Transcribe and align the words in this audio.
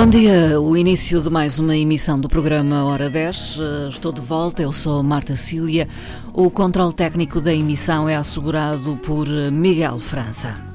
Bom 0.00 0.06
dia, 0.06 0.58
o 0.58 0.78
início 0.78 1.20
de 1.20 1.28
mais 1.28 1.58
uma 1.58 1.76
emissão 1.76 2.18
do 2.18 2.26
programa 2.26 2.86
Hora 2.86 3.10
10. 3.10 3.58
Eh, 3.60 3.88
estou 3.90 4.10
de 4.10 4.20
volta, 4.22 4.62
eu 4.62 4.72
sou 4.72 5.02
Marta 5.02 5.36
Cília. 5.36 5.86
O 6.32 6.50
controle 6.50 6.94
técnico 6.94 7.38
da 7.38 7.52
emissão 7.52 8.08
é 8.08 8.16
assegurado 8.16 8.96
por 9.02 9.28
Miguel 9.28 9.98
França. 9.98 10.69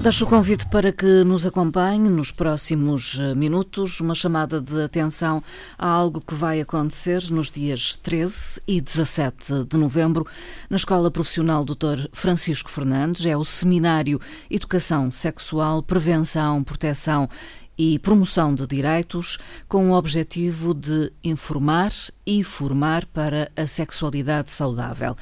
Deixo 0.00 0.24
o 0.24 0.28
convite 0.28 0.64
para 0.68 0.92
que 0.92 1.24
nos 1.24 1.44
acompanhe 1.44 2.08
nos 2.08 2.30
próximos 2.30 3.18
eh, 3.18 3.34
minutos, 3.34 4.00
uma 4.00 4.14
chamada 4.14 4.60
de 4.60 4.80
atenção 4.80 5.42
a 5.76 5.88
algo 5.88 6.20
que 6.20 6.34
vai 6.34 6.60
acontecer 6.60 7.28
nos 7.32 7.50
dias 7.50 7.96
13 7.96 8.60
e 8.66 8.80
17 8.80 9.64
de 9.64 9.76
novembro 9.76 10.24
na 10.70 10.76
Escola 10.76 11.10
Profissional 11.10 11.64
Dr. 11.64 12.08
Francisco 12.12 12.70
Fernandes. 12.70 13.26
É 13.26 13.36
o 13.36 13.44
Seminário 13.44 14.20
Educação 14.48 15.10
Sexual, 15.10 15.82
Prevenção, 15.82 16.62
Proteção 16.62 17.28
e 17.76 17.98
Promoção 17.98 18.54
de 18.54 18.68
Direitos, 18.68 19.38
com 19.68 19.90
o 19.90 19.94
objetivo 19.94 20.74
de 20.74 21.12
informar 21.24 21.92
e 22.28 22.44
formar 22.44 23.06
para 23.06 23.50
a 23.56 23.66
sexualidade 23.66 24.50
saudável. 24.50 25.16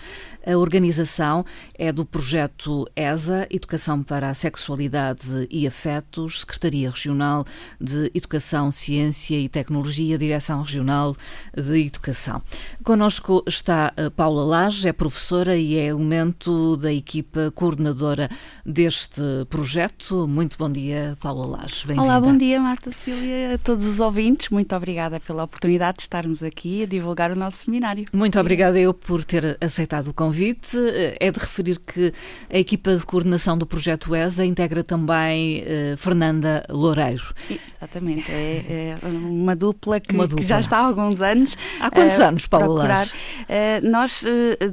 A 0.45 0.57
organização 0.57 1.45
é 1.75 1.93
do 1.93 2.05
projeto 2.05 2.85
ESA, 2.95 3.47
Educação 3.51 4.03
para 4.03 4.29
a 4.29 4.35
Sexualidade 4.35 5.47
e 5.51 5.67
Afetos, 5.67 6.41
Secretaria 6.41 6.91
Regional 6.91 7.45
de 7.81 8.11
Educação, 8.15 8.71
Ciência 8.71 9.37
e 9.37 9.49
Tecnologia, 9.49 10.19
Direção 10.19 10.63
Regional 10.63 11.17
de 11.57 11.87
Educação. 11.87 12.43
Conosco 12.85 13.43
está 13.47 13.93
Paula 14.17 14.45
Lage, 14.45 14.89
é 14.89 14.93
professora 14.93 15.57
e 15.57 15.77
é 15.77 15.87
elemento 15.87 16.77
da 16.77 16.93
equipa 16.93 17.53
coordenadora 17.53 18.29
deste 18.65 19.23
projeto. 19.49 20.29
Muito 20.29 20.57
bom 20.57 20.71
dia, 20.71 21.17
Paula 21.21 21.47
Lage. 21.47 21.87
Olá, 21.97 22.21
bom 22.21 22.37
dia, 22.37 22.61
Marta 22.61 22.91
Cília, 22.91 23.55
a 23.55 23.59
todos 23.59 23.85
os 23.85 24.01
ouvintes. 24.01 24.49
Muito 24.51 24.75
obrigada 24.75 25.19
pela 25.21 25.45
oportunidade 25.45 25.99
de 25.99 26.03
estarmos 26.03 26.43
aqui 26.45 26.85
a 26.85 26.87
divulgar 26.99 27.31
o 27.31 27.37
nosso 27.37 27.65
seminário. 27.65 28.05
Muito 28.13 28.39
obrigada 28.39 28.79
eu 28.79 28.93
por 28.93 29.25
ter 29.25 29.57
aceitado 29.61 30.09
o 30.09 30.15
convite 30.15 30.77
é 31.21 31.31
de 31.31 31.39
referir 31.39 31.79
que 31.79 32.13
a 32.53 32.59
equipa 32.59 32.97
de 32.97 33.05
coordenação 33.05 33.57
do 33.57 33.67
projeto 33.67 34.15
ESA 34.15 34.45
integra 34.45 34.83
também 34.83 35.63
uh, 35.63 35.97
Fernanda 35.97 36.65
Loureiro. 36.69 37.35
Exatamente, 37.51 38.31
é, 38.31 38.97
é 39.03 39.07
uma, 39.07 39.55
dupla 39.55 40.01
que, 40.01 40.15
uma 40.15 40.27
dupla 40.27 40.43
que, 40.43 40.49
já 40.49 40.61
está 40.61 40.79
há 40.79 40.87
alguns 40.87 41.21
anos. 41.21 41.57
Há 41.81 41.91
quantos 41.91 42.19
uh, 42.19 42.25
anos, 42.25 42.47
Paulo 42.47 42.81
uh, 42.81 43.91
Nós 43.91 44.25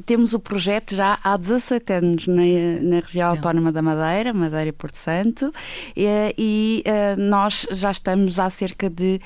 temos 0.06 0.34
o 0.34 0.40
projeto 0.40 0.96
já 0.96 1.20
há 1.24 1.38
17 1.38 1.94
anos 1.94 2.28
na, 2.28 2.44
na 2.82 3.00
região 3.00 3.30
autónoma 3.30 3.72
da 3.72 3.82
Madeira, 3.82 4.34
Madeira 4.34 4.70
e 4.70 4.72
Porto 4.72 4.96
Santo, 4.96 5.54
e 5.96 6.84
nós 7.18 7.68
já 7.72 7.92
estamos 7.92 8.40
há 8.40 8.50
cerca 8.50 8.90
de 8.90 9.20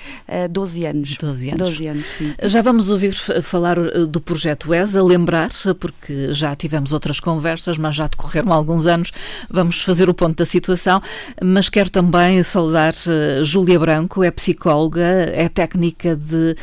12 0.50 0.86
anos. 0.86 1.18
12 1.18 1.50
anos. 1.50 1.70
12 1.70 1.88
anos 1.88 2.06
já 2.44 2.62
vamos 2.62 2.87
ouvir 2.90 3.14
falar 3.42 3.78
do 4.08 4.22
projeto 4.22 4.74
ESA, 4.74 5.04
lembrar, 5.04 5.50
porque 5.80 6.34
já 6.34 6.56
tivemos 6.56 6.94
outras 6.94 7.20
conversas, 7.20 7.78
mas 7.78 7.96
já 7.96 8.08
decorreram 8.08 8.52
alguns 8.54 8.88
anos. 8.88 9.12
Vamos 9.50 9.82
fazer 9.82 10.10
o 10.10 10.14
ponto 10.14 10.38
da 10.38 10.46
situação, 10.46 11.02
mas 11.42 11.70
quero 11.70 11.90
também 11.90 12.42
saudar 12.44 12.94
uh, 12.94 13.44
Júlia 13.44 13.80
Branco, 13.80 14.24
é 14.24 14.32
psicóloga, 14.32 15.02
é 15.02 15.48
técnica 15.50 16.16
de, 16.16 16.56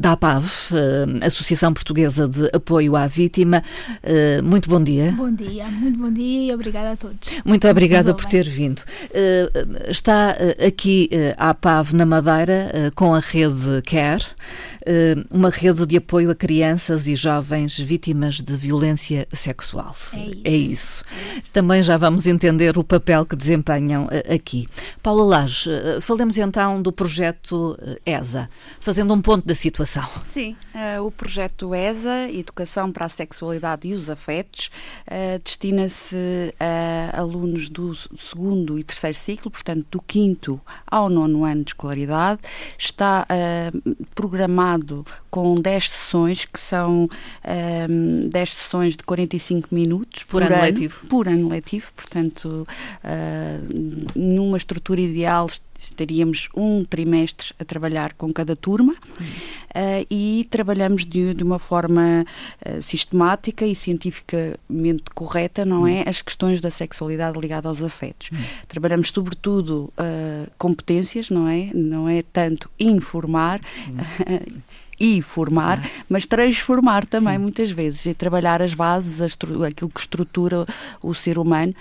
da 0.00 0.12
APAV, 0.12 0.46
Associação 1.22 1.72
Portuguesa 1.72 2.26
de 2.26 2.48
Apoio 2.52 2.96
à 2.96 3.06
Vítima. 3.06 3.62
muito 4.42 4.68
bom 4.68 4.82
dia. 4.82 5.12
Bom 5.12 5.32
dia, 5.32 5.66
muito 5.66 5.98
bom 5.98 6.10
dia 6.10 6.50
e 6.50 6.54
obrigada 6.54 6.92
a 6.92 6.96
todos. 6.96 7.30
Muito 7.44 7.68
obrigada 7.68 8.14
por 8.14 8.24
ter 8.26 8.48
vindo. 8.48 8.82
está 9.88 10.36
aqui 10.66 11.10
a 11.36 11.50
APAV 11.50 11.92
na 11.92 12.06
Madeira 12.06 12.92
com 12.94 13.14
a 13.14 13.20
rede 13.20 13.82
CARE. 13.82 14.24
Eh, 15.16 15.24
uma 15.30 15.50
rede 15.50 15.86
de 15.86 15.96
apoio 15.96 16.30
a 16.30 16.34
crianças 16.34 17.06
e 17.06 17.14
jovens 17.14 17.78
vítimas 17.78 18.40
de 18.40 18.56
violência 18.56 19.26
sexual. 19.32 19.94
É 20.12 20.18
isso. 20.18 20.40
É 20.44 20.50
isso. 20.50 21.04
É 21.34 21.38
isso. 21.38 21.52
Também 21.52 21.82
já 21.82 21.96
vamos 21.96 22.26
entender 22.26 22.78
o 22.78 22.84
papel 22.84 23.24
que 23.24 23.36
desempenham 23.36 24.08
eh, 24.10 24.34
aqui. 24.34 24.66
Paula 25.02 25.24
Lage, 25.24 25.70
eh, 25.70 26.00
falemos 26.00 26.38
então 26.38 26.80
do 26.80 26.92
projeto 26.92 27.76
ESA, 28.04 28.48
fazendo 28.80 29.12
um 29.14 29.20
ponto 29.20 29.46
da 29.46 29.54
situação. 29.54 30.08
Sim, 30.24 30.56
uh, 30.74 31.04
o 31.04 31.10
projeto 31.10 31.74
ESA, 31.74 32.30
Educação 32.30 32.92
para 32.92 33.06
a 33.06 33.08
Sexualidade 33.08 33.88
e 33.88 33.94
os 33.94 34.10
Afetos, 34.10 34.70
uh, 35.06 35.38
destina-se 35.42 36.16
a 36.60 37.20
alunos 37.20 37.68
do 37.68 37.94
segundo 37.94 38.78
e 38.78 38.84
terceiro 38.84 39.16
ciclo, 39.16 39.50
portanto, 39.50 39.86
do 39.90 40.00
quinto 40.00 40.60
ao 40.86 41.08
nono 41.08 41.44
ano 41.44 41.64
de 41.64 41.70
escolaridade. 41.70 42.40
Está 42.78 43.26
uh, 43.26 44.06
programado 44.14 44.95
com 45.30 45.60
10 45.60 45.90
sessões, 45.90 46.44
que 46.44 46.60
são 46.60 47.04
um, 47.04 47.08
ehm, 47.44 48.28
10 48.28 48.54
sessões 48.54 48.96
de 48.96 49.04
45 49.04 49.74
minutos 49.74 50.22
por, 50.22 50.40
por 50.40 50.42
ano, 50.42 50.54
ano, 50.54 50.64
letivo. 50.64 51.06
Por 51.06 51.28
ano 51.28 51.48
letivo, 51.48 51.92
portanto, 51.94 52.66
uh, 53.04 54.08
numa 54.14 54.56
estrutura 54.56 55.00
ideal 55.00 55.48
estaríamos 55.84 56.48
um 56.54 56.84
trimestre 56.84 57.54
a 57.58 57.64
trabalhar 57.64 58.14
com 58.14 58.32
cada 58.32 58.56
turma 58.56 58.92
uh, 58.92 60.06
e 60.10 60.46
trabalhamos 60.50 61.04
de, 61.04 61.34
de 61.34 61.42
uma 61.44 61.58
forma 61.58 62.24
uh, 62.64 62.82
sistemática 62.82 63.66
e 63.66 63.74
cientificamente 63.74 65.04
correta, 65.14 65.64
não 65.64 65.86
é? 65.86 66.04
As 66.06 66.22
questões 66.22 66.60
da 66.60 66.70
sexualidade 66.70 67.38
ligada 67.38 67.68
aos 67.68 67.82
afetos. 67.82 68.30
Trabalhamos 68.68 69.08
sobretudo 69.08 69.92
uh, 69.98 70.50
competências, 70.58 71.30
não 71.30 71.48
é? 71.48 71.70
Não 71.74 72.08
é 72.08 72.22
tanto 72.22 72.70
informar. 72.78 73.60
e 74.98 75.20
formar, 75.20 75.86
mas 76.08 76.24
transformar 76.24 77.04
também 77.04 77.34
Sim. 77.34 77.42
muitas 77.42 77.70
vezes 77.70 78.06
e 78.06 78.14
trabalhar 78.14 78.62
as 78.62 78.72
bases, 78.72 79.20
aquilo 79.20 79.90
que 79.90 80.00
estrutura 80.00 80.66
o 81.02 81.12
ser 81.12 81.36
humano, 81.36 81.74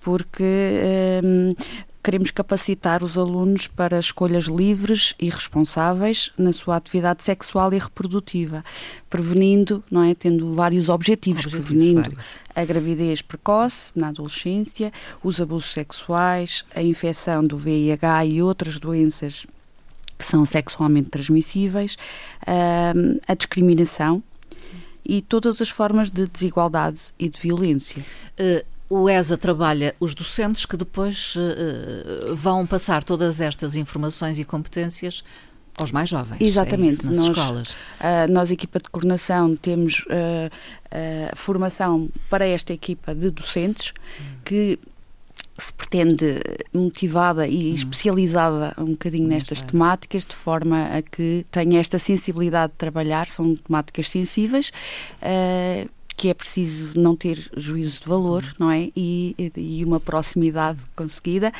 porque 0.00 1.20
um, 1.22 1.54
queremos 2.02 2.30
capacitar 2.30 3.04
os 3.04 3.16
alunos 3.16 3.66
para 3.66 3.98
escolhas 3.98 4.44
livres 4.44 5.14
e 5.18 5.30
responsáveis 5.30 6.32
na 6.36 6.52
sua 6.52 6.76
atividade 6.76 7.22
sexual 7.22 7.72
e 7.72 7.78
reprodutiva, 7.78 8.64
prevenindo, 9.08 9.84
não 9.90 10.02
é, 10.02 10.14
tendo 10.14 10.54
vários 10.54 10.88
objetivos, 10.88 11.46
objetivos 11.46 11.68
prevenindo 11.68 12.10
vários. 12.10 12.24
a 12.54 12.64
gravidez 12.64 13.22
precoce 13.22 13.92
na 13.94 14.08
adolescência, 14.08 14.92
os 15.22 15.40
abusos 15.40 15.72
sexuais, 15.72 16.64
a 16.74 16.82
infecção 16.82 17.44
do 17.44 17.56
VIH 17.56 18.26
e 18.26 18.42
outras 18.42 18.78
doenças 18.78 19.46
que 20.18 20.24
são 20.24 20.44
sexualmente 20.44 21.08
transmissíveis, 21.08 21.96
a 23.26 23.34
discriminação 23.34 24.22
e 25.04 25.20
todas 25.20 25.60
as 25.60 25.68
formas 25.68 26.10
de 26.10 26.28
desigualdade 26.28 27.12
e 27.18 27.28
de 27.28 27.40
violência. 27.40 28.00
Uh, 28.38 28.64
o 28.94 29.08
ESA 29.08 29.38
trabalha 29.38 29.94
os 29.98 30.14
docentes 30.14 30.66
que 30.66 30.76
depois 30.76 31.34
uh, 31.36 32.36
vão 32.36 32.66
passar 32.66 33.02
todas 33.02 33.40
estas 33.40 33.74
informações 33.74 34.38
e 34.38 34.44
competências 34.44 35.24
aos 35.78 35.90
mais 35.90 36.10
jovens. 36.10 36.42
É 36.42 36.44
Exatamente. 36.44 36.90
É 36.90 36.94
isso, 36.98 37.06
nas 37.06 37.16
nós, 37.16 37.38
escolas. 37.38 37.70
Uh, 37.72 38.30
nós, 38.30 38.50
equipa 38.50 38.78
de 38.78 38.90
coordenação, 38.90 39.56
temos 39.56 40.00
uh, 40.00 40.10
uh, 40.10 41.34
formação 41.36 42.10
para 42.28 42.46
esta 42.46 42.74
equipa 42.74 43.14
de 43.14 43.30
docentes 43.30 43.94
hum. 44.20 44.24
que 44.44 44.78
se 45.56 45.72
pretende 45.72 46.40
motivada 46.74 47.48
e 47.48 47.70
hum. 47.70 47.74
especializada 47.74 48.74
um 48.76 48.90
bocadinho 48.90 49.26
nestas 49.26 49.62
temáticas, 49.62 50.26
de 50.26 50.34
forma 50.34 50.98
a 50.98 51.00
que 51.00 51.46
tenha 51.50 51.80
esta 51.80 51.98
sensibilidade 51.98 52.72
de 52.72 52.78
trabalhar, 52.78 53.26
são 53.26 53.56
temáticas 53.56 54.10
sensíveis 54.10 54.70
que 56.16 56.28
é 56.28 56.34
preciso 56.34 56.98
não 56.98 57.16
ter 57.16 57.50
juízos 57.56 58.00
de 58.00 58.08
valor, 58.08 58.44
não 58.58 58.70
é? 58.70 58.90
E, 58.96 59.34
e 59.56 59.84
uma 59.84 59.98
proximidade 59.98 60.78
conseguida. 60.94 61.52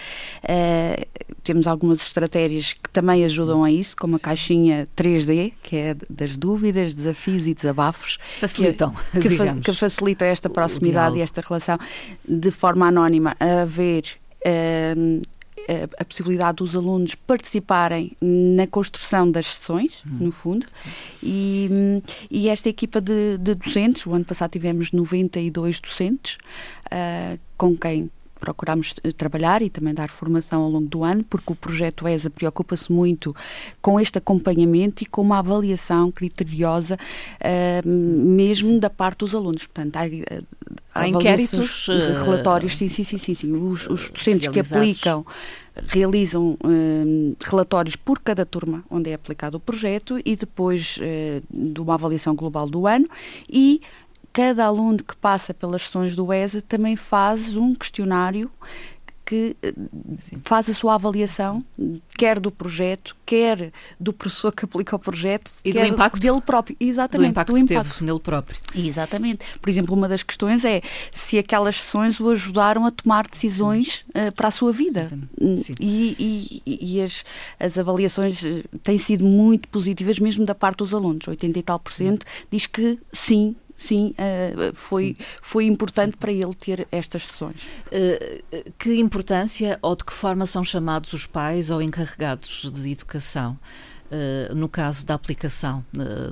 Uh, 0.42 1.06
temos 1.42 1.66
algumas 1.66 2.00
estratégias 2.00 2.72
que 2.72 2.88
também 2.90 3.24
ajudam 3.24 3.64
a 3.64 3.70
isso, 3.70 3.96
como 3.96 4.16
a 4.16 4.18
caixinha 4.18 4.88
3D, 4.96 5.52
que 5.62 5.76
é 5.76 5.96
das 6.08 6.36
dúvidas, 6.36 6.94
desafios 6.94 7.46
e 7.46 7.54
desabafos. 7.54 8.18
Facilitam, 8.38 8.94
que, 9.12 9.20
que, 9.28 9.36
fa 9.36 9.54
que 9.54 9.72
facilitam 9.72 10.28
esta 10.28 10.48
proximidade 10.48 11.18
e 11.18 11.20
esta 11.20 11.40
relação 11.40 11.78
de 12.26 12.50
forma 12.50 12.86
anónima 12.86 13.36
a 13.40 13.62
haver 13.62 14.04
uh, 14.46 15.22
a, 15.68 16.02
a, 16.02 16.04
possibilidade 16.04 16.56
dos 16.56 16.76
alunos 16.76 17.14
participarem 17.14 18.16
na 18.20 18.66
construção 18.66 19.30
das 19.30 19.46
sessões, 19.46 20.02
hum. 20.06 20.26
no 20.26 20.32
fundo, 20.32 20.66
e, 21.22 22.02
e, 22.30 22.48
esta 22.48 22.68
equipa 22.68 23.00
de, 23.00 23.38
de, 23.38 23.54
docentes, 23.54 24.06
o 24.06 24.14
ano 24.14 24.24
passado 24.24 24.50
tivemos 24.50 24.92
92 24.92 25.80
docentes, 25.80 26.36
uh, 26.86 27.38
com 27.56 27.76
quem 27.76 28.10
procuramos 28.42 28.92
eh, 29.04 29.12
trabalhar 29.12 29.62
e 29.62 29.70
também 29.70 29.94
dar 29.94 30.10
formação 30.10 30.62
ao 30.62 30.68
longo 30.68 30.88
do 30.88 31.04
ano, 31.04 31.22
porque 31.22 31.52
o 31.52 31.54
projeto 31.54 32.08
ESA 32.08 32.28
preocupa-se 32.28 32.90
muito 32.90 33.34
com 33.80 34.00
este 34.00 34.18
acompanhamento 34.18 35.04
e 35.04 35.06
com 35.06 35.22
uma 35.22 35.38
avaliação 35.38 36.10
criteriosa 36.10 36.96
uh, 36.96 37.88
mesmo 37.88 38.80
da 38.80 38.90
parte 38.90 39.18
dos 39.18 39.32
alunos. 39.32 39.64
Portanto, 39.66 39.96
há, 39.96 40.02
Há 40.94 41.08
inquéritos, 41.08 41.86
relatórios, 42.22 42.76
sim, 42.76 42.88
sim, 42.88 43.04
sim, 43.04 43.16
sim, 43.16 43.34
sim. 43.34 43.52
Os, 43.52 43.86
os 43.86 44.10
docentes 44.10 44.48
que 44.48 44.60
aplicam 44.60 45.24
realizam 45.86 46.58
um, 46.62 47.34
relatórios 47.40 47.96
por 47.96 48.20
cada 48.20 48.44
turma 48.44 48.84
onde 48.90 49.08
é 49.08 49.14
aplicado 49.14 49.56
o 49.56 49.60
projeto 49.60 50.20
e 50.22 50.36
depois 50.36 50.98
uh, 50.98 51.42
de 51.50 51.80
uma 51.80 51.94
avaliação 51.94 52.34
global 52.34 52.68
do 52.68 52.86
ano 52.86 53.06
e 53.48 53.80
cada 54.32 54.64
aluno 54.64 55.02
que 55.02 55.16
passa 55.16 55.52
pelas 55.52 55.82
sessões 55.82 56.14
do 56.14 56.32
ESA 56.32 56.62
também 56.62 56.96
faz 56.96 57.56
um 57.56 57.74
questionário 57.74 58.50
que 59.32 59.56
Sim. 60.18 60.42
faz 60.44 60.68
a 60.68 60.74
sua 60.74 60.94
avaliação, 60.94 61.64
quer 62.18 62.38
do 62.38 62.50
projeto, 62.50 63.16
quer 63.24 63.72
do 63.98 64.12
professor 64.12 64.52
que 64.52 64.66
aplica 64.66 64.94
o 64.94 64.98
projeto, 64.98 65.50
e 65.64 65.72
do 65.72 65.80
impacto 65.80 66.20
dele 66.20 66.40
próprio. 66.42 66.76
Exatamente, 66.78 67.28
do 67.28 67.30
impacto, 67.30 67.52
do 67.52 67.58
impacto. 67.58 68.04
nele 68.04 68.20
próprio. 68.20 68.58
Exatamente. 68.74 69.58
Por 69.58 69.70
exemplo, 69.70 69.94
uma 69.94 70.06
das 70.06 70.22
questões 70.22 70.66
é 70.66 70.82
se 71.10 71.38
aquelas 71.38 71.80
sessões 71.80 72.20
o 72.20 72.28
ajudaram 72.28 72.84
a 72.84 72.90
tomar 72.90 73.26
decisões 73.26 74.04
uh, 74.10 74.30
para 74.32 74.48
a 74.48 74.50
sua 74.50 74.70
vida. 74.70 75.08
Sim. 75.56 75.74
E, 75.80 76.62
e, 76.66 76.96
e 76.96 77.00
as, 77.00 77.24
as 77.58 77.78
avaliações 77.78 78.44
eh, 78.44 78.64
têm 78.82 78.98
sido 78.98 79.24
muito 79.24 79.66
positivas, 79.68 80.18
mesmo 80.18 80.44
da 80.44 80.54
parte 80.54 80.78
dos 80.78 80.92
alunos. 80.92 81.26
80 81.26 81.58
e 81.58 81.62
tal 81.62 81.78
por 81.78 81.92
cento 81.92 82.26
diz 82.50 82.66
que 82.66 82.98
sim, 83.12 83.56
sim, 83.82 84.14
uh, 84.18 84.74
foi, 84.74 85.16
sim. 85.18 85.24
foi 85.40 85.66
importante 85.66 86.16
para 86.16 86.32
ele 86.32 86.54
ter 86.54 86.86
estas 86.90 87.26
sessões. 87.26 87.62
Uh, 87.86 88.72
que 88.78 88.94
importância 88.94 89.78
ou 89.82 89.96
de 89.96 90.04
que 90.04 90.12
forma 90.12 90.46
são 90.46 90.64
chamados 90.64 91.12
os 91.12 91.26
pais 91.26 91.70
ou 91.70 91.82
encarregados 91.82 92.70
de 92.72 92.92
educação 92.92 93.58
no 94.54 94.68
caso 94.68 95.06
da 95.06 95.14
aplicação 95.14 95.82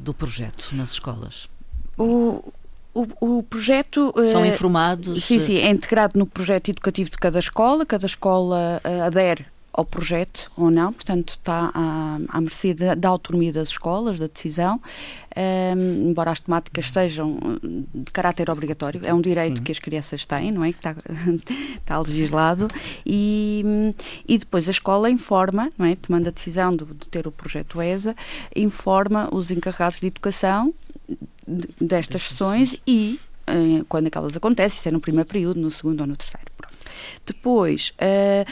do 0.03 0.13
projeto 0.13 0.69
nas 0.73 0.93
escolas? 0.93 1.49
O, 1.97 2.53
o, 2.93 3.39
o, 3.39 3.43
projeto. 3.43 4.13
São 4.31 4.45
informados? 4.45 5.25
Sim, 5.25 5.39
sim, 5.39 5.57
é 5.57 5.71
integrado 5.71 6.19
no 6.19 6.27
projeto 6.27 6.69
educativo 6.69 7.11
de 7.11 7.17
cada 7.17 7.39
escola. 7.39 7.87
Cada 7.87 8.05
escola 8.05 8.83
adere 9.07 9.47
ao 9.73 9.85
projeto 9.85 10.51
ou 10.57 10.71
não, 10.71 10.93
portanto 10.93 11.31
está 11.31 11.71
à, 11.75 12.19
à 12.29 12.41
mercê 12.41 12.75
da, 12.75 12.95
da 12.95 13.09
autonomia 13.09 13.53
das 13.53 13.69
escolas, 13.69 14.19
da 14.19 14.27
decisão, 14.27 14.81
um, 15.37 16.11
embora 16.11 16.31
as 16.31 16.41
temáticas 16.41 16.91
sejam 16.91 17.39
de 17.95 18.11
caráter 18.13 18.51
obrigatório, 18.51 19.01
é 19.05 19.15
um 19.15 19.21
direito 19.21 19.59
Sim. 19.59 19.65
que 19.65 19.73
as 19.73 19.79
crianças 19.79 20.27
têm, 20.27 20.51
não 20.51 20.65
é? 20.65 20.73
Que 20.73 20.79
está, 20.79 20.97
está 21.79 21.99
legislado, 22.01 22.69
e, 23.07 23.65
e 24.27 24.39
depois 24.39 24.67
a 24.67 24.73
escola 24.73 25.09
informa, 25.11 25.71
não 25.79 25.87
é? 25.87 25.95
Tomando 25.97 26.29
a 26.29 26.31
decisão 26.31 26.75
de, 26.75 26.85
de 26.85 27.09
ter 27.09 27.27
o 27.27 27.33
projeto 27.33 27.81
ESA, 27.81 28.15
informa 28.55 29.29
os 29.33 29.51
encarregados 29.51 30.01
de 30.01 30.07
educação 30.07 30.75
destas 31.81 32.29
sessões 32.29 32.77
e 32.87 33.19
eh, 33.47 33.83
quando 33.89 34.07
aquelas 34.07 34.37
acontecem, 34.37 34.81
se 34.81 34.89
é 34.89 34.93
no 34.93 35.01
primeiro 35.01 35.29
período, 35.29 35.61
no 35.61 35.71
segundo 35.71 36.03
ou 36.03 36.07
no 36.07 36.17
terceiro. 36.17 36.47
Pronto. 36.57 36.77
Depois, 37.27 37.93
uh, 37.97 38.51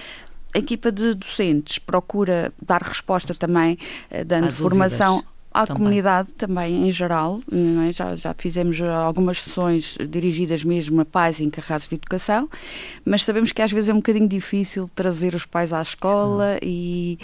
a 0.55 0.59
equipa 0.59 0.91
de 0.91 1.15
docentes 1.15 1.79
procura 1.79 2.53
dar 2.61 2.83
resposta 2.83 3.35
também, 3.35 3.79
eh, 4.11 4.25
dando 4.25 4.51
formação 4.51 5.23
à 5.53 5.67
também. 5.67 5.77
comunidade 5.77 6.35
também 6.35 6.89
em 6.89 6.93
geral. 6.93 7.41
É? 7.89 7.93
Já, 7.93 8.15
já 8.15 8.35
fizemos 8.37 8.81
algumas 8.81 9.43
sessões 9.43 9.97
dirigidas 10.09 10.63
mesmo 10.63 11.01
a 11.01 11.05
pais 11.05 11.41
encarregados 11.41 11.89
de 11.89 11.97
educação, 11.97 12.49
mas 13.05 13.25
sabemos 13.25 13.53
que 13.53 13.63
às 13.63 13.73
vezes 13.73 13.89
é 13.89 13.93
um 13.93 13.97
bocadinho 13.97 14.29
difícil 14.29 14.89
trazer 14.95 15.35
os 15.35 15.45
pais 15.45 15.73
à 15.73 15.83
escola 15.83 16.59
e, 16.63 17.19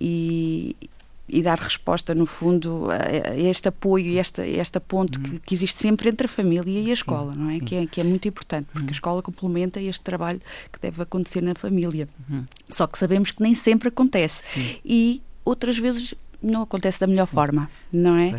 e, 0.00 0.76
e 1.32 1.42
dar 1.42 1.58
resposta, 1.58 2.14
no 2.14 2.26
fundo, 2.26 2.88
a, 2.90 3.36
este 3.36 3.68
apoio 3.68 4.06
e 4.06 4.18
esta, 4.18 4.46
esta 4.46 4.78
ponte 4.78 5.18
uhum. 5.18 5.24
que, 5.24 5.40
que, 5.40 5.54
existe 5.54 5.80
sempre 5.80 6.10
entre 6.10 6.26
a 6.26 6.28
família 6.28 6.78
e 6.78 6.90
a 6.90 6.92
escola, 6.92 7.32
sim, 7.32 7.40
não 7.40 7.50
é? 7.50 7.58
Que, 7.58 7.74
é? 7.74 7.86
que 7.86 8.00
é 8.02 8.04
muito 8.04 8.28
importante, 8.28 8.66
porque 8.66 8.84
uhum. 8.84 8.90
a 8.90 8.92
escola 8.92 9.22
complementa 9.22 9.80
este 9.80 10.02
trabalho 10.02 10.40
que 10.70 10.78
deve 10.78 11.02
acontecer 11.02 11.40
na 11.40 11.54
família. 11.54 12.06
Uhum. 12.28 12.44
Só 12.68 12.86
que 12.86 12.98
sabemos 12.98 13.30
que 13.30 13.42
nem 13.42 13.54
sempre 13.54 13.88
acontece. 13.88 14.42
Sim. 14.44 14.76
E 14.84 15.22
outras 15.42 15.78
vezes 15.78 16.14
não 16.42 16.62
acontece 16.62 17.00
da 17.00 17.06
melhor 17.06 17.26
Sim. 17.26 17.34
forma, 17.34 17.70
não 17.92 18.16
é? 18.16 18.38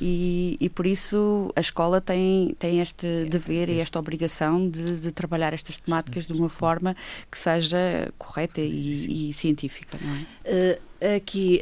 E, 0.00 0.56
e, 0.58 0.68
por 0.70 0.86
isso 0.86 1.52
a 1.54 1.60
escola 1.60 2.00
tem, 2.00 2.56
tem 2.58 2.80
este 2.80 3.06
é, 3.06 3.24
dever 3.26 3.68
é. 3.68 3.74
e 3.74 3.80
esta 3.80 3.98
obrigação 3.98 4.68
de, 4.68 4.96
de, 4.96 5.12
trabalhar 5.12 5.52
estas 5.52 5.78
temáticas 5.78 6.26
de 6.26 6.32
uma 6.32 6.48
forma 6.48 6.96
que 7.30 7.36
seja 7.36 8.10
correta 8.16 8.60
e, 8.60 9.28
e 9.28 9.32
científica, 9.32 9.98
não 10.00 10.14
é? 10.14 10.78
Uh, 10.78 10.91
Aqui 11.16 11.60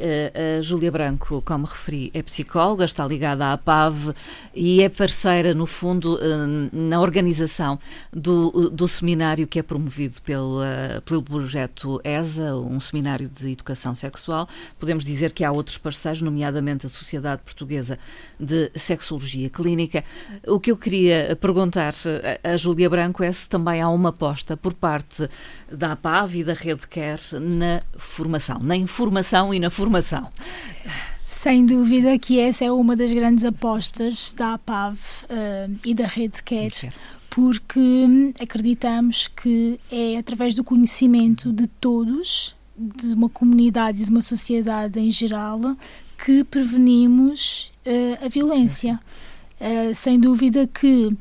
a 0.59 0.61
Júlia 0.61 0.91
Branco, 0.91 1.41
como 1.41 1.65
referi, 1.65 2.11
é 2.13 2.21
psicóloga, 2.21 2.85
está 2.85 3.07
ligada 3.07 3.45
à 3.45 3.53
APAV 3.53 4.13
e 4.53 4.83
é 4.83 4.89
parceira, 4.89 5.51
no 5.55 5.65
fundo, 5.65 6.19
eh, 6.21 6.69
na 6.71 7.01
organização 7.01 7.79
do, 8.13 8.69
do 8.69 8.87
seminário 8.87 9.47
que 9.47 9.57
é 9.57 9.63
promovido 9.63 10.21
pelo, 10.21 10.61
eh, 10.63 11.01
pelo 11.03 11.23
projeto 11.23 11.99
ESA, 12.03 12.55
um 12.55 12.79
seminário 12.79 13.27
de 13.27 13.51
educação 13.51 13.95
sexual. 13.95 14.47
Podemos 14.79 15.03
dizer 15.03 15.31
que 15.31 15.43
há 15.43 15.51
outros 15.51 15.77
parceiros, 15.77 16.21
nomeadamente 16.21 16.85
a 16.85 16.89
Sociedade 16.89 17.41
Portuguesa 17.43 17.97
de 18.41 18.71
Sexologia 18.75 19.49
Clínica. 19.49 20.03
O 20.47 20.59
que 20.59 20.71
eu 20.71 20.77
queria 20.77 21.37
perguntar 21.39 21.93
a 22.43 22.57
Júlia 22.57 22.89
Branco 22.89 23.23
é 23.23 23.31
se 23.31 23.47
também 23.47 23.81
há 23.81 23.89
uma 23.89 24.09
aposta 24.09 24.57
por 24.57 24.73
parte 24.73 25.29
da 25.71 25.91
APAV 25.91 26.37
e 26.37 26.43
da 26.43 26.53
Rede 26.53 26.87
Quer 26.87 27.19
na 27.39 27.81
formação, 27.97 28.59
na 28.59 28.75
informação 28.75 29.53
e 29.53 29.59
na 29.59 29.69
formação. 29.69 30.29
Sem 31.23 31.65
dúvida 31.65 32.17
que 32.19 32.39
essa 32.39 32.65
é 32.65 32.71
uma 32.71 32.95
das 32.95 33.11
grandes 33.11 33.45
apostas 33.45 34.33
da 34.33 34.55
APAV 34.55 34.97
uh, 34.97 35.79
e 35.85 35.93
da 35.93 36.05
Rede 36.05 36.43
Quer, 36.43 36.71
porque 37.29 37.79
hum, 37.79 38.33
acreditamos 38.39 39.29
que 39.29 39.79
é 39.89 40.17
através 40.17 40.55
do 40.55 40.63
conhecimento 40.63 41.53
de 41.53 41.67
todos, 41.67 42.55
de 42.75 43.13
uma 43.13 43.29
comunidade 43.29 44.01
e 44.01 44.05
de 44.05 44.11
uma 44.11 44.21
sociedade 44.21 44.99
em 44.99 45.09
geral, 45.09 45.61
que 46.23 46.43
prevenimos 46.43 47.70
uh, 47.85 48.25
a 48.25 48.27
violência. 48.27 48.99
Uh, 49.59 49.93
sem 49.93 50.19
dúvida 50.19 50.65
que 50.67 51.15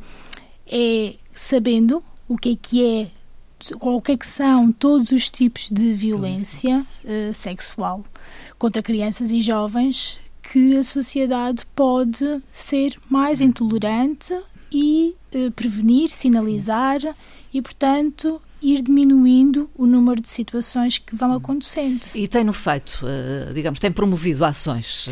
é 0.67 1.15
sabendo 1.35 2.03
o 2.27 2.39
que 2.39 2.53
é 2.53 2.57
que 2.61 2.87
é 2.87 3.11
o 3.79 4.01
que 4.01 4.13
é 4.13 4.17
que 4.17 4.27
são 4.27 4.73
todos 4.73 5.11
os 5.11 5.29
tipos 5.29 5.69
de 5.69 5.93
violência 5.93 6.87
uh, 7.05 7.35
sexual 7.35 8.03
contra 8.59 8.83
crianças 8.83 9.31
e 9.33 9.41
jovens 9.41 10.21
que 10.43 10.77
a 10.77 10.83
sociedade 10.83 11.67
pode 11.77 12.43
ser 12.51 12.97
mais 13.11 13.43
intolerante 13.43 14.35
e 14.73 15.15
prevenir, 15.55 16.09
sinalizar 16.09 17.01
e, 17.53 17.61
portanto, 17.61 18.41
ir 18.63 18.83
diminuindo 18.83 19.71
o 19.75 19.87
número 19.87 20.21
de 20.21 20.29
situações 20.29 20.99
que 20.99 21.17
vão 21.17 21.33
acontecendo. 21.33 22.07
E 22.15 22.29
tem-no 22.29 22.53
feito, 22.53 23.01
uh, 23.05 23.55
digamos, 23.55 23.79
tem 23.79 23.91
promovido 23.91 24.45
ações 24.45 25.09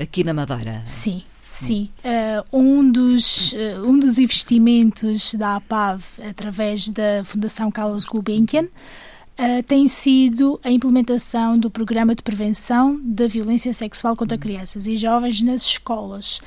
aqui 0.00 0.24
na 0.24 0.34
Madeira? 0.34 0.82
Sim. 0.84 1.22
Sim, 1.48 1.88
uh, 2.04 2.58
um, 2.58 2.92
dos, 2.92 3.54
uh, 3.54 3.86
um 3.86 3.98
dos 3.98 4.18
investimentos 4.18 5.32
da 5.32 5.56
APAV 5.56 6.04
através 6.28 6.90
da 6.90 7.24
Fundação 7.24 7.70
Carlos 7.70 8.04
Gulbenkian 8.04 8.64
uh, 8.64 9.62
tem 9.66 9.88
sido 9.88 10.60
a 10.62 10.70
implementação 10.70 11.58
do 11.58 11.70
Programa 11.70 12.14
de 12.14 12.22
Prevenção 12.22 13.00
da 13.02 13.26
Violência 13.26 13.72
Sexual 13.72 14.14
contra 14.14 14.36
Crianças 14.36 14.86
e 14.86 14.94
Jovens 14.94 15.40
nas 15.40 15.62
escolas. 15.62 16.42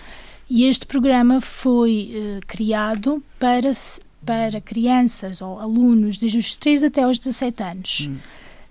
E 0.47 0.65
este 0.65 0.85
programa 0.85 1.41
foi 1.41 2.39
criado 2.45 3.23
para, 3.39 3.71
para 4.25 4.61
crianças 4.61 5.41
ou 5.41 5.59
alunos 5.59 6.17
desde 6.17 6.37
os 6.37 6.55
3 6.55 6.83
até 6.83 7.03
aos 7.03 7.19
17 7.19 7.63
anos. 7.63 8.07
Hum. 8.09 8.17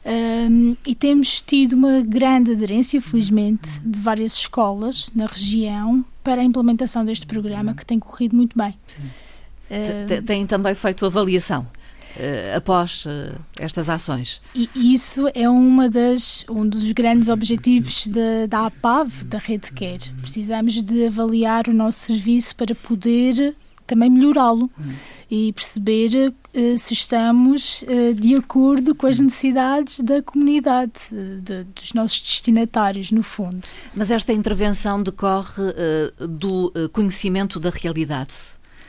Um, 0.03 0.77
e 0.87 0.95
temos 0.95 1.43
tido 1.43 1.75
uma 1.75 2.01
grande 2.01 2.53
aderência, 2.53 3.01
felizmente, 3.03 3.81
de 3.81 4.01
várias 4.01 4.33
escolas 4.33 5.11
na 5.15 5.27
região 5.27 6.05
para 6.25 6.41
a 6.41 6.45
implementação 6.45 7.05
deste 7.05 7.27
programa, 7.27 7.75
que 7.75 7.85
tem 7.85 7.99
corrido 7.99 8.35
muito 8.35 8.57
bem. 8.57 8.75
Uh, 9.71 10.23
tem 10.23 10.47
também 10.47 10.75
feito 10.75 11.05
avaliação 11.05 11.67
uh, 12.17 12.57
após 12.57 13.05
uh, 13.05 13.39
estas 13.59 13.91
ações. 13.91 14.41
E 14.55 14.69
isso 14.75 15.29
é 15.35 15.49
uma 15.49 15.89
das, 15.89 16.47
um 16.49 16.67
dos 16.67 16.91
grandes 16.93 17.29
objetivos 17.29 18.07
de, 18.07 18.47
da 18.49 18.67
APAV, 18.67 19.25
da 19.27 19.39
Rede 19.39 19.71
Quer. 19.71 19.99
Precisamos 20.23 20.83
de 20.83 21.07
avaliar 21.07 21.69
o 21.69 21.75
nosso 21.75 22.01
serviço 22.01 22.57
para 22.57 22.75
poder 22.75 23.55
também 23.91 24.09
melhorá-lo 24.09 24.71
hum. 24.79 24.93
e 25.29 25.53
perceber 25.53 26.33
uh, 26.33 26.79
se 26.79 26.95
estamos 26.95 27.83
uh, 27.83 28.15
de 28.15 28.37
acordo 28.37 28.95
com 28.95 29.09
as 29.09 29.19
necessidades 29.19 29.99
da 29.99 30.23
comunidade, 30.23 30.93
uh, 31.11 31.41
de, 31.41 31.65
dos 31.65 31.93
nossos 31.93 32.21
destinatários, 32.21 33.11
no 33.11 33.25
fundo. 33.25 33.67
Mas 33.93 34.13
esta 34.13 34.33
intervenção 34.33 35.03
decorre 35.03 35.63
do 36.29 36.73
conhecimento 36.93 37.59
da 37.59 37.71
realidade. 37.71 38.33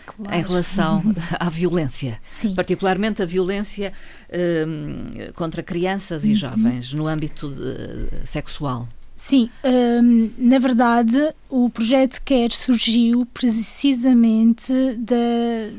Claro. 0.05 0.35
Em 0.35 0.41
relação 0.41 1.03
à 1.39 1.49
violência, 1.49 2.19
Sim. 2.21 2.53
particularmente 2.53 3.21
a 3.21 3.25
violência 3.25 3.93
contra 5.35 5.63
crianças 5.63 6.25
e 6.25 6.29
uhum. 6.29 6.35
jovens 6.35 6.93
no 6.93 7.07
âmbito 7.07 7.49
de, 7.49 8.27
sexual. 8.27 8.87
Sim, 9.23 9.51
hum, 9.63 10.31
na 10.35 10.57
verdade, 10.57 11.31
o 11.47 11.69
projeto 11.69 12.19
QUER 12.25 12.51
surgiu 12.51 13.23
precisamente 13.31 14.73
da, 14.97 15.69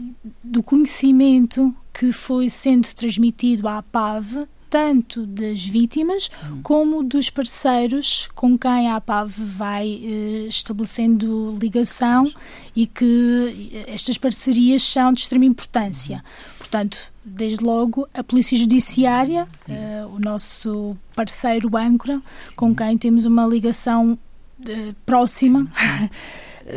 do 0.44 0.62
conhecimento 0.62 1.74
que 1.92 2.12
foi 2.12 2.48
sendo 2.48 2.86
transmitido 2.94 3.66
à 3.66 3.82
PAV 3.82 4.46
tanto 4.70 5.26
das 5.26 5.62
vítimas 5.64 6.30
hum. 6.48 6.60
como 6.62 7.02
dos 7.02 7.30
parceiros 7.30 8.28
com 8.32 8.56
quem 8.56 8.88
a 8.88 8.96
APAV 8.96 9.30
vai 9.38 9.88
eh, 10.02 10.46
estabelecendo 10.48 11.58
ligação 11.60 12.32
e 12.74 12.86
que 12.86 13.82
estas 13.88 14.16
parcerias 14.16 14.82
são 14.84 15.12
de 15.12 15.20
extrema 15.20 15.44
importância. 15.44 16.24
Portanto, 16.56 17.11
desde 17.24 17.64
logo 17.64 18.08
a 18.12 18.22
Polícia 18.22 18.56
Judiciária, 18.56 19.46
eh, 19.68 20.04
o 20.12 20.18
nosso 20.18 20.96
parceiro 21.14 21.76
âncora, 21.76 22.20
Sim. 22.46 22.54
com 22.56 22.74
quem 22.74 22.98
temos 22.98 23.24
uma 23.24 23.46
ligação 23.46 24.18
eh, 24.66 24.94
próxima. 25.06 25.66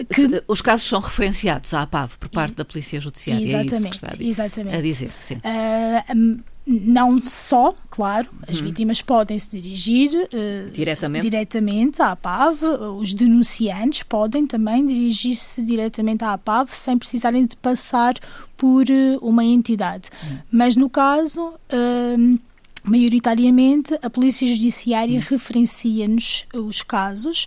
Que... 0.10 0.44
Os 0.48 0.62
casos 0.62 0.88
são 0.88 1.00
referenciados 1.00 1.72
à 1.72 1.84
APAV 1.84 2.18
por 2.18 2.28
parte 2.30 2.56
da 2.56 2.66
Polícia 2.66 3.00
Judiciária. 3.00 3.44
Exatamente, 3.44 4.02
é 4.20 4.24
exatamente. 4.24 4.76
a 4.76 4.82
dizer. 4.82 5.12
Sim. 5.20 5.36
Uh, 5.36 6.44
não 6.68 7.22
só, 7.22 7.76
claro, 7.92 8.28
as 8.48 8.60
hum. 8.60 8.64
vítimas 8.64 9.02
podem 9.02 9.38
se 9.38 9.50
dirigir 9.50 10.12
uh, 10.14 10.72
diretamente. 10.72 11.30
diretamente 11.30 12.02
à 12.02 12.12
APAV, 12.12 12.64
os 12.98 13.14
denunciantes 13.14 14.02
podem 14.02 14.48
também 14.48 14.86
dirigir-se 14.86 15.64
diretamente 15.64 16.24
à 16.24 16.34
APAV 16.34 16.70
sem 16.72 16.98
precisarem 16.98 17.46
de 17.46 17.56
passar 17.56 18.16
por 18.58 18.86
uh, 18.90 19.20
uma 19.22 19.44
entidade. 19.44 20.10
Hum. 20.24 20.38
Mas 20.52 20.76
no 20.76 20.90
caso, 20.90 21.50
uh, 21.50 22.40
maioritariamente, 22.84 23.98
a 24.02 24.10
Polícia 24.10 24.48
Judiciária 24.48 25.20
hum. 25.20 25.24
referencia-nos 25.30 26.46
os 26.52 26.82
casos 26.82 27.46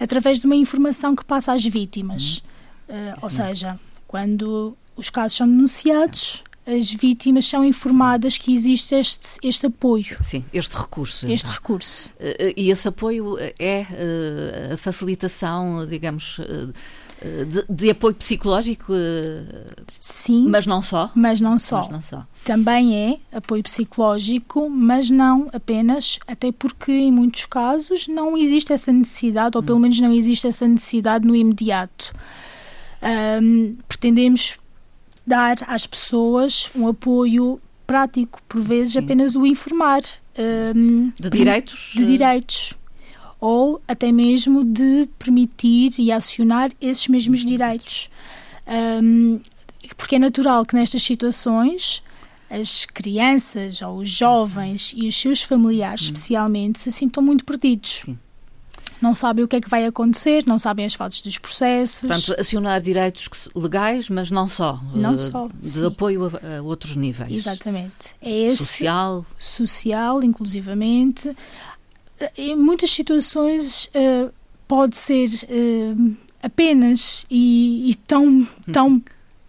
através 0.00 0.40
de 0.40 0.46
uma 0.46 0.56
informação 0.56 1.14
que 1.14 1.24
passa 1.24 1.52
às 1.52 1.64
vítimas. 1.64 2.42
Hum. 2.88 3.14
ou 3.20 3.28
seja, 3.28 3.78
quando 4.06 4.76
os 4.96 5.10
casos 5.10 5.36
são 5.36 5.48
denunciados 5.48 6.44
as 6.66 6.90
vítimas 6.90 7.46
são 7.46 7.64
informadas 7.64 8.36
que 8.36 8.52
existe 8.52 8.94
este, 8.96 9.38
este 9.42 9.66
apoio. 9.66 10.16
Sim, 10.22 10.44
este 10.52 10.76
recurso. 10.76 11.26
Este 11.30 11.46
então. 11.46 11.54
recurso. 11.54 12.10
Eh, 12.18 12.54
e 12.56 12.70
esse 12.70 12.88
apoio 12.88 13.38
é 13.38 13.86
eh, 13.88 14.70
a 14.74 14.76
facilitação, 14.76 15.86
digamos, 15.86 16.40
eh, 16.40 17.44
de, 17.44 17.64
de, 17.68 17.90
apoio 17.90 18.14
psicológico? 18.16 18.92
Sim. 19.86 20.48
Mas 20.48 20.66
não 20.66 20.82
só? 20.82 21.10
Mas 21.14 21.40
não 21.40 21.56
só. 21.56 21.80
Mas 21.82 21.88
não 21.88 22.02
só. 22.02 22.26
Também 22.44 22.96
é 22.96 23.36
apoio 23.36 23.62
psicológico, 23.62 24.68
mas 24.68 25.08
não 25.08 25.48
apenas, 25.52 26.18
até 26.26 26.50
porque 26.50 26.90
em 26.90 27.12
muitos 27.12 27.46
casos 27.46 28.08
não 28.08 28.36
existe 28.36 28.72
essa 28.72 28.92
necessidade, 28.92 29.56
ou 29.56 29.62
pelo 29.62 29.78
hum. 29.78 29.82
menos 29.82 30.00
não 30.00 30.12
existe 30.12 30.48
essa 30.48 30.66
necessidade 30.66 31.26
no 31.26 31.34
imediato. 31.34 32.12
Um, 33.40 33.76
pretendemos 33.86 34.56
dar 35.26 35.56
às 35.66 35.86
pessoas 35.86 36.70
um 36.74 36.86
apoio 36.86 37.60
prático, 37.86 38.40
por 38.48 38.60
vezes 38.60 38.92
Sim. 38.92 39.00
apenas 39.00 39.34
o 39.34 39.46
informar. 39.46 40.02
Um, 40.74 41.12
de 41.18 41.30
direitos? 41.30 41.92
De 41.94 42.06
direitos. 42.06 42.74
Ou 43.40 43.80
até 43.86 44.12
mesmo 44.12 44.64
de 44.64 45.08
permitir 45.18 45.94
e 45.98 46.10
acionar 46.10 46.70
esses 46.80 47.08
mesmos 47.08 47.44
direitos. 47.44 48.08
Um, 49.02 49.40
porque 49.96 50.16
é 50.16 50.18
natural 50.18 50.64
que 50.64 50.74
nestas 50.74 51.02
situações 51.02 52.02
as 52.48 52.86
crianças 52.86 53.82
ou 53.82 53.98
os 53.98 54.10
jovens 54.10 54.94
e 54.96 55.08
os 55.08 55.16
seus 55.16 55.42
familiares, 55.42 56.02
hum. 56.02 56.04
especialmente, 56.06 56.78
se 56.78 56.92
sintam 56.92 57.22
muito 57.22 57.44
perdidos. 57.44 58.02
Sim 58.04 58.18
não 59.00 59.14
sabem 59.14 59.44
o 59.44 59.48
que 59.48 59.56
é 59.56 59.60
que 59.60 59.68
vai 59.68 59.84
acontecer, 59.84 60.44
não 60.46 60.58
sabem 60.58 60.86
as 60.86 60.94
fases 60.94 61.20
dos 61.22 61.38
processos. 61.38 62.00
Portanto, 62.00 62.40
acionar 62.40 62.80
direitos 62.80 63.28
legais, 63.54 64.08
mas 64.08 64.30
não 64.30 64.48
só. 64.48 64.80
Não 64.94 65.14
uh, 65.14 65.18
só. 65.18 65.48
De 65.48 65.68
sim. 65.68 65.86
apoio 65.86 66.26
a, 66.26 66.58
a, 66.58 66.62
outros 66.62 66.96
níveis. 66.96 67.32
Exatamente. 67.32 68.14
É 68.20 68.30
esse. 68.30 68.64
Social. 68.64 69.26
Social, 69.38 70.22
inclusivamente. 70.22 71.36
Em 72.36 72.56
muitas 72.56 72.90
situações 72.90 73.86
uh, 73.86 74.32
pode 74.66 74.96
ser 74.96 75.28
uh, 75.44 76.16
apenas 76.42 77.26
e, 77.30 77.90
e 77.90 77.94
tão, 77.94 78.46
tão 78.72 79.02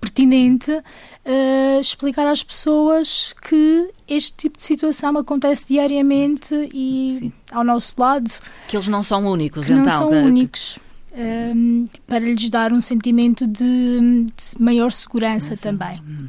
pertinente 0.07 0.71
uh, 0.71 1.79
explicar 1.81 2.25
às 2.27 2.41
pessoas 2.41 3.33
que 3.41 3.91
este 4.07 4.37
tipo 4.37 4.57
de 4.57 4.63
situação 4.63 5.17
acontece 5.17 5.67
diariamente 5.67 6.53
e 6.73 7.17
Sim. 7.19 7.33
ao 7.51 7.63
nosso 7.63 7.93
lado. 7.97 8.31
Que 8.67 8.77
eles 8.77 8.87
não 8.87 9.03
são 9.03 9.25
únicos, 9.25 9.65
que 9.65 9.73
então. 9.73 9.83
Não 9.83 9.89
são 9.89 10.09
únicos. 10.09 10.79
Um, 11.13 11.19
ehm, 11.19 11.85
para 12.07 12.19
lhes 12.19 12.49
dar 12.49 12.71
um 12.71 12.79
sentimento 12.79 13.45
de, 13.47 14.25
de 14.25 14.61
maior 14.61 14.91
segurança 14.91 15.57
também. 15.57 16.01
Hum. 16.07 16.27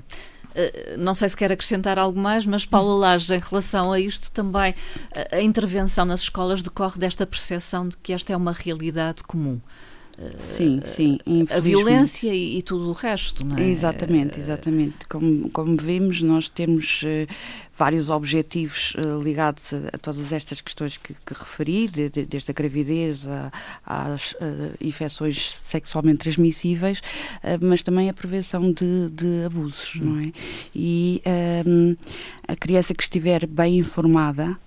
Não 0.99 1.15
sei 1.15 1.29
se 1.29 1.37
quer 1.37 1.53
acrescentar 1.53 2.01
algo 2.01 2.19
mais, 2.19 2.45
mas 2.45 2.67
Paula 2.67 2.95
Laje, 2.95 3.33
em 3.33 3.39
relação 3.39 3.93
a 3.93 4.01
isto 4.01 4.33
também, 4.33 4.75
a, 5.15 5.37
a 5.37 5.41
intervenção 5.41 6.05
nas 6.05 6.23
escolas 6.23 6.63
decorre 6.63 6.99
desta 6.99 7.25
percepção 7.25 7.89
de 7.89 7.97
que 7.99 8.13
esta 8.13 8.33
é 8.33 8.37
uma 8.37 8.51
realidade 8.51 9.23
comum. 9.23 9.61
Sim, 10.57 10.83
sim. 10.85 11.19
A 11.51 11.61
violência 11.61 12.35
e, 12.35 12.59
e, 12.59 12.63
tudo 12.63 12.89
o 12.89 12.93
resto, 12.93 13.47
não 13.47 13.57
é? 13.57 13.69
Exatamente, 13.69 14.41
exatamente. 14.41 15.07
Como, 15.09 15.49
como 15.51 15.77
vimos, 15.77 16.21
nós 16.23 16.49
temos 16.49 17.03
uh, 17.05 17.33
vários 17.73 18.11
objetivos 18.11 18.95
uh, 18.95 19.23
ligados 19.23 19.73
a, 19.73 19.77
a, 19.95 19.99
todas 19.99 20.33
estas 20.33 20.61
questões 20.61 20.97
que, 20.97 21.15
que 21.15 21.35
referi, 21.35 21.87
de, 21.87 22.11
de, 22.11 22.27
desde 22.27 22.51
a 22.51 22.55
gravidez 22.55 23.27
a, 23.29 23.53
às 23.87 24.33
uh, 24.33 24.37
infecções 24.81 25.55
sexualmente 25.55 26.19
transmissíveis, 26.19 27.01
mas 27.61 27.83
também 27.83 28.11
a 28.11 28.13
prevenção 28.13 28.73
de, 28.73 29.09
de 29.11 29.45
abusos, 29.47 29.97
hum. 29.97 30.05
não 30.05 30.21
é? 30.21 30.33
E 30.75 31.23
um, 31.67 31.97
a 32.49 32.57
criança 32.57 32.93
que 32.93 33.03
estiver 33.03 33.47
bem 33.47 33.79
informada, 33.79 34.59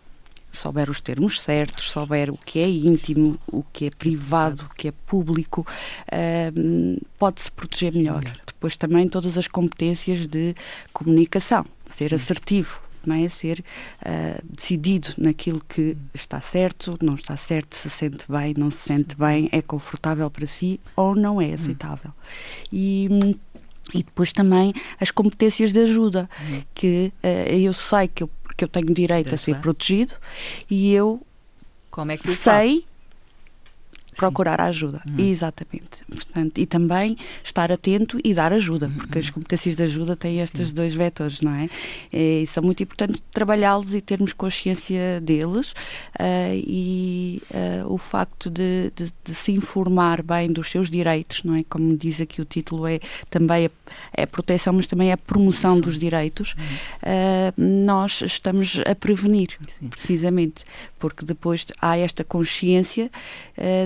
souber 0.52 0.90
os 0.90 1.02
termos 1.02 1.40
certos, 1.40 1.92
souber 1.92 2.30
o 2.30 2.38
que 2.38 2.60
é 2.60 2.70
íntimo, 2.70 3.38
o 3.48 3.64
que 3.64 3.88
é 3.88 3.90
privado, 3.90 4.68
o 4.70 4.74
que 4.76 4.88
é 4.90 4.92
público, 4.92 5.66
uh, 6.08 7.06
pode-se 7.18 7.52
proteger 7.52 7.94
melhor. 7.94 8.24
Depois 8.46 8.78
também 8.78 9.08
todas 9.08 9.38
as 9.38 9.48
competências 9.48 10.28
de 10.28 10.56
comunicação, 10.94 11.66
ser 11.88 12.10
Sim. 12.10 12.16
assertivo, 12.16 12.82
não 13.06 13.16
é? 13.16 13.28
Ser 13.28 13.64
uh, 14.02 14.44
decidido 14.44 15.10
naquilo 15.18 15.62
que 15.68 15.98
está 16.14 16.40
certo, 16.40 16.98
não 17.02 17.16
está 17.16 17.36
certo, 17.36 17.76
se 17.76 17.90
sente 17.90 18.26
bem, 18.30 18.54
não 18.58 18.70
se 18.70 18.80
sente 18.80 19.16
bem, 19.16 19.50
é 19.52 19.62
confortável 19.62 20.30
para 20.30 20.46
si 20.46 20.80
ou 20.96 21.16
não 21.16 21.42
é 21.42 21.48
hum. 21.48 21.54
aceitável. 21.54 22.12
E 22.72 23.38
e 23.94 24.04
depois 24.04 24.32
também 24.32 24.74
as 25.00 25.12
competências 25.12 25.72
de 25.72 25.80
ajuda, 25.80 26.30
uhum. 26.40 26.64
que 26.74 27.12
uh, 27.24 27.54
eu 27.54 27.74
sei 27.74 28.08
que 28.08 28.24
eu, 28.24 28.30
que 28.58 28.64
eu 28.64 28.68
tenho 28.68 28.94
direito 28.94 29.34
a 29.34 29.38
ser 29.38 29.54
bem. 29.54 29.62
protegido 29.62 30.16
e 30.70 30.94
eu 30.94 31.22
Como 31.90 32.12
é 32.12 32.18
que 32.18 32.34
sei? 32.36 32.86
Procurar 34.16 34.60
a 34.60 34.66
ajuda. 34.66 35.02
Uhum. 35.08 35.26
Exatamente. 35.26 36.04
Portanto, 36.08 36.58
e 36.60 36.66
também 36.66 37.18
estar 37.44 37.72
atento 37.72 38.20
e 38.24 38.34
dar 38.34 38.52
ajuda, 38.54 38.90
porque 38.96 39.20
as 39.20 39.28
uhum. 39.28 39.34
competências 39.34 39.78
de 39.78 39.84
ajuda 39.84 40.16
têm 40.16 40.40
estes 40.40 40.70
Sim. 40.70 40.76
dois 40.76 40.94
vetores, 40.94 41.42
não 41.42 41.54
é? 41.54 41.70
E 42.12 42.46
são 42.48 42.64
muito 42.64 42.84
importantes 42.84 43.24
trabalhá-los 43.32 43.94
e 43.94 44.02
termos 44.02 44.34
consciência 44.34 45.22
deles 45.22 45.72
uh, 45.72 46.54
e 46.54 47.42
uh, 47.52 47.94
o 47.94 47.98
facto 47.98 48.50
de, 48.50 48.92
de, 48.96 49.14
de, 49.24 49.34
se 49.34 49.52
informar 49.52 50.22
bem 50.22 50.52
dos 50.52 50.70
seus 50.70 50.90
direitos, 50.90 51.44
não 51.44 51.56
é? 51.56 51.64
Como 51.64 51.96
diz 51.96 52.20
aqui 52.20 52.42
o 52.42 52.46
título, 52.46 52.88
é 52.88 53.00
também 53.30 53.68
a, 53.68 53.70
é 54.16 54.24
a 54.24 54.28
proteção, 54.28 54.74
mas 54.74 54.88
também 54.88 55.10
é 55.10 55.14
a 55.14 55.18
promoção 55.18 55.76
Sim. 55.76 55.82
dos 55.82 55.98
direitos. 55.98 56.54
Uh, 57.02 57.54
nós 57.58 58.22
estamos 58.22 58.80
a 58.86 58.96
prevenir, 58.96 59.58
Sim. 59.68 59.88
precisamente, 59.88 60.66
porque 61.00 61.26
depois 61.26 61.66
há 61.82 61.98
esta 61.98 62.24
consciência 62.24 63.10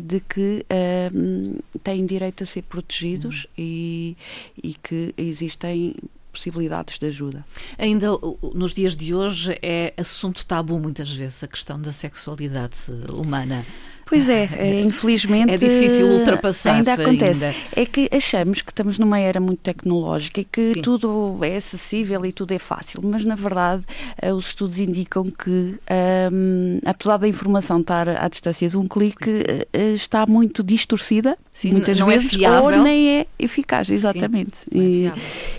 de 0.03 0.15
de 0.16 0.20
que 0.22 0.66
uh, 0.72 1.80
têm 1.84 2.06
direito 2.06 2.44
a 2.44 2.46
ser 2.46 2.62
protegidos 2.64 3.46
uhum. 3.46 3.52
e, 3.58 4.18
e 4.64 4.74
que 4.76 5.14
existem 5.18 5.96
possibilidades 6.32 7.00
de 7.00 7.08
ajuda. 7.08 7.46
Ainda 7.78 8.08
nos 8.54 8.74
dias 8.74 8.96
de 8.96 9.14
hoje 9.14 9.58
é 9.62 9.94
assunto 9.98 10.46
tabu 10.46 10.80
muitas 10.80 11.10
vezes 11.12 11.44
a 11.44 11.48
questão 11.48 11.82
da 11.82 11.94
sexualidade 11.94 12.76
humana. 13.14 13.66
Pois 14.06 14.30
é, 14.30 14.48
é 14.56 14.82
infelizmente. 14.82 15.52
É 15.52 15.58
difícil 15.58 16.06
ultrapassar. 16.06 16.76
Ainda 16.76 16.94
acontece. 16.94 17.48
Ainda. 17.48 17.58
É 17.76 17.86
que 17.86 18.08
achamos 18.12 18.62
que 18.62 18.72
estamos 18.72 19.00
numa 19.00 19.20
era 19.20 19.40
muito 19.40 19.60
tecnológica 19.62 20.42
e 20.42 20.46
que 20.46 20.74
Sim. 20.76 20.82
tudo 20.82 21.40
é 21.42 21.56
acessível 21.56 22.24
e 22.24 22.32
tudo 22.32 22.52
é 22.52 22.60
fácil, 22.60 23.02
mas 23.04 23.26
na 23.26 23.36
verdade 23.36 23.84
uh, 24.24 24.34
os 24.34 24.50
estudos 24.50 24.78
indicam 24.78 25.26
que, 25.32 25.50
um, 25.50 25.76
ehm, 25.90 26.80
apesar 26.86 27.18
da 27.18 27.28
informação 27.28 27.80
estar 27.80 28.08
à 28.08 28.28
distância 28.28 28.70
de 28.70 28.78
um 28.78 28.88
clique, 28.88 29.30
uh, 29.30 29.96
está 29.96 30.28
muito 30.28 30.64
distorcida, 30.64 31.36
Sim, 31.52 31.72
muitas 31.72 32.00
é 32.00 32.06
vezes, 32.06 32.42
é 32.42 32.62
ou 32.62 32.70
nem 32.72 33.20
é 33.20 33.28
eficaz, 33.40 33.90
exatamente. 33.90 34.56
Sim, 34.72 35.08
é 35.08 35.14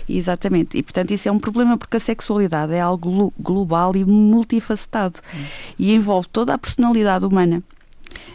e, 0.07 0.17
exatamente. 0.17 0.77
E 0.77 0.83
portanto 0.83 1.11
isso 1.11 1.27
é 1.27 1.31
um 1.31 1.39
problema 1.39 1.77
porque 1.77 1.97
a 1.97 1.99
sexualidade 1.99 2.73
é 2.73 2.79
algo 2.79 3.33
global 3.37 3.93
e 3.95 4.05
multifacetado 4.05 5.19
hum. 5.35 5.43
e 5.77 5.93
envolve 5.93 6.29
toda 6.29 6.53
a 6.53 6.57
personalidade 6.57 7.25
humana. 7.25 7.61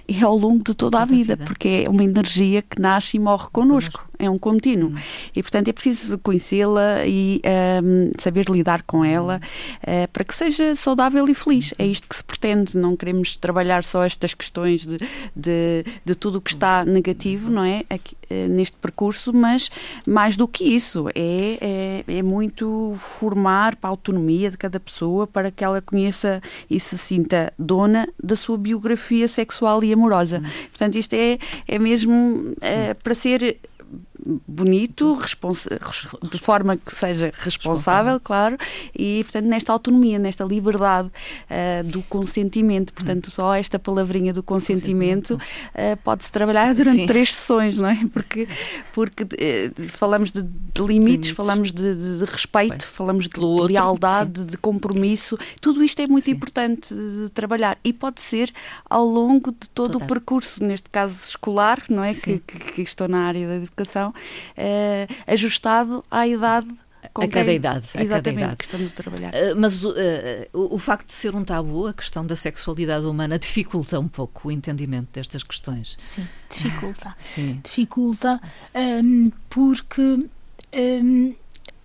É 0.09 0.21
ao 0.23 0.37
longo 0.37 0.59
de 0.59 0.75
toda, 0.75 0.99
toda 0.99 1.03
a, 1.03 1.05
vida, 1.05 1.33
a, 1.35 1.37
vida, 1.37 1.47
porque 1.47 1.85
é 1.87 1.91
uma 1.91 2.05
energia 2.05 2.63
que 2.63 2.81
nasce 2.81 3.17
e 3.17 3.21
morre 3.21 3.49
connosco. 3.53 4.09
É 4.23 4.31
um 4.31 4.39
contínuo. 4.39 4.91
Hum. 4.91 4.97
E, 5.35 5.43
portanto, 5.43 5.67
é 5.67 5.73
preciso 5.73 6.17
conhecê-la 6.17 7.05
e 7.05 7.43
um, 7.83 8.13
saber 8.17 8.49
lidar 8.49 8.85
com 8.85 9.05
ela 9.05 9.41
uh, 9.83 10.09
para 10.13 10.23
que 10.23 10.33
seja 10.33 10.77
saudável 10.77 11.29
e 11.29 11.35
feliz. 11.35 11.75
É 11.77 11.85
isto 11.85 12.09
que 12.09 12.15
se 12.15 12.23
pretende. 12.23 12.79
Não 12.79 12.97
queremos 12.97 13.37
trabalhar 13.37 13.83
só 13.83 14.05
estas 14.05 14.33
questões 14.33 14.87
de, 14.87 14.99
de, 15.35 15.85
de 16.05 16.15
tudo 16.15 16.39
o 16.39 16.41
que 16.41 16.51
está 16.51 16.85
negativo, 16.85 17.51
não 17.51 17.65
é? 17.65 17.83
Aqui, 17.91 18.15
uh, 18.31 18.49
neste 18.49 18.77
percurso, 18.77 19.33
mas 19.33 19.73
mais 20.07 20.37
do 20.37 20.47
que 20.47 20.63
isso, 20.63 21.09
é, 21.17 22.05
é, 22.07 22.19
é 22.19 22.23
muito 22.23 22.95
formar 22.97 23.75
para 23.75 23.89
a 23.89 23.91
autonomia 23.91 24.53
de 24.53 24.57
cada 24.57 24.79
pessoa 24.79 25.27
para 25.27 25.51
que 25.51 25.65
ela 25.65 25.83
conheça 25.83 26.41
e 26.71 26.79
se 26.79 26.97
sinta 26.97 27.53
dona 27.59 28.09
da 28.23 28.37
sua 28.37 28.57
biografia 28.57 29.27
sexual 29.27 29.83
e 29.83 29.93
amorosa. 29.93 30.41
Portanto, 30.71 30.97
isto 30.97 31.15
é, 31.15 31.39
é 31.67 31.79
mesmo 31.79 32.55
é, 32.61 32.95
para 32.95 33.15
ser 33.15 33.59
bonito, 34.47 35.19
de 36.31 36.39
forma 36.39 36.77
que 36.77 36.95
seja 36.95 37.33
responsável, 37.35 38.21
claro, 38.21 38.57
e 38.97 39.23
portanto 39.25 39.47
nesta 39.47 39.73
autonomia, 39.73 40.19
nesta 40.19 40.45
liberdade 40.45 41.09
uh, 41.09 41.85
do 41.85 42.03
consentimento. 42.03 42.93
Portanto, 42.93 43.31
só 43.31 43.55
esta 43.55 43.79
palavrinha 43.79 44.33
do 44.33 44.43
consentimento 44.43 45.35
uh, 45.35 45.97
pode-se 46.05 46.31
trabalhar 46.31 46.75
durante 46.75 47.01
Sim. 47.01 47.07
três 47.07 47.35
sessões, 47.35 47.77
não 47.79 47.89
é? 47.89 48.01
Porque, 48.13 48.47
porque 48.93 49.23
uh, 49.23 49.89
falamos 49.89 50.31
de, 50.31 50.43
de 50.43 50.83
limites, 50.83 51.03
limites, 51.03 51.31
falamos 51.31 51.73
de, 51.73 51.95
de, 51.95 52.19
de 52.19 52.25
respeito, 52.25 52.71
Bem, 52.71 52.81
falamos 52.81 53.29
de 53.29 53.41
lealdade, 53.41 54.41
outro, 54.41 54.45
de 54.47 54.57
compromisso. 54.57 55.37
Tudo 55.61 55.83
isto 55.83 56.01
é 56.01 56.07
muito 56.07 56.27
Sim. 56.27 56.33
importante 56.33 56.95
de 56.95 57.31
trabalhar 57.31 57.79
e 57.83 57.93
pode 57.93 58.21
ser 58.21 58.53
ao 58.89 59.05
longo 59.05 59.51
de 59.53 59.69
todo 59.71 59.93
Total. 59.93 60.07
o 60.07 60.09
percurso, 60.09 60.63
neste 60.63 60.91
caso 60.91 61.19
escolar, 61.25 61.83
não 61.89 62.05
é? 62.05 62.15
Que, 62.15 62.39
que, 62.39 62.59
que 62.73 62.83
estou 62.83 63.09
na 63.09 63.27
área 63.27 63.47
da 63.49 63.57
educação 63.57 64.12
uh, 64.13 65.15
ajustado 65.27 66.05
à 66.11 66.27
idade 66.27 66.69
a 67.15 67.29
cada 67.29 67.53
idade. 67.53 67.87
Exatamente, 67.95 68.13
a 68.13 68.23
cada 68.23 68.31
idade. 68.31 68.57
que 68.57 68.65
estamos 68.65 68.93
a 68.93 68.95
trabalhar. 68.95 69.35
Uh, 69.35 69.57
mas 69.57 69.85
uh, 69.85 69.91
o, 70.53 70.77
o, 70.77 70.79
facto 70.79 71.07
de 71.07 71.13
ser 71.13 71.35
um 71.35 71.45
tabu, 71.45 71.87
a 71.87 71.93
questão 71.93 72.25
da 72.25 72.37
sexualidade 72.37 73.05
humana, 73.05 73.39
dificulta 73.39 73.99
um 73.99 74.09
pouco 74.09 74.49
o 74.49 74.51
entendimento 74.53 75.09
destas 75.13 75.43
questões. 75.43 75.97
Sim, 75.99 76.27
dificulta. 76.49 77.15
Sim. 77.35 77.61
Dificulta 77.63 78.41
um, 78.75 79.31
porque 79.51 80.29
um, 80.75 81.35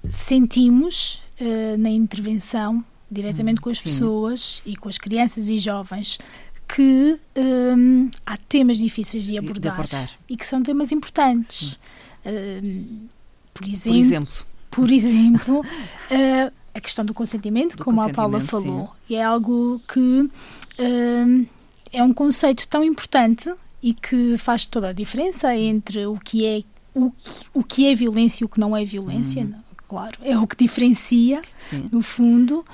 sentimos 0.07 1.23
uh, 1.41 1.77
na 1.77 1.89
intervenção, 1.89 2.83
diretamente 3.09 3.59
hum, 3.59 3.63
com 3.63 3.69
as 3.71 3.79
sim. 3.79 3.89
pessoas 3.89 4.61
e 4.65 4.75
com 4.75 4.87
as 4.87 4.97
crianças 4.97 5.49
e 5.49 5.57
jovens, 5.57 6.19
que 6.67 7.17
um, 7.35 8.11
há 8.25 8.37
temas 8.37 8.77
difíceis 8.77 9.25
de 9.25 9.37
abordar, 9.37 9.61
de 9.61 9.67
abordar, 9.69 10.11
e 10.29 10.37
que 10.37 10.45
são 10.45 10.61
temas 10.61 10.91
importantes. 10.91 11.71
Sim 11.71 11.96
por 13.53 13.67
exemplo, 13.67 13.93
por 13.93 13.97
exemplo, 13.97 14.45
por 14.69 14.91
exemplo 14.91 15.59
uh, 15.59 16.53
a 16.73 16.79
questão 16.79 17.03
do 17.03 17.13
consentimento, 17.13 17.75
do 17.75 17.83
como 17.83 17.97
consentimento, 17.97 18.19
a 18.19 18.29
Paula 18.29 18.41
falou, 18.41 18.85
sim. 18.85 18.91
e 19.09 19.15
é 19.15 19.23
algo 19.23 19.81
que 19.87 19.99
uh, 19.99 21.47
é 21.91 22.03
um 22.03 22.13
conceito 22.13 22.67
tão 22.67 22.83
importante 22.83 23.51
e 23.81 23.93
que 23.93 24.37
faz 24.37 24.65
toda 24.65 24.89
a 24.89 24.93
diferença 24.93 25.55
entre 25.55 26.05
o 26.05 26.19
que 26.19 26.45
é 26.45 26.63
o, 26.93 27.11
o 27.53 27.63
que 27.63 27.87
é 27.87 27.95
violência 27.95 28.43
e 28.43 28.45
o 28.45 28.49
que 28.49 28.59
não 28.59 28.75
é 28.75 28.83
violência, 28.83 29.43
uhum. 29.43 29.53
claro, 29.87 30.17
é 30.21 30.37
o 30.37 30.47
que 30.47 30.55
diferencia, 30.55 31.41
sim. 31.57 31.87
no 31.91 32.01
fundo. 32.01 32.65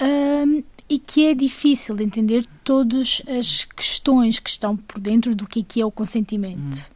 Uh, 0.00 0.64
e 0.88 0.98
que 0.98 1.24
é 1.24 1.34
difícil 1.34 1.94
de 1.94 2.04
entender 2.04 2.44
todas 2.62 3.22
as 3.26 3.64
questões 3.64 4.38
que 4.38 4.50
estão 4.50 4.76
por 4.76 5.00
dentro 5.00 5.34
do 5.34 5.46
que 5.46 5.60
é, 5.60 5.62
que 5.62 5.80
é 5.80 5.86
o 5.86 5.90
consentimento. 5.90 6.78
Hum 6.90 6.93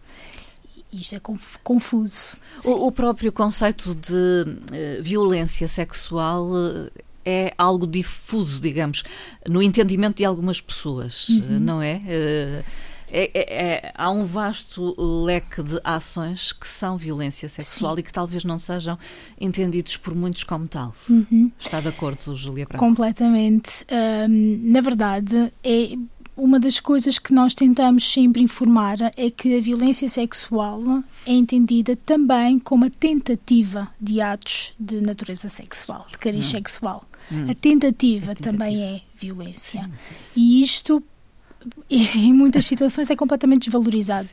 isto 1.01 1.15
é 1.15 1.21
confuso. 1.63 2.37
O, 2.65 2.87
o, 2.87 2.93
próprio 2.93 3.33
conceito 3.33 3.95
de 3.95 4.13
uh, 4.13 5.03
violência 5.03 5.69
sexual 5.69 6.49
uh, 6.51 6.91
é 7.25 7.53
algo 7.59 7.87
difuso, 7.87 8.61
digamos, 8.61 9.03
no 9.49 9.63
entendimento 9.63 10.17
de 10.17 10.25
algumas 10.25 10.61
pessoas, 10.61 11.29
uhum. 11.29 11.59
não 11.61 11.83
é? 11.83 11.97
Uh, 11.97 12.65
é, 13.11 13.31
é, 13.35 13.65
é? 13.65 13.93
há 13.95 14.11
um 14.11 14.25
vasto 14.25 14.95
leque 15.25 15.63
de 15.63 15.81
ações 15.83 16.53
que 16.53 16.69
são 16.69 16.97
violência 16.97 17.49
sexual 17.49 17.95
Sim. 17.95 18.01
e 18.01 18.03
que 18.03 18.13
talvez 18.13 18.45
não 18.45 18.59
sejam 18.59 18.99
entendidos 19.41 19.97
por 19.97 20.15
muitos 20.15 20.45
como 20.45 20.69
tal. 20.69 20.95
Uhum. 21.09 21.51
Está 21.59 21.81
de 21.81 21.89
acordo, 21.89 22.37
Julia 22.37 22.67
Branco? 22.67 22.85
Completamente. 22.85 23.87
Um, 23.91 24.73
na 24.73 24.81
verdade, 24.81 25.53
é 25.65 25.97
uma 26.39 26.61
das 26.61 26.79
coisas 26.79 27.19
que 27.19 27.35
nós 27.35 27.53
tentamos 27.53 28.11
sempre 28.11 28.41
informar 28.41 28.97
é 29.17 29.31
que 29.31 29.59
a 29.59 29.61
violência 29.61 30.09
sexual 30.09 30.81
é 31.27 31.33
entendida 31.33 31.97
também 31.97 32.59
como 32.59 32.85
a 32.85 32.91
tentativa 32.91 33.89
de 34.01 34.21
atos 34.21 34.73
de 34.79 35.01
natureza 35.01 35.49
sexual, 35.49 36.07
de 36.11 36.17
cariz 36.17 36.47
hum. 36.47 36.51
sexual. 36.51 37.05
Hum. 37.31 37.51
A, 37.51 37.55
tentativa 37.55 38.33
a, 38.33 38.35
tentativa 38.35 38.35
também 38.37 38.83
é 38.83 39.03
violência. 39.15 39.83
Sim. 39.83 39.93
E 40.37 40.63
isto, 40.63 41.03
em 41.91 42.33
muitas 42.33 42.65
situações, 42.65 43.11
é 43.11 43.17
completamente 43.17 43.65
desvalorizado. 43.65 44.29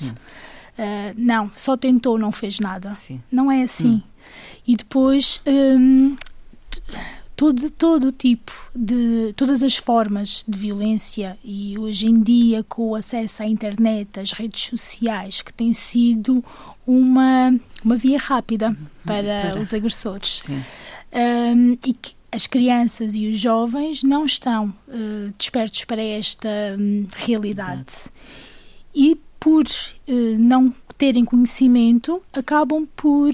Uh, 0.77 1.13
não, 1.17 1.51
só 1.55 1.75
tentou, 1.75 2.19
não 2.19 2.31
fez 2.31 2.59
nada. 2.59 2.93
Sim. 2.95 3.21
Não 3.31 3.51
é 3.51 3.63
assim. 3.63 3.95
Hum. 3.95 4.01
E 4.67 4.75
depois. 4.75 5.41
Um, 5.45 6.15
todo, 7.35 7.69
todo 7.71 8.11
tipo 8.11 8.51
de 8.73 9.33
todas 9.35 9.61
as 9.61 9.75
formas 9.75 10.43
de 10.47 10.57
violência 10.57 11.37
e 11.43 11.77
hoje 11.77 12.07
em 12.07 12.21
dia 12.21 12.63
com 12.63 12.89
o 12.89 12.95
acesso 12.95 13.43
à 13.43 13.45
internet, 13.45 14.19
às 14.19 14.31
redes 14.31 14.67
sociais, 14.67 15.41
que 15.41 15.53
tem 15.53 15.73
sido 15.73 16.43
uma, 16.87 17.53
uma 17.83 17.97
via 17.97 18.17
rápida 18.17 18.69
uhum. 18.69 18.75
para, 19.05 19.49
para. 19.49 19.61
os 19.61 19.73
agressores. 19.73 20.43
Um, 21.13 21.73
e 21.85 21.93
que 21.93 22.15
as 22.31 22.47
crianças 22.47 23.15
e 23.15 23.29
os 23.29 23.39
jovens 23.39 24.03
não 24.03 24.25
estão 24.25 24.73
uh, 24.87 25.33
despertos 25.37 25.85
para 25.85 26.01
esta 26.01 26.49
um, 26.77 27.07
realidade. 27.15 28.09
E 28.93 29.17
por 29.39 29.63
uh, 29.63 30.37
não 30.37 30.73
terem 30.97 31.23
conhecimento, 31.23 32.21
acabam 32.33 32.87
por 32.95 33.33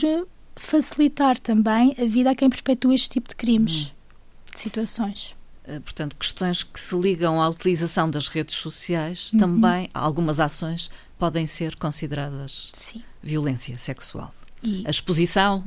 facilitar 0.62 1.40
também 1.40 1.96
a 1.98 2.06
vida 2.06 2.32
a 2.32 2.36
quem 2.36 2.50
perpetua 2.50 2.94
este 2.94 3.10
tipo 3.10 3.28
de 3.28 3.36
crimes, 3.36 3.88
hum. 3.88 4.54
de 4.54 4.60
situações. 4.60 5.36
Eh, 5.64 5.80
portanto, 5.80 6.16
questões 6.16 6.64
que 6.64 6.80
se 6.80 6.96
ligam 6.96 7.42
à 7.42 7.50
utilização 7.50 8.10
das 8.10 8.28
redes 8.28 8.56
sociais, 8.56 9.32
uhum. 9.34 9.40
também 9.40 9.90
algumas 9.94 10.40
ações 10.40 10.90
podem 11.18 11.46
ser 11.46 11.76
consideradas 11.76 12.70
Sim. 12.74 13.04
violência 13.22 13.78
sexual. 13.78 14.34
E 14.64 14.84
a 14.86 14.90
exposição, 14.90 15.64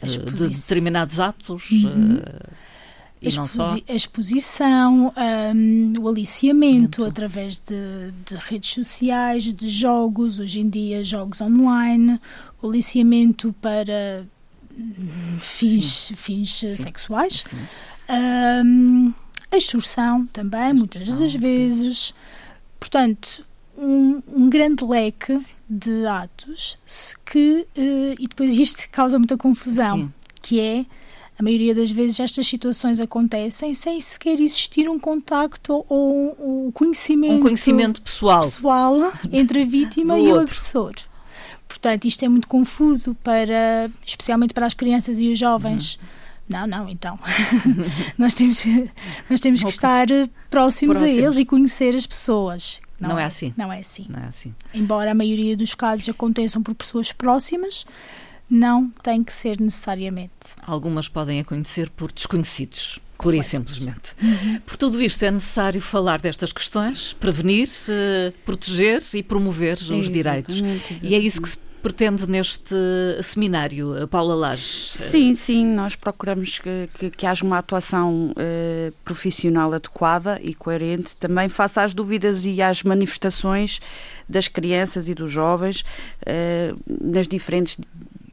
a 0.00 0.06
eh, 0.06 0.08
de 0.08 0.48
determinados 0.48 1.18
atos. 1.18 1.70
Uhum. 1.70 2.16
Uh, 2.16 2.77
a, 3.22 3.28
exposi 3.28 3.84
a, 3.88 3.94
exposição, 3.94 5.12
um, 5.54 5.92
o 6.00 6.08
aliciamento 6.08 7.00
Muito. 7.00 7.04
através 7.04 7.56
de, 7.58 8.12
de, 8.24 8.34
redes 8.36 8.70
sociais, 8.70 9.42
de 9.42 9.68
jogos, 9.68 10.38
hoje 10.38 10.60
em 10.60 10.68
dia 10.68 11.02
jogos 11.02 11.40
online, 11.40 12.20
o 12.62 12.68
aliciamento 12.68 13.54
para 13.60 14.26
fins, 15.40 16.12
fins 16.14 16.60
Sim. 16.60 16.68
sexuais, 16.68 17.44
Sim. 17.48 17.56
Um, 18.10 19.12
a 19.50 19.56
extorsão 19.56 20.26
também, 20.26 20.72
muitas 20.72 21.06
das 21.06 21.34
vezes. 21.34 22.14
Portanto, 22.78 23.44
um, 23.76 24.22
um, 24.28 24.50
grande 24.50 24.84
leque 24.84 25.38
de 25.68 26.06
atos 26.06 26.78
que, 27.24 27.66
uh, 27.76 28.14
e 28.18 28.28
depois 28.28 28.54
isto 28.54 28.88
causa 28.90 29.18
muita 29.18 29.36
confusão, 29.36 29.98
Sim. 29.98 30.12
que 30.40 30.60
é 30.60 30.86
a 31.38 31.42
maioria 31.42 31.72
das 31.72 31.90
vezes 31.90 32.18
estas 32.18 32.46
situações 32.46 33.00
acontecem 33.00 33.72
sem 33.72 34.00
sequer 34.00 34.40
existir 34.40 34.88
um 34.88 34.98
contacto 34.98 35.84
ou 35.88 36.66
um 36.66 36.72
conhecimento, 36.72 37.34
um 37.34 37.42
conhecimento 37.42 38.02
pessoal. 38.02 38.40
pessoal 38.40 39.12
entre 39.30 39.62
a 39.62 39.64
vítima 39.64 40.18
e 40.20 40.32
o 40.32 40.40
agressor. 40.40 40.94
Portanto, 41.68 42.06
isto 42.06 42.24
é 42.24 42.28
muito 42.28 42.48
confuso 42.48 43.14
para, 43.22 43.88
especialmente 44.04 44.52
para 44.52 44.66
as 44.66 44.74
crianças 44.74 45.20
e 45.20 45.30
os 45.30 45.38
jovens. 45.38 45.94
Uhum. 45.94 46.08
Não, 46.48 46.66
não, 46.66 46.88
então. 46.88 47.16
nós 48.18 48.34
temos, 48.34 48.64
nós 49.30 49.38
temos 49.38 49.62
que 49.62 49.70
estar 49.70 50.06
próximos, 50.50 50.98
próximos, 50.98 51.02
a 51.02 51.08
eles 51.08 51.38
e 51.38 51.44
conhecer 51.44 51.94
as 51.94 52.06
pessoas. 52.06 52.80
Não, 52.98 53.10
não 53.10 53.18
é, 53.18 53.22
é, 53.22 53.26
assim. 53.26 53.54
Não 53.56 53.72
é 53.72 53.78
assim. 53.78 54.06
Não 54.08 54.18
é 54.18 54.26
assim. 54.26 54.54
Embora 54.74 55.12
a 55.12 55.14
maioria 55.14 55.56
dos 55.56 55.74
casos 55.74 56.08
aconteçam 56.08 56.62
por 56.62 56.74
pessoas 56.74 57.12
próximas, 57.12 57.86
não 58.50 58.90
tem 59.02 59.22
que 59.22 59.32
ser 59.32 59.60
necessariamente. 59.60 60.56
Algumas 60.66 61.08
podem 61.08 61.40
a 61.40 61.44
conhecer 61.44 61.90
por 61.90 62.12
desconhecidos. 62.12 62.98
Pura 63.18 63.36
e 63.36 63.42
simplesmente. 63.42 64.14
Por 64.64 64.76
tudo 64.76 65.02
isto, 65.02 65.24
é 65.24 65.30
necessário 65.30 65.82
falar 65.82 66.20
destas 66.20 66.52
questões, 66.52 67.12
prevenir, 67.14 67.68
proteger 68.44 69.02
e 69.12 69.24
promover 69.24 69.74
os 69.74 69.82
exatamente, 69.82 70.12
direitos. 70.12 70.54
Exatamente. 70.56 70.98
E 71.02 71.14
é 71.16 71.18
isso 71.18 71.42
que 71.42 71.48
se 71.48 71.58
pretende 71.82 72.28
neste 72.28 72.74
seminário, 73.22 74.06
Paula 74.08 74.34
Lage? 74.34 74.62
Sim, 74.62 75.34
sim, 75.34 75.66
nós 75.66 75.96
procuramos 75.96 76.58
que, 76.58 76.88
que, 76.98 77.10
que 77.10 77.26
haja 77.26 77.44
uma 77.44 77.58
atuação 77.58 78.32
uh, 78.32 78.92
profissional 79.04 79.72
adequada 79.72 80.38
e 80.42 80.54
coerente, 80.54 81.16
também 81.16 81.48
face 81.48 81.80
às 81.80 81.94
dúvidas 81.94 82.44
e 82.44 82.60
às 82.60 82.82
manifestações 82.82 83.80
das 84.28 84.48
crianças 84.48 85.08
e 85.08 85.14
dos 85.14 85.30
jovens 85.30 85.80
uh, 85.80 86.78
nas 87.00 87.26
diferentes 87.26 87.78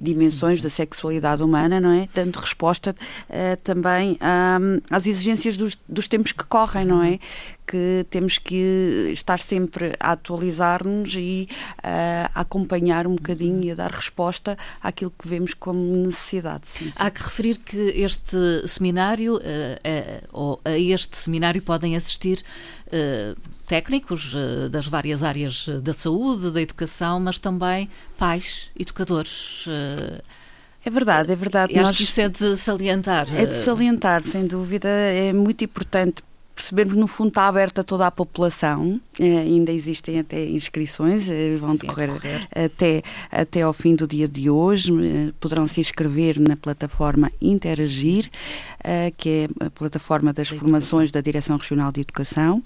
dimensões 0.06 0.62
da 0.62 0.70
sexualidade 0.70 1.44
humana, 1.44 1.82
não 1.82 1.92
é? 1.92 2.08
Dando 2.14 2.38
resposta 2.38 2.96
uh, 3.30 3.62
também 3.62 4.18
um, 4.22 4.80
às 4.90 5.06
exigências 5.06 5.58
dos, 5.58 5.78
dos 5.90 6.08
tempos 6.08 6.32
que 6.32 6.44
correm, 6.46 6.86
não 6.86 7.04
é? 7.04 7.20
que 7.68 8.06
temos 8.12 8.38
que 8.38 9.10
estar 9.12 9.40
sempre 9.40 9.94
a 10.00 10.12
atualizar-nos 10.12 11.16
e 11.16 11.50
uh, 11.80 12.30
a 12.34 12.42
acompanhar 12.42 13.08
um 13.08 13.16
bocadinho 13.16 13.64
e 13.64 13.72
a 13.72 13.76
dar 13.76 13.92
resposta 13.92 14.56
àquilo 14.80 15.12
que 15.18 15.28
vemos 15.28 15.54
como 15.56 15.80
necessidade. 16.06 16.68
Sim, 16.68 16.92
sim. 16.92 16.98
Há 16.98 17.10
que 17.10 17.24
referir 17.24 17.58
que 17.58 17.78
este 17.96 18.68
seminário, 18.68 19.38
uh, 19.38 19.42
ou 20.32 20.62
a 20.64 20.78
este 20.78 21.18
seminário 21.18 21.62
podem 21.62 21.96
assistir 21.96 22.44
técnicos 23.68 24.36
das 24.72 24.88
várias 24.88 25.24
áreas 25.24 25.68
da 25.82 25.94
saúde, 25.94 26.52
da 26.52 26.62
educação, 26.62 27.20
mas 27.20 27.38
também 27.38 27.90
pais, 28.18 28.70
educadores. 28.78 29.66
É 30.86 30.90
verdade, 30.90 31.32
é 31.32 31.36
verdade. 31.36 31.74
E 31.74 31.80
acho 31.80 31.88
Nós... 31.88 31.98
que 31.98 32.04
isso 32.04 32.22
é 32.22 32.30
de 32.30 32.56
salientar. 32.58 33.28
É 33.36 33.46
de 33.46 33.56
salientar, 33.56 34.22
sem 34.22 34.46
dúvida. 34.46 34.88
É 34.88 35.34
muito 35.34 35.64
importante 35.64 36.22
percebermos 36.56 36.96
no 36.96 37.06
fundo 37.06 37.28
está 37.28 37.48
aberta 37.48 37.84
toda 37.84 38.08
a 38.08 38.12
população, 38.12 39.00
eh, 39.20 39.40
ainda 39.40 39.74
existem 39.74 40.20
até 40.20 40.46
inscrições, 40.46 41.30
eh, 41.30 41.58
vão 41.58 41.74
Sim, 41.74 41.80
decorrer, 41.80 42.14
decorrer, 42.14 42.48
Até, 42.50 43.04
até 43.30 43.62
ao 43.62 43.74
fim 43.74 43.94
do 43.94 44.08
dia 44.08 44.28
de 44.28 44.50
hoje, 44.50 44.94
eh, 44.94 45.34
poderão 45.38 45.68
se 45.68 45.82
inscrever 45.82 46.40
na 46.40 46.56
plataforma 46.56 47.30
Interagir, 47.42 48.32
eh, 48.82 49.12
que 49.18 49.30
é 49.30 49.66
a 49.66 49.70
plataforma 49.70 50.32
das 50.32 50.48
formações 50.48 51.12
da 51.12 51.20
Direção 51.20 51.58
Regional 51.58 51.92
de 51.92 52.02
Educação. 52.02 52.64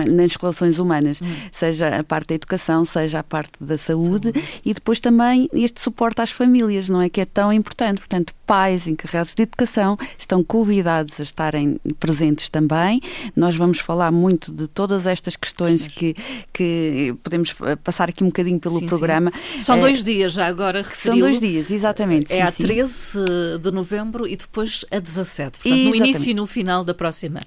é, 0.00 0.08
nas 0.08 0.34
relações 0.36 0.78
humanas, 0.78 1.20
hum. 1.20 1.26
seja 1.52 1.98
a 1.98 2.02
parte 2.02 2.28
da 2.28 2.34
educação, 2.34 2.84
seja 2.84 3.18
a 3.18 3.22
parte 3.22 3.62
da 3.62 3.76
saúde, 3.76 4.02
saúde 4.02 4.32
e 4.64 4.74
depois 4.74 5.00
também 5.00 5.48
este 5.52 5.80
suporte 5.80 6.20
às 6.20 6.30
famílias, 6.30 6.88
não 6.88 7.00
é? 7.00 7.08
Que 7.08 7.22
é 7.22 7.24
tão 7.24 7.52
importante. 7.52 7.98
Portanto, 7.98 8.34
pais 8.52 8.86
encarregados 8.86 9.34
de 9.34 9.44
educação 9.44 9.96
estão 10.18 10.44
convidados 10.44 11.18
a 11.18 11.22
estarem 11.22 11.80
presentes 11.98 12.50
também. 12.50 13.00
Nós 13.34 13.56
vamos 13.56 13.78
falar 13.78 14.12
muito 14.12 14.52
de 14.52 14.68
todas 14.68 15.06
estas 15.06 15.36
questões 15.36 15.88
que, 15.88 16.14
que 16.52 17.14
podemos 17.22 17.56
passar 17.82 18.10
aqui 18.10 18.22
um 18.22 18.26
bocadinho 18.26 18.60
pelo 18.60 18.78
sim, 18.80 18.84
programa. 18.84 19.32
Sim. 19.54 19.62
São 19.62 19.76
é, 19.76 19.80
dois 19.80 20.04
dias 20.04 20.34
já 20.34 20.46
agora 20.46 20.84
São 20.84 21.18
dois 21.18 21.40
dias, 21.40 21.70
exatamente. 21.70 22.30
É 22.30 22.44
sim, 22.44 22.62
a 22.62 22.66
13 22.66 23.18
de 23.58 23.70
novembro 23.70 24.28
e 24.28 24.36
depois 24.36 24.84
a 24.90 24.98
17. 24.98 25.60
Portanto, 25.60 25.84
no 25.84 25.94
início 25.94 26.30
e 26.30 26.34
no 26.34 26.46
final 26.46 26.84
da 26.84 26.92
próxima 26.92 27.40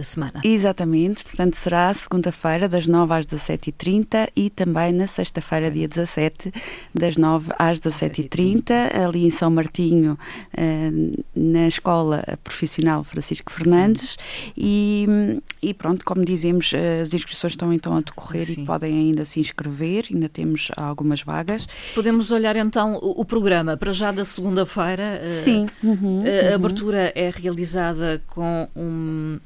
semana. 0.00 0.40
Exatamente, 0.44 1.24
portanto 1.24 1.54
será 1.54 1.92
segunda-feira 1.92 2.68
das 2.68 2.86
9 2.86 3.14
às 3.14 3.26
17h30 3.26 4.30
e 4.34 4.50
também 4.50 4.92
na 4.92 5.06
sexta-feira, 5.06 5.70
dia 5.70 5.88
17, 5.88 6.52
das 6.94 7.16
9 7.16 7.52
às 7.58 7.80
17h30, 7.80 8.94
ali 9.04 9.26
em 9.26 9.30
São 9.30 9.50
Martinho, 9.50 10.18
eh, 10.56 10.90
na 11.34 11.68
Escola 11.68 12.24
Profissional 12.42 13.04
Francisco 13.04 13.50
Fernandes. 13.52 14.18
E, 14.56 15.06
e 15.62 15.74
pronto, 15.74 16.04
como 16.04 16.24
dizemos, 16.24 16.72
as 17.02 17.12
inscrições 17.12 17.52
estão 17.52 17.72
então 17.72 17.96
a 17.96 18.00
decorrer 18.00 18.46
Sim. 18.46 18.62
e 18.62 18.64
podem 18.64 18.92
ainda 18.94 19.24
se 19.24 19.40
inscrever, 19.40 20.06
ainda 20.12 20.28
temos 20.28 20.68
algumas 20.76 21.22
vagas. 21.22 21.66
Podemos 21.94 22.30
olhar 22.30 22.56
então 22.56 22.98
o, 23.02 23.24
programa 23.24 23.76
para 23.76 23.92
já 23.92 24.10
da 24.10 24.24
segunda-feira. 24.24 25.20
Eh, 25.22 25.28
Sim. 25.28 25.66
Uhum, 25.82 26.24
a 26.24 26.48
uhum. 26.48 26.54
abertura 26.54 27.12
é 27.14 27.30
realizada 27.30 28.22
com 28.28 28.68
um, 28.76 29.38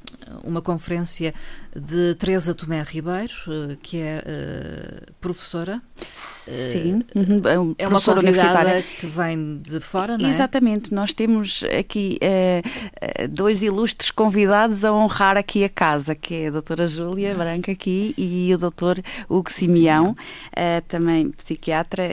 uma 0.42 0.60
conferência 0.60 1.34
de 1.74 2.14
Teresa 2.16 2.54
Tomé 2.54 2.82
Ribeiro, 2.82 3.34
eh, 3.48 3.76
que 3.82 3.98
é 3.98 4.22
uh, 4.22 5.12
professora. 5.20 5.82
Sim, 6.46 6.98
uh, 7.16 7.74
é 7.78 7.88
uma 7.88 8.00
convidada 8.00 8.82
que 8.82 9.06
vem 9.06 9.58
de 9.58 9.80
fora, 9.80 10.18
não 10.18 10.26
é? 10.26 10.30
Exatamente, 10.30 10.92
nós 10.92 11.14
temos 11.14 11.64
aqui 11.78 12.18
uh, 12.22 13.28
dois 13.28 13.62
ilustres 13.62 14.10
convidados 14.10 14.84
a 14.84 14.92
honrar 14.92 15.36
aqui 15.36 15.64
a 15.64 15.68
casa, 15.68 16.14
que 16.14 16.34
é 16.34 16.48
a 16.48 16.50
doutora 16.50 16.86
Júlia 16.86 17.34
Branca 17.34 17.72
aqui 17.72 18.14
e 18.18 18.52
o 18.54 18.58
doutor 18.58 19.02
Hugo 19.28 19.50
Simeão, 19.50 20.16
também 20.88 21.30
psiquiatra 21.30 22.04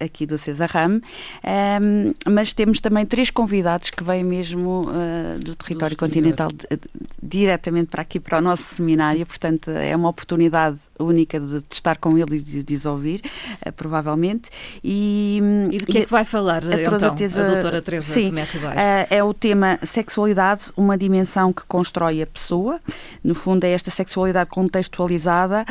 aqui 0.00 0.26
do 0.26 0.36
César 0.36 0.70
Ram, 0.70 1.00
ehm, 1.42 2.12
mas 2.28 2.52
temos 2.52 2.80
também 2.80 3.06
três 3.06 3.30
convidados 3.30 3.90
que 3.90 4.02
vêm 4.02 4.24
mesmo 4.24 4.88
do 5.40 5.54
território 5.54 5.96
do 5.96 6.00
continental 6.00 6.50
diretamente 7.22 7.88
para 7.90 8.02
aqui, 8.02 8.18
para 8.18 8.38
o 8.38 8.40
nosso 8.40 8.74
seminário, 8.76 9.24
portanto 9.26 9.70
é 9.70 9.94
uma 9.94 10.08
oportunidade 10.08 10.78
única 10.98 11.38
de, 11.38 11.60
de 11.60 11.64
estar 11.74 11.96
com 11.96 12.16
eles 12.18 12.42
e 12.42 12.44
de, 12.44 12.64
de 12.64 12.74
os 12.74 12.86
ouvir, 12.86 13.22
uh, 13.66 13.67
provavelmente. 13.72 14.50
E, 14.82 15.40
e 15.70 15.78
de 15.78 15.86
que 15.86 15.98
é 15.98 16.04
que 16.04 16.10
vai 16.10 16.24
falar 16.24 16.62
a, 16.64 16.80
então, 16.80 16.94
a 16.94 16.98
doutora 16.98 17.82
Teresa 17.82 18.12
sim, 18.12 18.28
Tomé 18.28 18.44
Ribeiro? 18.44 18.74
Uh, 18.74 19.06
é 19.10 19.24
o 19.24 19.32
tema 19.34 19.78
sexualidade, 19.82 20.72
uma 20.76 20.96
dimensão 20.96 21.52
que 21.52 21.62
constrói 21.66 22.22
a 22.22 22.26
pessoa. 22.26 22.80
No 23.22 23.34
fundo 23.34 23.64
é 23.64 23.70
esta 23.70 23.90
sexualidade 23.90 24.50
contextualizada 24.50 25.64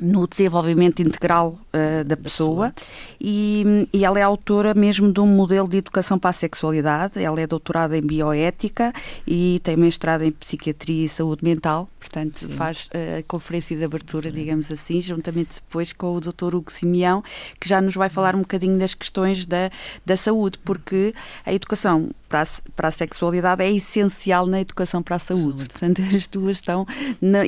no 0.00 0.26
desenvolvimento 0.26 1.00
integral 1.00 1.58
uh, 1.74 2.04
da 2.04 2.16
pessoa, 2.16 2.72
E, 3.20 3.88
e, 3.92 4.04
ela 4.04 4.18
é 4.18 4.22
autora 4.22 4.74
mesmo 4.74 5.12
de 5.12 5.20
um 5.20 5.26
modelo 5.26 5.68
de 5.68 5.78
educação 5.78 6.18
para 6.18 6.30
a 6.30 6.32
sexualidade. 6.32 7.22
Ela 7.22 7.40
é 7.40 7.46
doutorada 7.46 7.96
em 7.96 8.02
bioética 8.02 8.92
e 9.26 9.60
tem 9.62 9.76
mestrado 9.76 10.22
em 10.22 10.30
psiquiatria 10.30 11.04
e 11.04 11.08
saúde 11.08 11.44
mental, 11.44 11.88
portanto 11.98 12.40
Sim. 12.40 12.48
faz 12.48 12.86
uh, 12.86 13.18
a 13.18 13.22
conferência 13.24 13.76
de 13.76 13.84
abertura, 13.84 14.30
digamos 14.30 14.70
assim, 14.70 15.00
juntamente 15.00 15.56
depois 15.56 15.92
com 15.92 16.14
o 16.14 16.20
Dr. 16.20 16.54
Hugo 16.54 16.70
Simeão, 16.70 17.22
que 17.60 17.68
já 17.68 17.80
nos 17.80 17.94
vai 17.94 18.08
falar 18.08 18.34
um 18.34 18.40
bocadinho 18.40 18.78
das 18.78 18.94
questões 18.94 19.46
da, 19.46 19.70
da 20.06 20.16
saúde, 20.16 20.58
porque 20.64 21.14
a 21.44 21.52
educação 21.52 22.10
para 22.28 22.42
a, 22.42 22.46
para 22.76 22.88
a 22.88 22.90
sexualidade 22.90 23.62
é 23.62 23.72
essencial 23.72 24.46
na 24.46 24.60
educação 24.60 25.02
para 25.02 25.16
a 25.16 25.18
saúde. 25.18 25.62
saúde. 25.62 25.68
Portanto, 25.68 26.02
as 26.14 26.26
duas 26.26 26.58
estão, 26.58 26.86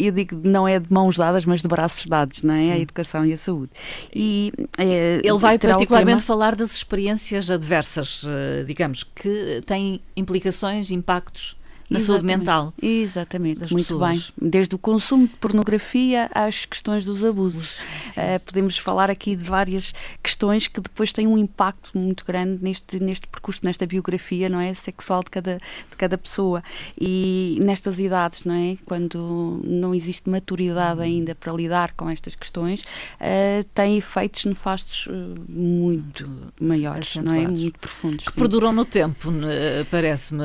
eu 0.00 0.12
digo, 0.12 0.40
não 0.42 0.66
é 0.66 0.78
de 0.78 0.92
mãos 0.92 1.16
dadas, 1.16 1.44
mas 1.44 1.62
de 1.62 1.68
braços 1.68 2.06
dados, 2.06 2.39
não 2.42 2.54
é? 2.54 2.58
Sim. 2.58 2.72
A 2.72 2.78
educação 2.78 3.26
e 3.26 3.32
a 3.32 3.36
saúde. 3.36 3.70
E, 4.14 4.52
é, 4.78 5.20
Ele 5.22 5.38
vai 5.38 5.58
particularmente 5.58 6.22
falar 6.22 6.54
das 6.54 6.72
experiências 6.72 7.50
adversas, 7.50 8.24
eh, 8.26 8.64
digamos, 8.64 9.02
que 9.04 9.62
têm 9.66 10.00
implicações, 10.16 10.90
impactos 10.90 11.56
na 11.90 11.98
Exatamente. 11.98 12.06
saúde 12.06 12.26
mental. 12.26 12.74
Exatamente, 12.80 13.72
muito 13.72 13.88
pessoas. 13.88 14.32
bem. 14.38 14.50
Desde 14.50 14.74
o 14.74 14.78
consumo 14.78 15.26
de 15.26 15.34
pornografia 15.36 16.30
às 16.32 16.64
questões 16.64 17.04
dos 17.04 17.24
abusos. 17.24 17.80
Uh, 18.10 18.40
podemos 18.44 18.78
falar 18.78 19.10
aqui 19.10 19.34
de 19.34 19.44
várias 19.44 19.92
questões 20.22 20.68
que 20.68 20.80
depois 20.80 21.12
têm 21.12 21.26
um 21.26 21.36
impacto 21.36 21.98
muito 21.98 22.24
grande 22.24 22.62
neste, 22.62 23.00
neste 23.00 23.26
percurso, 23.26 23.60
nesta 23.64 23.86
biografia, 23.86 24.48
não 24.48 24.60
é? 24.60 24.72
Sexual 24.72 25.24
de 25.24 25.30
cada, 25.30 25.58
de 25.90 25.96
cada 25.96 26.16
pessoa. 26.16 26.62
E 26.98 27.58
nestas 27.62 27.98
idades, 27.98 28.44
não 28.44 28.54
é? 28.54 28.76
Quando 28.84 29.60
não 29.64 29.94
existe 29.94 30.30
maturidade 30.30 31.00
ainda 31.00 31.34
para 31.34 31.52
lidar 31.52 31.92
com 31.94 32.08
estas 32.08 32.34
questões, 32.34 32.82
uh, 32.82 33.64
tem 33.74 33.98
efeitos 33.98 34.44
nefastos 34.44 35.08
muito, 35.48 35.90
muito 36.10 36.54
maiores, 36.60 37.16
não 37.16 37.34
é? 37.34 37.48
Muito 37.48 37.78
profundos. 37.78 38.24
Que 38.24 38.32
sim. 38.32 38.40
perduram 38.40 38.72
no 38.72 38.84
tempo, 38.84 39.30
né? 39.30 39.84
parece-me, 39.90 40.44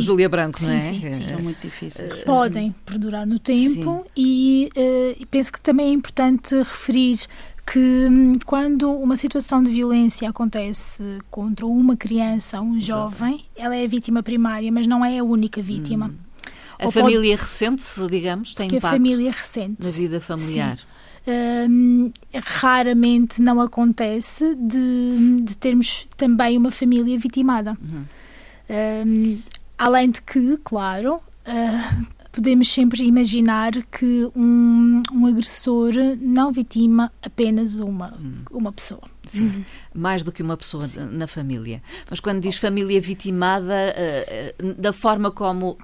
Júlia 0.00 0.28
Branco, 0.28 0.53
sim, 0.58 0.66
não 0.66 0.72
é? 0.72 0.80
Sim, 0.80 1.10
sim. 1.10 1.28
São 1.28 1.40
muito 1.40 1.60
difíceis. 1.60 2.14
Podem 2.24 2.74
perdurar 2.84 3.26
no 3.26 3.38
tempo 3.38 4.06
e 4.16 4.68
uh, 4.76 5.26
penso 5.26 5.52
que 5.52 5.60
também 5.60 5.88
é 5.88 5.92
importante 5.92 6.56
referir 6.56 7.18
que 7.66 7.78
hum, 7.78 8.38
quando 8.44 8.90
uma 8.92 9.16
situação 9.16 9.62
de 9.62 9.70
violência 9.70 10.28
acontece 10.28 11.02
contra 11.30 11.66
uma 11.66 11.96
criança, 11.96 12.60
um 12.60 12.78
jovem, 12.78 13.44
ela 13.56 13.74
é 13.74 13.84
a 13.84 13.88
vítima 13.88 14.22
primária, 14.22 14.70
mas 14.70 14.86
não 14.86 15.04
é 15.04 15.18
a 15.18 15.24
única 15.24 15.62
vítima. 15.62 16.06
Hum. 16.06 16.14
A 16.78 16.86
Ou 16.86 16.90
família 16.90 17.36
pode... 17.36 17.48
recente, 17.48 17.84
digamos, 18.10 18.54
tem 18.54 18.66
impacto 18.66 18.86
a 18.86 18.90
família 18.90 19.30
recente. 19.30 19.76
na 19.82 19.90
vida 19.90 20.20
familiar. 20.20 20.78
Hum, 21.26 22.12
raramente 22.34 23.40
não 23.40 23.60
acontece 23.60 24.54
de, 24.56 25.40
de, 25.42 25.56
termos 25.56 26.06
também 26.16 26.58
uma 26.58 26.70
família 26.70 27.18
vitimada. 27.18 27.78
Uhum. 27.80 28.04
Um, 28.68 29.42
além 29.78 30.10
de 30.10 30.22
que, 30.22 30.58
claro, 30.64 31.16
uh, 31.16 32.06
podemos 32.32 32.68
sempre 32.68 33.04
imaginar 33.04 33.72
que 33.90 34.30
um, 34.34 35.02
um 35.12 35.26
agressor 35.26 35.92
não 36.20 36.52
vitima 36.52 37.12
apenas 37.22 37.76
uma, 37.76 38.14
hum. 38.14 38.42
uma 38.50 38.72
pessoa. 38.72 39.02
Sim. 39.24 39.64
Mais 39.94 40.24
do 40.24 40.32
que 40.32 40.42
uma 40.42 40.56
pessoa 40.56 40.86
Sim. 40.86 41.06
na 41.12 41.26
família. 41.26 41.82
Mas 42.10 42.20
quando 42.20 42.40
diz 42.40 42.56
família 42.56 43.00
vitimada, 43.00 43.94
uh, 44.60 44.74
da 44.74 44.92
forma 44.92 45.30
como 45.30 45.78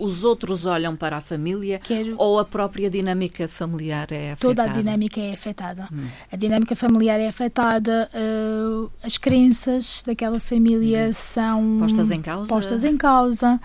os 0.00 0.24
outros 0.24 0.66
olham 0.66 0.94
para 0.94 1.16
a 1.16 1.20
família 1.20 1.78
Quero... 1.78 2.14
ou 2.18 2.38
a 2.38 2.44
própria 2.44 2.88
dinâmica 2.88 3.48
familiar 3.48 4.10
é 4.12 4.32
afetada? 4.32 4.38
Toda 4.38 4.62
a 4.62 4.66
dinâmica 4.66 5.20
é 5.20 5.32
afetada. 5.32 5.88
Hum. 5.92 6.06
A 6.30 6.36
dinâmica 6.36 6.76
familiar 6.76 7.18
é 7.18 7.28
afetada, 7.28 8.08
uh, 8.14 8.90
as 9.02 9.18
crenças 9.18 10.02
daquela 10.06 10.38
família 10.38 11.08
hum. 11.08 11.12
são 11.12 11.76
postas 11.80 12.10
em 12.10 12.22
causa. 12.22 12.48
Postas 12.48 12.84
em 12.84 12.96
causa. 12.96 13.60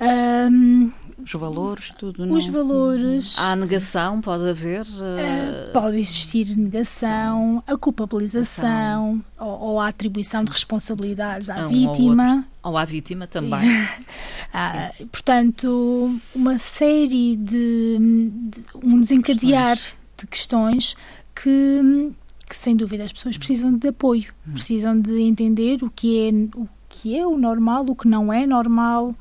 Um, 0.00 0.90
os 1.22 1.32
valores, 1.32 1.92
tudo. 1.98 2.26
Não? 2.26 2.36
Os 2.36 2.46
valores. 2.46 3.38
Há 3.38 3.54
negação, 3.56 4.20
pode 4.20 4.48
haver. 4.48 4.82
Uh... 4.82 5.72
pode 5.72 5.98
existir 5.98 6.56
negação, 6.56 7.62
a 7.66 7.76
culpabilização 7.76 9.22
ou, 9.38 9.60
ou, 9.60 9.80
a 9.80 9.88
atribuição 9.88 10.44
de 10.44 10.50
responsabilidades 10.50 11.50
à 11.50 11.66
um 11.66 11.68
vítima. 11.68 12.46
Ou, 12.62 12.72
ou, 12.72 12.78
à 12.78 12.84
vítima 12.84 13.26
também. 13.26 13.60
ah, 14.52 14.90
portanto, 15.10 16.20
uma 16.34 16.58
série 16.58 17.36
de, 17.36 17.98
de 18.30 18.60
um 18.82 19.00
desencadear 19.00 19.76
questões. 19.76 19.96
de 20.18 20.26
questões 20.26 20.96
que, 21.34 22.12
que, 22.48 22.56
sem 22.56 22.76
dúvida, 22.76 23.04
as 23.04 23.12
pessoas 23.12 23.38
precisam 23.38 23.72
de 23.72 23.88
apoio, 23.88 24.32
hum. 24.46 24.52
precisam 24.52 24.98
de 25.00 25.20
entender 25.20 25.82
o 25.82 25.90
que 25.90 26.28
é 26.28 26.58
o 26.58 26.68
que 26.90 27.16
é 27.16 27.24
o 27.24 27.38
normal, 27.38 27.86
o 27.88 27.94
que 27.94 28.08
não 28.08 28.32
é 28.32 28.44
normal 28.44 29.14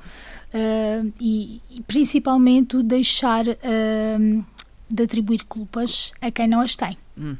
uh, 0.54 1.14
e, 1.20 1.62
e, 1.70 1.82
principalmente 1.82 2.82
deixar 2.84 3.48
uh, 3.48 4.46
de 4.90 5.04
atribuir 5.04 5.44
culpas 5.46 6.12
a 6.22 6.32
quem 6.32 6.48
não 6.48 6.62
as 6.62 6.76
tem. 6.76 6.98
Hum. 7.18 7.36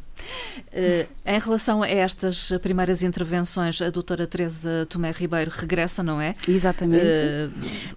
Uh, 0.72 1.08
em 1.26 1.40
relação 1.40 1.82
a 1.82 1.88
estas 1.88 2.52
primeiras 2.62 3.02
intervenções, 3.02 3.82
a 3.82 3.90
doutora 3.90 4.28
Teresa 4.28 4.86
Tomé 4.90 5.12
Ribeiro 5.12 5.52
regressa, 5.52 6.04
não 6.04 6.22
é? 6.22 6.36
Exatamente. 6.48 7.04
Uh, 7.04 7.52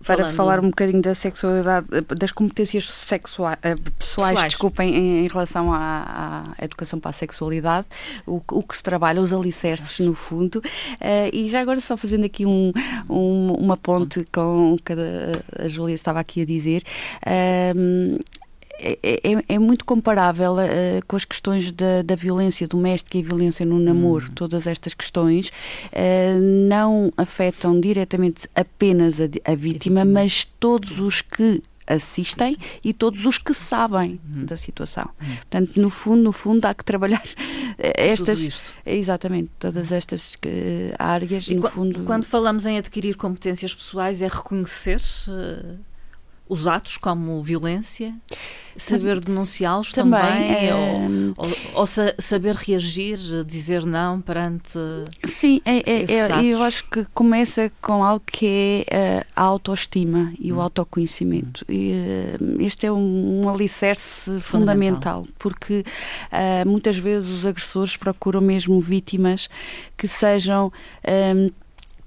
Para 0.05 0.17
falando... 0.19 0.35
falar 0.35 0.61
um 0.61 0.69
bocadinho 0.71 1.03
da 1.03 1.15
sexualidade, 1.15 1.87
das 2.19 2.33
competências 2.33 2.91
sexuais, 2.91 3.59
uh, 3.59 3.93
pessoais, 3.99 4.31
pessoais, 4.31 4.53
desculpem, 4.53 4.95
em, 4.95 5.25
em 5.25 5.29
relação 5.29 5.73
à, 5.73 6.55
à, 6.59 6.65
educação 6.65 6.99
para 6.99 7.11
a 7.11 7.15
sexualidade, 7.15 7.87
o, 8.27 8.41
o, 8.51 8.63
que 8.63 8.77
se 8.77 8.83
trabalha, 8.83 9.21
os 9.21 9.33
alicerces, 9.33 9.99
no 10.01 10.15
fundo. 10.15 10.63
e 11.33 11.49
já 11.49 11.61
agora, 11.61 11.81
só 11.81 11.97
fazendo 11.97 12.25
aqui 12.25 12.47
um, 12.47 12.73
um, 13.09 13.53
uma 13.53 13.77
ponte 13.77 14.25
com 14.33 14.75
o 14.75 14.79
que 14.79 14.93
a, 14.93 15.69
Júlia 15.69 15.95
estava 15.95 16.21
aqui 16.21 16.43
a 16.43 16.45
dizer. 16.45 16.83
É, 18.79 18.99
é, 19.03 19.55
é, 19.55 19.59
muito 19.59 19.85
comparável 19.85 20.55
uh, 20.55 21.07
com 21.07 21.15
as 21.15 21.25
questões 21.25 21.71
da, 21.71 22.03
da, 22.03 22.17
violência 22.17 22.67
doméstica 22.67 23.17
e 23.19 23.23
violência 23.23 23.65
no 23.65 23.79
namoro. 23.79 24.27
Hum. 24.27 24.35
Todas 24.35 24.67
estas 24.67 24.95
questões 24.95 25.49
uh, 25.49 26.41
não 26.69 27.13
afetam 27.17 27.79
diretamente 27.79 28.49
apenas 28.57 29.21
a, 29.21 29.25
a, 29.45 29.55
vítima, 29.55 30.05
mas 30.05 30.49
todos 30.59 30.99
os 30.99 31.21
que 31.21 31.63
assistem 31.87 32.57
e 32.83 32.93
todos 32.93 33.25
os 33.27 33.39
que 33.39 33.55
sabem 33.55 34.21
hum. 34.25 34.45
da 34.45 34.57
situação. 34.57 35.09
Hum. 35.21 35.27
Portanto, 35.37 35.81
no 35.81 35.91
fundo, 35.91 36.23
no 36.23 36.33
fundo, 36.33 36.65
há 36.65 36.75
que 36.75 36.85
trabalhar 36.85 37.25
eh, 37.79 37.93
estas 37.97 38.63
exatamente 38.85 39.51
todas 39.59 39.93
estas 39.93 40.37
áreas 40.99 41.49
e, 41.49 41.53
e 41.53 41.57
no 41.57 41.71
fundo 41.71 42.05
quando 42.05 42.25
falamos 42.25 42.67
em 42.67 42.79
adquirir 42.79 43.17
competências 43.17 43.75
pessoais 43.75 44.23
é 44.23 44.27
reconhecer 44.27 45.01
uh, 45.29 45.79
os 46.49 46.67
atos 46.67 46.97
como 46.97 47.43
violência 47.43 48.15
saber 48.77 49.21
denunciá-los 49.21 49.93
também, 49.93 50.21
também 50.21 50.69
é... 50.69 50.75
ou, 50.75 51.35
ou, 51.37 51.57
ou, 51.75 51.87
saber 51.87 52.55
reagir, 52.57 53.19
dizer 53.45 53.85
não 53.85 54.21
perante. 54.21 54.79
Sim, 55.25 55.61
é, 55.65 55.79
é, 55.79 56.05
é 56.05 56.45
eu 56.45 56.63
acho 56.63 56.85
que 56.89 57.05
começa 57.13 57.71
com 57.81 58.03
algo 58.03 58.25
que 58.27 58.87
é 58.91 59.21
uh, 59.21 59.27
a 59.37 59.43
autoestima 59.43 60.33
e 60.39 60.53
hum. 60.53 60.57
o 60.57 60.61
autoconhecimento. 60.61 61.65
E, 61.69 61.93
uh, 62.41 62.63
este 62.63 62.87
é 62.87 62.93
um, 62.93 63.43
um 63.43 63.49
alicerce 63.49 64.41
fundamental, 64.41 65.25
fundamental 65.25 65.27
porque 65.39 65.85
uh, 66.33 66.69
muitas 66.69 66.97
vezes 66.97 67.31
os 67.31 67.47
agressores 67.47 67.97
procuram 67.97 68.41
mesmo 68.41 68.81
vítimas 68.81 69.49
que 69.97 70.09
sejam 70.09 70.73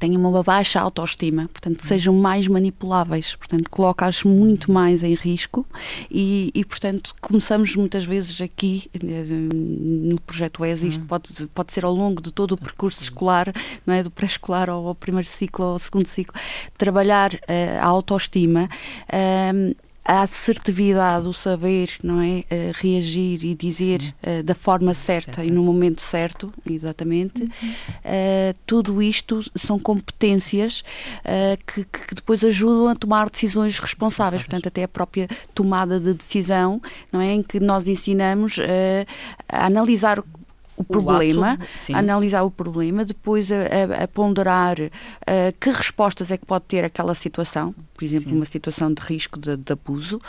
tenham 0.06 0.22
uma 0.22 0.44
baixa 0.44 0.80
autoestima, 0.80 1.50
portanto, 1.52 1.82
sejam 1.84 2.14
mais 2.14 2.48
manipuláveis, 2.48 3.36
portanto, 3.36 3.70
coloca-as 3.72 4.24
muito 4.24 4.72
mais 4.72 5.02
em 5.02 5.16
risco. 5.16 5.66
E, 6.12 6.52
e, 6.54 6.64
portanto, 6.64 7.16
começamos 7.20 7.76
muitas 7.76 8.06
vezes 8.06 8.40
aqui 8.40 8.90
eh, 8.94 9.00
no 9.00 10.22
projeto 10.22 10.64
ESI, 10.64 10.90
isto 10.90 11.02
uhum. 11.02 11.08
pode, 11.08 11.48
pode 11.48 11.74
ser 11.74 11.84
ao 11.84 11.94
longo 11.94 12.22
de 12.22 12.32
todo 12.32 12.52
o 12.52 12.58
percurso 12.58 13.02
escolar, 13.02 13.52
não 13.86 13.96
é, 13.96 14.04
do 14.04 14.12
pré-escolar 14.12 14.70
ao, 14.70 14.86
ao, 14.88 14.96
primeiro 14.96 15.28
ciclo 15.28 15.66
ou 15.66 15.72
ao 15.72 15.80
segundo 15.80 16.06
ciclo, 16.06 16.40
trabalhar 16.78 17.34
uh, 17.34 17.82
a 17.82 17.86
autoestima 17.86 18.70
uh, 19.10 19.76
a 20.06 20.22
assertividade, 20.22 21.28
o 21.28 21.34
saber, 21.34 21.90
não 22.04 22.22
é? 22.22 22.40
Uh, 22.42 22.72
reagir 22.76 23.44
e 23.44 23.56
dizer 23.56 24.14
uh, 24.22 24.44
da 24.44 24.54
forma 24.54 24.94
certa, 24.94 25.38
certo. 25.38 25.48
e 25.48 25.52
no 25.52 25.64
momento 25.64 26.00
certo, 26.00 26.54
exatamente. 26.70 27.42
Uhum. 27.42 27.50
Uh, 27.50 28.56
tudo 28.68 29.02
isto 29.02 29.42
são 29.56 29.80
competências 29.80 30.84
que, 31.66 31.84
que, 31.86 32.14
depois 32.14 32.44
ajudam 32.44 32.88
a 32.88 32.96
tomar 32.96 33.30
decisões 33.30 33.80
responsáveis, 33.80 34.44
portanto, 34.44 34.68
até 34.68 34.84
a 34.84 34.88
própria 34.88 35.28
tomada 35.56 36.00
de 36.00 36.14
decisão, 36.14 36.80
não 37.12 37.20
é? 37.20 37.34
Em 37.34 37.42
que 37.42 37.60
nós 37.60 37.88
ensinamos 37.88 38.60
a 39.50 39.66
analisar 39.66 40.24
o 40.78 40.84
problema, 40.84 41.58
o 41.90 41.96
analisar 41.96 42.44
o 42.44 42.52
problema, 42.52 43.06
depois 43.06 43.52
a, 43.52 43.56
a, 43.56 44.04
a 44.04 44.08
ponderar 44.08 44.78
uh, 44.80 44.90
que 45.60 45.70
respostas 45.70 46.32
é 46.32 46.38
que 46.38 46.46
pode 46.46 46.66
ter 46.66 46.84
aquela 46.84 47.16
situação, 47.16 47.74
por 47.94 48.04
exemplo, 48.04 48.30
sim. 48.30 48.36
uma 48.36 48.46
situação 48.46 48.94
de 48.94 49.02
risco 49.02 49.40
de, 49.40 49.56
de 49.56 49.74
abuso, 49.74 50.22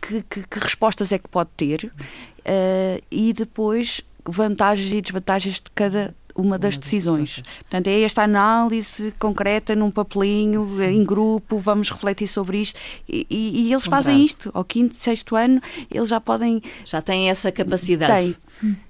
que, 0.00 0.22
que, 0.22 0.46
que, 0.46 0.58
respostas 0.58 1.12
é 1.12 1.18
que 1.18 1.28
pode 1.28 1.50
ter 1.56 1.84
uh, 1.84 3.02
e 3.10 3.32
depois 3.32 4.00
vantagens 4.24 4.92
e 4.92 5.00
desvantagens 5.00 5.54
de 5.54 5.70
cada 5.74 6.14
uma 6.34 6.58
das 6.58 6.76
decisões. 6.76 7.42
Portanto, 7.60 7.86
é 7.86 8.02
esta 8.02 8.22
análise 8.22 9.14
concreta 9.18 9.76
num 9.76 9.90
papelinho, 9.90 10.68
Sim. 10.68 10.86
em 10.86 11.04
grupo, 11.04 11.58
vamos 11.58 11.90
refletir 11.90 12.26
sobre 12.26 12.58
isto. 12.58 12.78
E, 13.08 13.26
e, 13.30 13.62
e 13.62 13.72
eles 13.72 13.84
fazem 13.84 14.22
isto. 14.24 14.50
Ao 14.52 14.64
quinto, 14.64 14.94
sexto 14.94 15.36
ano, 15.36 15.60
eles 15.90 16.08
já 16.08 16.20
podem. 16.20 16.60
Já 16.84 17.00
têm 17.00 17.30
essa 17.30 17.52
capacidade. 17.52 18.12
Têm. 18.12 18.36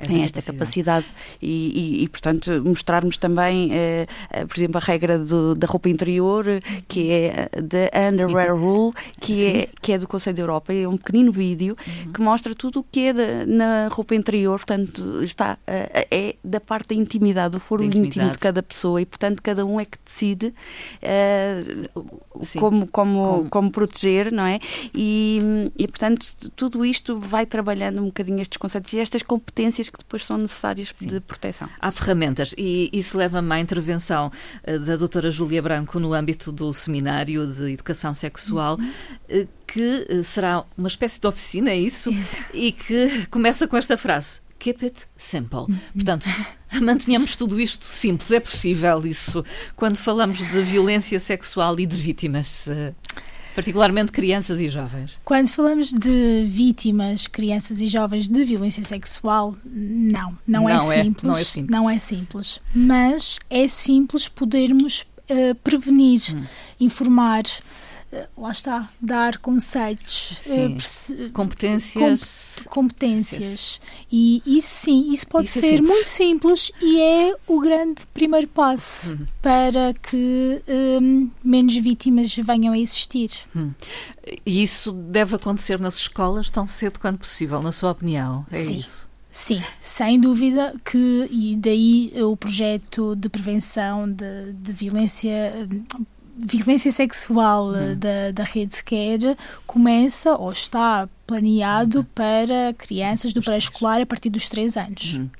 Tem 0.06 0.22
esta 0.22 0.40
capacidade 0.42 1.06
e, 1.40 2.04
e, 2.04 2.08
portanto, 2.08 2.62
mostrarmos 2.64 3.16
também, 3.16 3.70
eh, 3.72 4.06
eh, 4.30 4.44
por 4.44 4.56
exemplo, 4.56 4.76
a 4.76 4.80
regra 4.80 5.18
do, 5.18 5.54
da 5.54 5.66
roupa 5.66 5.88
interior, 5.88 6.44
que 6.86 7.10
é 7.10 7.48
da 7.60 8.10
Underwear 8.10 8.54
Rule, 8.56 8.92
que 9.20 9.46
é, 9.46 9.68
que 9.80 9.92
é 9.92 9.98
do 9.98 10.06
Conselho 10.06 10.36
da 10.36 10.42
Europa. 10.42 10.72
É 10.72 10.86
um 10.86 10.96
pequenino 10.96 11.32
vídeo 11.32 11.76
uhum. 11.86 12.12
que 12.12 12.20
mostra 12.20 12.54
tudo 12.54 12.80
o 12.80 12.82
que 12.84 13.08
é 13.08 13.12
de, 13.12 13.46
na 13.46 13.88
roupa 13.88 14.14
interior, 14.14 14.58
portanto, 14.58 15.22
está, 15.22 15.58
eh, 15.66 16.06
é 16.10 16.36
da 16.44 16.60
parte 16.60 16.94
da 16.94 16.94
intimidade 16.94 17.33
intimidade, 17.34 17.52
do 17.52 17.60
foro 17.60 17.82
íntimo 17.82 18.30
de 18.30 18.38
cada 18.38 18.62
pessoa 18.62 19.00
e, 19.00 19.06
portanto, 19.06 19.42
cada 19.42 19.66
um 19.66 19.80
é 19.80 19.84
que 19.84 19.98
decide 20.04 20.54
uh, 21.02 22.00
como, 22.58 22.86
como, 22.86 22.88
como, 22.88 23.50
como, 23.50 23.70
proteger, 23.70 24.32
não 24.32 24.44
é? 24.44 24.60
E, 24.94 25.70
e, 25.76 25.86
portanto, 25.88 26.26
tudo 26.54 26.84
isto 26.84 27.18
vai 27.18 27.44
trabalhando 27.46 28.00
um 28.00 28.06
bocadinho 28.06 28.40
estes 28.40 28.56
conceitos 28.56 28.92
e 28.92 29.00
estas 29.00 29.22
competências 29.22 29.88
que 29.88 29.98
depois 29.98 30.24
são 30.24 30.38
necessárias 30.38 30.90
Sim. 30.94 31.06
de 31.06 31.20
proteção. 31.20 31.68
Há 31.80 31.90
ferramentas 31.90 32.54
e 32.56 32.90
isso 32.92 33.16
leva-me 33.16 33.52
à 33.52 33.60
intervenção 33.60 34.30
uh, 34.66 34.78
da 34.78 34.96
doutora 34.96 35.30
Júlia 35.30 35.62
Branco 35.62 35.98
no 35.98 36.12
âmbito 36.12 36.52
do 36.52 36.72
Seminário 36.72 37.46
de 37.46 37.72
Educação 37.72 38.14
Sexual, 38.14 38.78
uhum. 38.78 39.42
uh, 39.42 39.48
que 39.66 40.22
será 40.22 40.64
uma 40.76 40.88
espécie 40.88 41.20
de 41.20 41.26
oficina, 41.26 41.70
é 41.70 41.76
isso? 41.76 42.10
isso? 42.10 42.42
E 42.52 42.70
que 42.70 43.26
começa 43.26 43.66
com 43.66 43.76
esta 43.76 43.96
frase 43.96 44.44
keep 44.64 44.82
it 44.82 45.06
simple. 45.14 45.66
Portanto, 45.92 46.26
mantenhamos 46.80 47.36
tudo 47.36 47.60
isto 47.60 47.84
simples. 47.84 48.30
É 48.30 48.40
possível 48.40 49.06
isso 49.06 49.44
quando 49.76 49.96
falamos 49.96 50.38
de 50.38 50.62
violência 50.62 51.20
sexual 51.20 51.78
e 51.78 51.84
de 51.84 51.96
vítimas. 51.96 52.66
Eh, 52.68 52.94
particularmente 53.54 54.10
crianças 54.10 54.60
e 54.60 54.68
jovens. 54.70 55.20
Quando 55.22 55.48
falamos 55.48 55.92
de 55.92 56.44
vítimas, 56.46 57.26
crianças 57.26 57.80
e 57.80 57.86
jovens 57.86 58.26
de 58.26 58.44
violência 58.44 58.82
sexual, 58.82 59.54
não, 59.64 60.36
não, 60.46 60.68
é 60.68 60.74
não, 60.74 60.92
é, 60.92 61.02
simples, 61.02 61.24
não 61.24 61.36
é 61.36 61.44
simples. 61.44 61.70
Não 61.70 61.90
é 61.90 61.98
simples. 61.98 62.60
Mas 62.74 63.38
é 63.50 63.68
simples 63.68 64.28
podermos 64.28 65.02
uh, 65.30 65.54
prevenir, 65.62 66.22
hum. 66.34 66.44
informar, 66.80 67.44
lá 68.36 68.50
está, 68.50 68.88
dar 69.00 69.38
conceitos, 69.38 70.38
eh, 70.46 71.30
competências. 71.32 72.62
Com, 72.64 72.82
competências. 72.82 73.80
E 74.10 74.42
isso 74.46 74.68
sim, 74.68 75.12
isso 75.12 75.26
pode 75.26 75.46
isso 75.46 75.58
é 75.58 75.62
ser 75.62 75.78
é 75.78 75.82
muito 75.82 76.08
simples 76.08 76.72
e 76.80 77.00
é 77.00 77.34
o 77.46 77.60
grande 77.60 78.06
primeiro 78.12 78.48
passo 78.48 79.12
hum. 79.12 79.26
para 79.40 79.94
que 79.94 80.62
um, 81.00 81.30
menos 81.42 81.74
vítimas 81.76 82.34
venham 82.34 82.72
a 82.72 82.78
existir. 82.78 83.30
Hum. 83.54 83.70
E 84.44 84.62
isso 84.62 84.92
deve 84.92 85.36
acontecer 85.36 85.78
nas 85.78 85.96
escolas 85.96 86.50
tão 86.50 86.66
cedo 86.66 86.98
quanto 86.98 87.18
possível, 87.18 87.62
na 87.62 87.72
sua 87.72 87.90
opinião? 87.90 88.46
É 88.50 88.54
sim. 88.54 88.78
Isso? 88.80 89.04
Sim, 89.30 89.60
sem 89.80 90.20
dúvida 90.20 90.72
que, 90.84 91.26
e 91.28 91.56
daí 91.56 92.12
o 92.22 92.36
projeto 92.36 93.16
de 93.16 93.28
prevenção 93.28 94.08
de, 94.08 94.52
de 94.52 94.72
violência 94.72 95.68
hum, 95.68 96.04
violência 96.36 96.90
sexual 96.90 97.66
uhum. 97.66 97.96
da, 97.96 98.30
da 98.32 98.44
rede 98.44 98.82
Care 98.82 99.36
começa 99.66 100.36
ou 100.36 100.52
está 100.52 101.08
planeado 101.26 101.98
uhum. 101.98 102.06
para 102.14 102.74
crianças 102.76 103.32
do 103.32 103.42
pré-escolar 103.42 104.00
a 104.00 104.06
partir 104.06 104.30
dos 104.30 104.48
3 104.48 104.76
anos. 104.76 105.14
Uhum. 105.14 105.30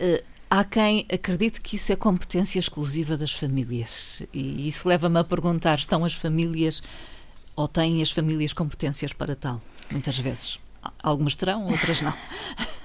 Uh, 0.00 0.22
há 0.50 0.64
quem 0.64 1.06
acredite 1.12 1.60
que 1.60 1.76
isso 1.76 1.92
é 1.92 1.96
competência 1.96 2.58
exclusiva 2.58 3.16
das 3.16 3.32
famílias. 3.32 4.22
E 4.32 4.68
isso 4.68 4.88
leva-me 4.88 5.18
a 5.18 5.24
perguntar: 5.24 5.78
estão 5.78 6.04
as 6.04 6.14
famílias 6.14 6.82
ou 7.54 7.68
têm 7.68 8.02
as 8.02 8.10
famílias 8.10 8.52
competências 8.52 9.12
para 9.12 9.36
tal? 9.36 9.60
Muitas 9.90 10.18
vezes. 10.18 10.58
Algumas 11.02 11.36
terão, 11.36 11.66
outras 11.66 12.00
não. 12.00 12.14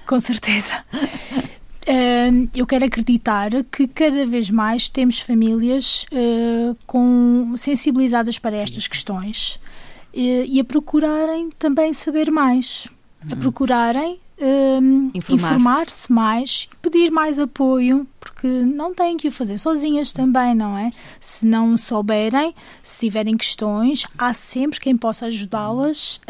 Com 0.06 0.20
certeza. 0.20 0.84
Uh, 1.88 2.50
eu 2.52 2.66
quero 2.66 2.84
acreditar 2.84 3.50
que 3.70 3.86
cada 3.86 4.26
vez 4.26 4.50
mais 4.50 4.88
temos 4.88 5.20
famílias 5.20 6.04
uh, 6.10 6.76
com, 6.84 7.54
sensibilizadas 7.56 8.40
para 8.40 8.56
estas 8.56 8.88
questões 8.88 9.54
uh, 9.54 9.60
e 10.12 10.58
a 10.58 10.64
procurarem 10.64 11.48
também 11.56 11.92
saber 11.92 12.28
mais, 12.28 12.88
a 13.22 13.34
uhum. 13.34 13.40
procurarem 13.40 14.18
informar-se 15.14 15.54
informar 15.54 15.86
mais 16.10 16.68
e 16.70 16.76
pedir 16.82 17.10
mais 17.10 17.38
apoio, 17.38 18.06
porque 18.18 18.48
não 18.48 18.92
têm 18.92 19.16
que 19.16 19.28
o 19.28 19.32
fazer 19.32 19.56
sozinhas 19.56 20.12
também, 20.12 20.54
não 20.56 20.76
é? 20.76 20.90
Se 21.20 21.46
não 21.46 21.78
souberem, 21.78 22.52
se 22.82 22.98
tiverem 22.98 23.36
questões, 23.36 24.04
há 24.18 24.34
sempre 24.34 24.80
quem 24.80 24.96
possa 24.96 25.26
ajudá-las 25.26 26.20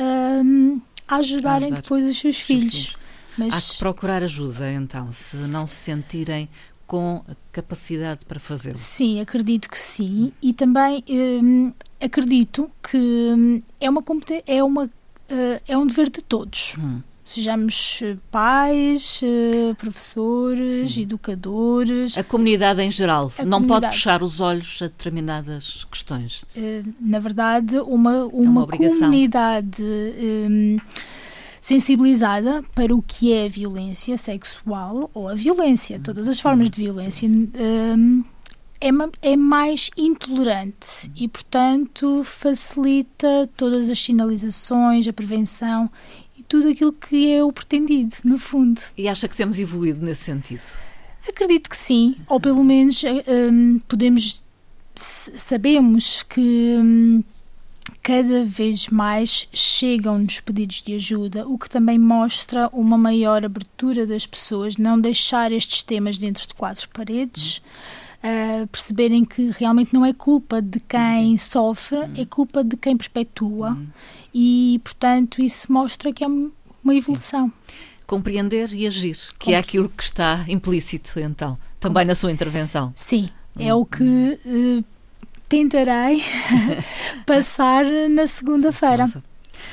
a 1.08 1.16
ajudarem 1.16 1.68
ajudar 1.68 1.82
depois 1.82 2.04
os 2.04 2.18
seus 2.18 2.38
filhos. 2.38 2.94
Mas... 3.37 3.55
Há 3.55 3.72
que 3.72 3.79
procurar 3.79 4.22
ajuda, 4.22 4.72
então, 4.72 5.12
se 5.12 5.49
não 5.49 5.66
se 5.66 5.77
sentirem 5.77 6.49
com 6.87 7.22
capacidade 7.53 8.25
para 8.25 8.38
fazê-lo. 8.38 8.77
Sim, 8.77 9.20
acredito 9.20 9.68
que 9.68 9.79
sim. 9.79 10.33
E 10.40 10.53
também 10.53 11.03
hum, 11.09 11.72
acredito 12.01 12.70
que 12.83 12.96
hum, 12.96 13.62
é, 13.81 13.90
uma, 13.90 14.05
é, 14.46 14.62
uma, 14.62 14.85
uh, 14.85 14.90
é 15.66 15.77
um 15.77 15.87
dever 15.87 16.09
de 16.09 16.22
todos. 16.22 16.75
Hum. 16.79 17.01
Sejamos 17.25 18.03
eh, 18.05 18.16
pais, 18.31 19.20
uh, 19.20 19.75
professores, 19.75 20.92
sim. 20.92 21.03
educadores. 21.03 22.16
A 22.16 22.22
comunidade 22.22 22.81
em 22.81 22.90
geral 22.90 23.33
a 23.37 23.44
não 23.44 23.59
comunidade. 23.59 23.87
pode 23.87 23.96
fechar 23.96 24.22
os 24.22 24.38
olhos 24.38 24.81
a 24.81 24.87
determinadas 24.87 25.85
questões. 25.90 26.44
Na 27.01 27.18
verdade, 27.18 27.81
uma, 27.81 28.27
uma, 28.27 28.46
é 28.46 28.49
uma 28.49 28.66
comunidade 28.68 29.83
hum, 29.83 30.79
sensibilizada 31.66 32.62
para 32.76 32.94
o 32.94 33.02
que 33.02 33.33
é 33.33 33.46
a 33.46 33.48
violência 33.48 34.16
sexual 34.16 35.11
ou 35.12 35.29
a 35.29 35.35
violência, 35.35 35.98
todas 35.98 36.29
as 36.29 36.38
formas 36.38 36.70
de 36.70 36.81
violência. 36.81 37.29
Um, 37.29 38.22
é, 38.81 38.88
é, 39.33 39.37
mais 39.37 39.90
intolerante 39.96 41.11
e, 41.16 41.26
portanto, 41.26 42.22
facilita 42.22 43.50
todas 43.57 43.90
as 43.90 43.98
sinalizações, 43.98 45.09
a 45.09 45.12
prevenção 45.12 45.90
e 46.38 46.42
tudo 46.44 46.68
aquilo 46.68 46.92
que 46.92 47.33
é 47.33 47.42
o 47.42 47.50
pretendido, 47.50 48.14
no 48.22 48.38
fundo. 48.38 48.81
E 48.96 49.09
acha 49.09 49.26
que 49.26 49.35
temos 49.35 49.59
evoluído 49.59 50.05
nesse 50.05 50.22
sentido? 50.22 50.62
Acredito 51.29 51.68
que 51.68 51.76
sim, 51.76 52.14
ou 52.29 52.38
pelo 52.38 52.62
menos 52.62 53.02
um, 53.26 53.81
podemos 53.88 54.44
sabemos 54.94 56.22
que 56.22 56.76
um, 56.79 57.24
cada 58.03 58.44
vez 58.44 58.88
mais 58.88 59.49
chegam-nos 59.53 60.40
pedidos 60.40 60.83
de 60.83 60.94
ajuda, 60.94 61.46
o 61.46 61.59
que 61.59 61.68
também 61.68 61.99
mostra 61.99 62.68
uma 62.72 62.96
maior 62.96 63.44
abertura 63.44 64.07
das 64.07 64.27
pessoas, 64.27 64.77
não 64.77 65.01
deixar 65.01 65.51
estes 65.53 65.83
temas 65.83 66.18
dentro 66.18 66.46
de 66.46 66.55
quatro 66.55 66.88
paredes. 66.90 67.61
Uh, 68.16 68.66
perceberem 68.68 69.25
que 69.25 69.51
realmente 69.57 69.92
não 69.92 70.05
é 70.05 70.12
culpa 70.12 70.61
de 70.61 70.81
quem 70.81 71.33
uhum. 71.33 71.38
sofre, 71.38 71.99
é 71.99 72.20
uhum. 72.20 72.27
culpa 72.27 72.64
de 72.64 72.77
quem 72.77 72.96
perpetua. 72.96 73.70
Uhum. 73.70 73.87
E, 74.35 74.81
portanto, 74.83 75.40
isso 75.40 75.72
mostra 75.72 76.12
que 76.12 76.25
é 76.25 76.27
uma 76.27 76.94
evolução. 76.94 77.53
Compreender 78.07 78.72
e 78.72 78.87
agir, 78.87 79.18
que 79.38 79.53
é 79.53 79.59
aquilo 79.59 79.88
que 79.88 80.03
está 80.03 80.44
implícito, 80.49 81.18
então, 81.20 81.59
também 81.79 82.05
na 82.05 82.14
sua 82.14 82.33
intervenção. 82.33 82.92
Sim, 82.94 83.29
é 83.59 83.75
o 83.75 83.85
que 83.85 84.38
uh, 84.44 84.85
tentarei 85.48 86.22
passar 87.26 87.85
na 88.11 88.26
segunda-feira. 88.26 89.11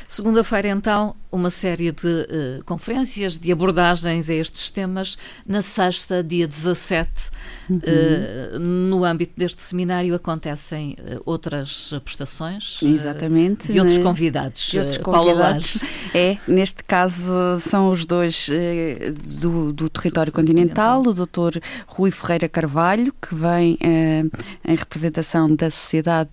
Segunda-feira, 0.07 0.69
então, 0.69 1.15
uma 1.31 1.49
série 1.49 1.91
de 1.91 2.07
uh, 2.07 2.63
conferências, 2.65 3.39
de 3.39 3.51
abordagens 3.51 4.29
a 4.29 4.33
estes 4.33 4.69
temas. 4.69 5.17
Na 5.47 5.61
sexta, 5.61 6.23
dia 6.23 6.47
17, 6.47 7.09
uhum. 7.69 7.77
uh, 7.77 8.59
no 8.59 9.03
âmbito 9.03 9.33
deste 9.35 9.61
seminário, 9.61 10.13
acontecem 10.13 10.95
uh, 10.99 11.21
outras 11.25 11.91
prestações. 12.03 12.79
Exatamente. 12.83 13.71
de 13.71 13.79
outros 13.79 13.97
né? 13.97 14.03
convidados. 14.03 14.69
De 14.69 14.79
outros 14.79 14.97
convidados. 14.97 15.83
É, 16.15 16.37
neste 16.47 16.83
caso, 16.83 17.59
são 17.59 17.89
os 17.89 18.05
dois 18.05 18.47
do, 19.41 19.73
do 19.73 19.89
território 19.89 20.31
continental, 20.31 21.01
o 21.01 21.11
doutor 21.11 21.59
Rui 21.87 22.11
Ferreira 22.11 22.47
Carvalho, 22.47 23.11
que 23.19 23.33
vem 23.33 23.79
em 23.81 24.75
representação 24.75 25.55
da 25.55 25.71
Sociedade 25.71 26.29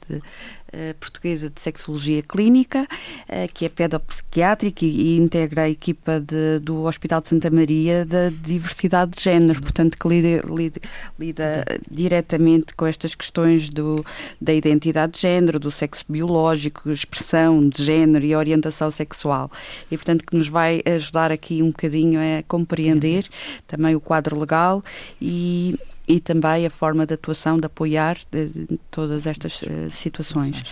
portuguesa 0.99 1.51
de 1.51 1.61
Sexologia 1.61 2.23
Clínica, 2.23 2.83
uh, 2.83 3.53
que 3.53 3.65
é 3.65 3.69
pedopsiquiátrica 3.69 4.85
e 4.85 5.17
integra 5.17 5.63
a 5.63 5.71
equipa 5.71 6.21
de, 6.21 6.59
do 6.61 6.85
Hospital 6.85 7.21
de 7.21 7.29
Santa 7.29 7.51
Maria 7.51 8.05
da 8.05 8.31
diversidade 8.31 9.13
de 9.13 9.23
género, 9.23 9.61
portanto, 9.61 9.99
que 9.99 10.09
lida, 10.09 10.45
lida, 10.47 10.81
lida 11.19 11.65
diretamente 11.91 12.75
com 12.75 12.87
estas 12.87 13.15
questões 13.15 13.69
do, 13.69 14.05
da 14.41 14.53
identidade 14.53 15.13
de 15.13 15.21
género, 15.21 15.59
do 15.59 15.71
sexo 15.71 16.05
biológico, 16.09 16.91
expressão 16.91 17.69
de 17.69 17.83
género 17.85 18.25
e 18.25 18.35
orientação 18.35 18.91
sexual. 18.91 19.51
E, 19.91 19.97
portanto, 19.97 20.25
que 20.25 20.37
nos 20.37 20.49
vai 20.49 20.83
ajudar 20.87 21.33
aqui 21.33 21.63
um 21.63 21.69
bocadinho 21.69 22.21
a 22.21 22.43
compreender 22.47 23.27
também 23.67 23.95
o 23.95 24.01
quadro 24.01 24.39
legal 24.39 24.83
e 25.21 25.79
e 26.11 26.19
também 26.19 26.67
a 26.67 26.71
forma 26.71 27.07
de 27.07 27.15
atuação, 27.15 27.59
de 27.59 27.67
apoiar 27.67 28.19
de, 28.31 28.49
de 28.49 28.81
todas 28.91 29.27
estas 29.27 29.63
uh, 29.63 29.91
situações. 29.91 30.65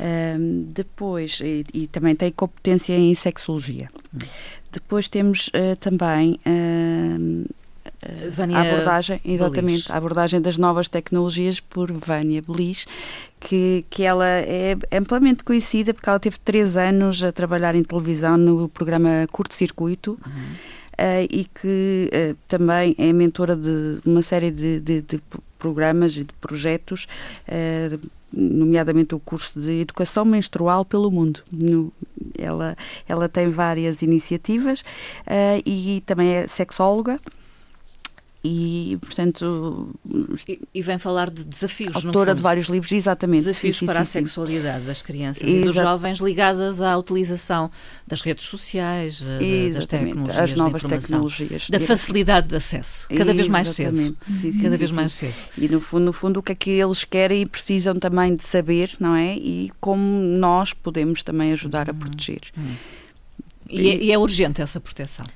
Um, 0.00 0.64
depois, 0.72 1.40
e, 1.40 1.64
e, 1.72 1.86
também 1.86 2.16
tem 2.16 2.32
competência 2.32 2.94
em 2.94 3.14
sexologia. 3.14 3.88
Hum. 4.12 4.18
Depois 4.72 5.08
temos 5.08 5.48
uh, 5.48 5.76
também 5.78 6.40
uh, 6.44 7.48
a 8.52 8.60
abordagem, 8.62 9.20
exatamente, 9.24 9.82
Belis. 9.82 9.90
a 9.90 9.96
abordagem 9.96 10.40
das 10.40 10.56
novas 10.56 10.88
tecnologias 10.88 11.60
por 11.60 11.92
Vânia 11.92 12.42
Belis, 12.42 12.86
que, 13.38 13.84
que 13.88 14.02
ela 14.02 14.26
é 14.26 14.76
amplamente 14.90 15.44
conhecida 15.44 15.94
porque 15.94 16.08
ela 16.08 16.18
teve 16.18 16.38
três 16.38 16.76
anos 16.76 17.22
a 17.22 17.30
trabalhar 17.30 17.76
em 17.76 17.84
televisão 17.84 18.36
no 18.36 18.68
programa 18.68 19.26
Curto 19.30 19.54
Circuito. 19.54 20.18
Uhum 20.26 20.79
e 21.30 21.44
que 21.44 22.10
também 22.48 22.94
é 22.98 23.12
mentora 23.12 23.56
de 23.56 24.00
uma 24.04 24.22
série 24.22 24.50
de, 24.50 24.80
de, 24.80 25.02
de 25.02 25.20
programas 25.58 26.16
e 26.16 26.24
de 26.24 26.32
projetos 26.40 27.06
nomeadamente 28.32 29.14
o 29.14 29.20
curso 29.20 29.60
de 29.60 29.80
Educação 29.80 30.24
Menstrual 30.24 30.84
pelo 30.84 31.10
Mundo. 31.10 31.42
Ela, 32.38 32.76
ela 33.08 33.28
tem 33.28 33.50
várias 33.50 34.02
iniciativas 34.02 34.80
uh, 34.80 35.60
e 35.66 36.02
também 36.06 36.34
é 36.34 36.46
sexóloga 36.46 37.20
e, 38.42 38.96
portanto. 39.02 39.94
E, 40.48 40.60
e, 40.74 40.82
vem 40.82 40.98
falar 40.98 41.28
de 41.28 41.44
desafios. 41.44 41.94
Autora 41.94 42.34
de 42.34 42.40
vários 42.40 42.68
livros, 42.68 42.90
exatamente. 42.90 43.44
Desafios 43.44 43.76
sim, 43.76 43.80
sim, 43.80 43.86
para 43.86 44.04
sim, 44.04 44.18
a 44.18 44.22
sexualidade 44.22 44.84
das 44.86 45.02
crianças 45.02 45.42
Exa 45.42 45.56
e 45.56 45.60
dos 45.60 45.74
jovens 45.74 46.18
ligadas 46.20 46.80
à 46.80 46.96
utilização 46.96 47.70
das 48.06 48.22
redes 48.22 48.46
sociais, 48.46 49.22
das 49.74 49.86
tecnologias. 49.86 50.38
As 50.38 50.54
novas 50.54 50.82
tecnologias. 50.82 51.68
Da 51.68 51.80
facilidade 51.80 52.48
de 52.48 52.56
acesso. 52.56 53.06
Cada 53.14 53.34
vez 53.34 53.46
mais 53.46 53.68
cedo. 53.68 54.16
Cada 54.62 54.78
vez 54.78 54.90
mais 54.90 55.12
cedo. 55.12 55.34
E 55.58 55.68
no 55.68 55.80
fundo, 55.80 56.04
no 56.06 56.12
fundo, 56.12 56.40
o 56.40 56.42
que 56.42 56.52
é 56.52 56.54
que 56.54 56.70
eles 56.70 57.04
querem 57.04 57.42
e 57.42 57.46
precisam 57.46 57.94
também 57.96 58.34
de 58.34 58.42
saber, 58.42 58.92
não 58.98 59.14
é? 59.14 59.36
E 59.36 59.70
como 59.80 60.02
nós 60.02 60.72
podemos 60.72 61.22
também 61.22 61.52
ajudar 61.52 61.90
a 61.90 61.94
proteger. 61.94 62.40
Hum. 62.56 62.74
E, 63.68 63.88
é, 63.88 63.96
e, 63.96 64.12
é, 64.12 64.18
urgente 64.18 64.62
essa 64.62 64.80
proteção. 64.80 65.26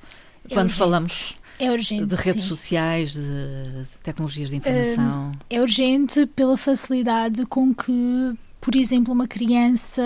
É 0.45 0.49
Quando 0.49 0.69
urgente. 0.69 0.79
falamos 0.79 1.35
é 1.59 1.71
urgente. 1.71 2.07
De 2.07 2.15
redes 2.15 2.43
sim. 2.43 2.49
sociais, 2.49 3.15
de 3.15 3.87
tecnologias 4.03 4.51
de 4.51 4.57
informação. 4.57 5.33
É 5.49 5.61
urgente 5.61 6.27
pela 6.27 6.57
facilidade 6.57 7.47
com 7.47 7.75
que, 7.75 8.35
por 8.61 8.75
exemplo, 8.75 9.13
uma 9.13 9.29
criança 9.29 10.03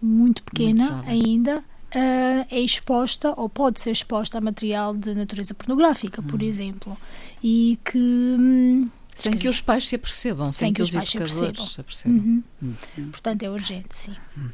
muito 0.00 0.42
pequena 0.42 0.92
muito 0.92 1.10
ainda 1.10 1.58
uh, 1.58 2.46
é 2.50 2.60
exposta 2.60 3.32
ou 3.36 3.48
pode 3.48 3.80
ser 3.80 3.90
exposta 3.90 4.38
a 4.38 4.40
material 4.40 4.94
de 4.94 5.14
natureza 5.14 5.54
pornográfica, 5.54 6.22
por 6.22 6.42
hum. 6.42 6.46
exemplo. 6.46 6.96
E 7.42 7.78
que. 7.84 7.98
Hum, 7.98 8.90
sem 9.14 9.32
que 9.32 9.48
os 9.48 9.62
pais 9.62 9.88
se 9.88 9.94
apercebam, 9.94 10.44
sem, 10.44 10.52
sem 10.52 10.72
que, 10.72 10.76
que, 10.76 10.82
os, 10.82 10.90
pais 10.90 11.08
se 11.08 11.16
apercebam. 11.16 11.66
Se 11.66 11.80
apercebam. 11.80 12.18
Uhum. 12.18 12.42
Hum. 12.62 12.74
Portanto, 13.10 13.42
é 13.42 13.50
urgente, 13.50 13.94
sim. 13.96 14.14
Hum. 14.36 14.48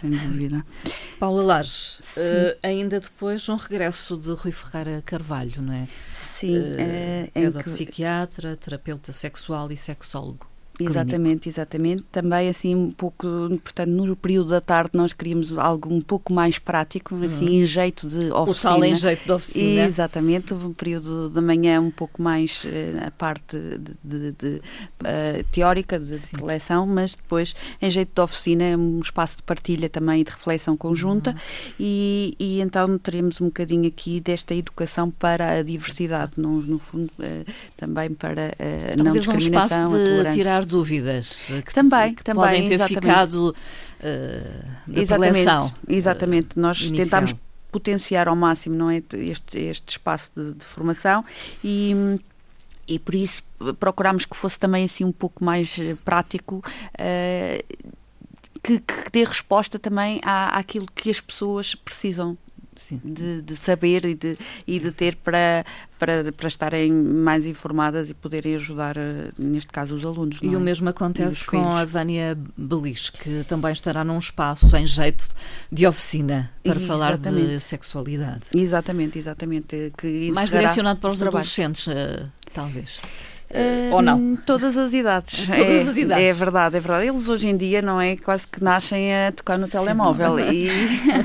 Sem 0.00 0.10
dúvida. 0.10 0.64
Paula 1.18 1.42
Lages, 1.42 2.00
uh, 2.16 2.58
ainda 2.62 3.00
depois 3.00 3.48
um 3.48 3.56
regresso 3.56 4.16
de 4.16 4.32
Rui 4.32 4.52
Ferreira 4.52 5.02
Carvalho, 5.04 5.62
não 5.62 5.72
é? 5.72 5.88
Sim. 6.12 6.58
Uh, 6.58 6.76
é, 6.78 7.30
é 7.34 7.50
que... 7.50 7.64
psiquiatra, 7.64 8.56
terapeuta 8.56 9.12
sexual 9.12 9.70
e 9.70 9.76
sexólogo. 9.76 10.53
Exatamente, 10.80 11.48
exatamente. 11.48 12.02
Também 12.10 12.48
assim 12.48 12.74
um 12.74 12.90
pouco, 12.90 13.26
portanto, 13.62 13.90
no 13.90 14.16
período 14.16 14.50
da 14.50 14.60
tarde 14.60 14.90
nós 14.94 15.12
queríamos 15.12 15.56
algo 15.56 15.92
um 15.92 16.00
pouco 16.00 16.32
mais 16.32 16.58
prático, 16.58 17.14
assim, 17.22 17.44
uhum. 17.44 17.62
em 17.62 17.64
jeito 17.64 18.08
de 18.08 18.32
oficina. 18.32 18.74
O 18.74 18.74
tal 18.74 18.84
em 18.84 18.96
jeito 18.96 19.24
de 19.24 19.32
oficina. 19.32 19.84
Exatamente, 19.84 20.52
o 20.52 20.74
período 20.74 21.30
da 21.30 21.40
manhã 21.40 21.80
um 21.80 21.90
pouco 21.90 22.20
mais 22.20 22.64
uh, 22.64 23.06
a 23.06 23.10
parte 23.12 23.56
de, 23.56 23.94
de, 24.02 24.32
de 24.32 24.48
uh, 24.56 25.44
teórica, 25.52 25.98
de 25.98 26.18
Sim. 26.18 26.36
reflexão, 26.36 26.86
mas 26.86 27.14
depois 27.14 27.54
em 27.80 27.90
jeito 27.90 28.10
de 28.12 28.20
oficina 28.20 28.64
é 28.64 28.76
um 28.76 28.98
espaço 28.98 29.36
de 29.36 29.42
partilha 29.44 29.88
também 29.88 30.22
e 30.22 30.24
de 30.24 30.32
reflexão 30.32 30.76
conjunta 30.76 31.30
uhum. 31.30 31.36
e, 31.78 32.34
e 32.38 32.60
então 32.60 32.98
teremos 32.98 33.40
um 33.40 33.46
bocadinho 33.46 33.86
aqui 33.86 34.20
desta 34.20 34.54
educação 34.54 35.08
para 35.10 35.58
a 35.58 35.62
diversidade, 35.62 36.32
no, 36.36 36.60
no 36.62 36.78
fundo 36.80 37.10
uh, 37.20 37.52
também 37.76 38.10
para 38.10 38.54
a 38.58 39.02
não 39.02 39.12
discriminação, 39.12 39.92
um 39.92 39.94
a 39.94 39.98
tolerância. 39.98 40.63
Tirar 40.64 40.66
dúvidas 40.66 41.46
que, 41.64 41.74
também, 41.74 42.14
que 42.14 42.24
também, 42.24 42.44
podem 42.44 42.64
ter 42.64 42.74
exatamente. 42.74 43.06
ficado 43.06 43.50
uh, 43.50 44.92
exatamente, 45.00 45.74
exatamente. 45.88 46.56
Uh, 46.56 46.60
Nós 46.60 46.80
inicial. 46.82 47.04
tentámos 47.04 47.34
potenciar 47.70 48.28
ao 48.28 48.36
máximo 48.36 48.76
não 48.76 48.90
é 48.90 49.02
este, 49.12 49.58
este 49.58 49.88
espaço 49.90 50.30
de, 50.36 50.54
de 50.54 50.64
formação 50.64 51.24
e 51.62 52.20
e 52.86 52.98
por 52.98 53.14
isso 53.14 53.42
procurámos 53.80 54.26
que 54.26 54.36
fosse 54.36 54.58
também 54.58 54.84
assim 54.84 55.04
um 55.04 55.12
pouco 55.12 55.42
mais 55.42 55.78
eh, 55.78 55.96
prático 56.04 56.56
uh, 56.56 57.78
que, 58.62 58.78
que 58.78 59.10
dê 59.10 59.24
resposta 59.24 59.78
também 59.78 60.20
à, 60.22 60.58
àquilo 60.58 60.86
que 60.94 61.10
as 61.10 61.20
pessoas 61.20 61.74
precisam 61.74 62.36
de, 63.04 63.42
de, 63.42 63.56
saber 63.56 64.04
e 64.04 64.14
de, 64.14 64.36
e 64.66 64.78
de 64.78 64.90
ter 64.90 65.16
para, 65.16 65.64
para, 65.98 66.32
para 66.32 66.48
estarem 66.48 66.92
mais 66.92 67.46
informadas 67.46 68.10
e 68.10 68.14
poderem 68.14 68.54
ajudar, 68.56 68.96
eh, 68.96 69.30
neste 69.38 69.72
caso, 69.72 69.94
os 69.94 70.04
alunos. 70.04 70.38
E 70.42 70.54
é? 70.54 70.56
o 70.56 70.60
mesmo 70.60 70.88
acontece 70.88 71.44
com 71.44 71.76
a 71.76 71.84
Vânia 71.84 72.36
Belis, 72.56 73.10
que 73.10 73.44
também 73.48 73.72
estará 73.72 74.04
num 74.04 74.18
espaço 74.18 74.74
em 74.76 74.86
jeito 74.86 75.24
de 75.70 75.86
oficina 75.86 76.50
para 76.62 76.80
falar 76.80 77.16
de 77.18 77.60
sexualidade. 77.60 78.42
Exatamente, 78.54 79.18
exatamente. 79.18 79.92
Que 79.96 80.30
mais 80.32 80.50
direcionado 80.50 81.00
para 81.00 81.10
os 81.10 81.22
adolescentes, 81.22 81.86
uh, 81.86 82.24
talvez. 82.52 83.00
Uh, 83.50 83.94
ou 83.94 84.02
não? 84.02 84.36
Todas 84.36 84.76
as 84.76 84.92
idades. 84.92 85.46
Todas 85.46 85.60
é, 85.60 85.80
as 85.82 85.96
idades. 85.96 86.24
É 86.24 86.32
verdade, 86.32 86.76
é 86.76 86.80
verdade. 86.80 87.06
Eles 87.06 87.28
hoje 87.28 87.48
em 87.48 87.56
dia 87.56 87.80
não 87.80 88.00
é 88.00 88.16
quase 88.16 88.46
que 88.48 88.62
nascem 88.62 89.14
a 89.14 89.32
tocar 89.32 89.58
no 89.58 89.66
Sim. 89.66 89.72
telemóvel 89.72 90.40
e, 90.40 90.68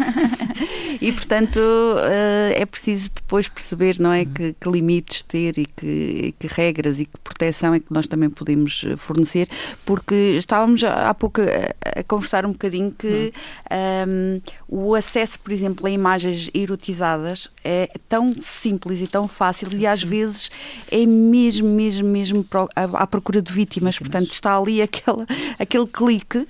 e 1.01 1.11
portanto 1.11 1.57
uh, 1.57 2.53
é 2.53 2.65
preciso 2.65 3.11
depois 3.15 3.47
perceber 3.47 3.99
não 3.99 4.11
é 4.11 4.25
que, 4.25 4.53
que 4.59 4.69
limites 4.69 5.21
ter 5.23 5.57
e 5.57 5.65
que, 5.65 6.33
que, 6.37 6.47
regras 6.47 6.99
e 6.99 7.05
que 7.05 7.17
proteção 7.23 7.73
é 7.73 7.79
que 7.79 7.87
nós 7.91 8.07
também 8.07 8.29
podemos 8.29 8.83
eh, 8.85 8.95
fornecer 8.95 9.47
porque 9.85 10.35
estávamos 10.37 10.83
há 10.83 11.13
pouco 11.13 11.41
a, 11.41 11.99
a 11.99 12.03
conversar 12.03 12.45
um 12.45 12.51
bocadinho 12.51 12.91
que 12.91 13.33
um, 13.71 13.75
ehm, 13.75 14.41
o 14.67 14.93
acesso, 14.93 15.39
por 15.39 15.51
exemplo, 15.51 15.87
a 15.87 15.89
imagens 15.89 16.49
erotizadas 16.53 17.49
é 17.63 17.89
tão 18.07 18.35
simples 18.41 19.01
e 19.01 19.07
tão 19.07 19.27
fácil 19.27 19.69
e 19.73 19.87
às 19.87 20.03
vezes 20.03 20.51
é 20.91 21.05
mesmo, 21.05 21.69
mesmo, 21.69 22.07
mesmo 22.07 22.45
à 22.75 23.07
procura 23.07 23.41
de 23.41 23.51
vítimas. 23.51 23.97
Portanto, 23.97 24.31
está 24.31 24.57
ali 24.57 24.81
aquela, 24.81 25.25
aquele 25.57 25.87
clique 25.87 26.47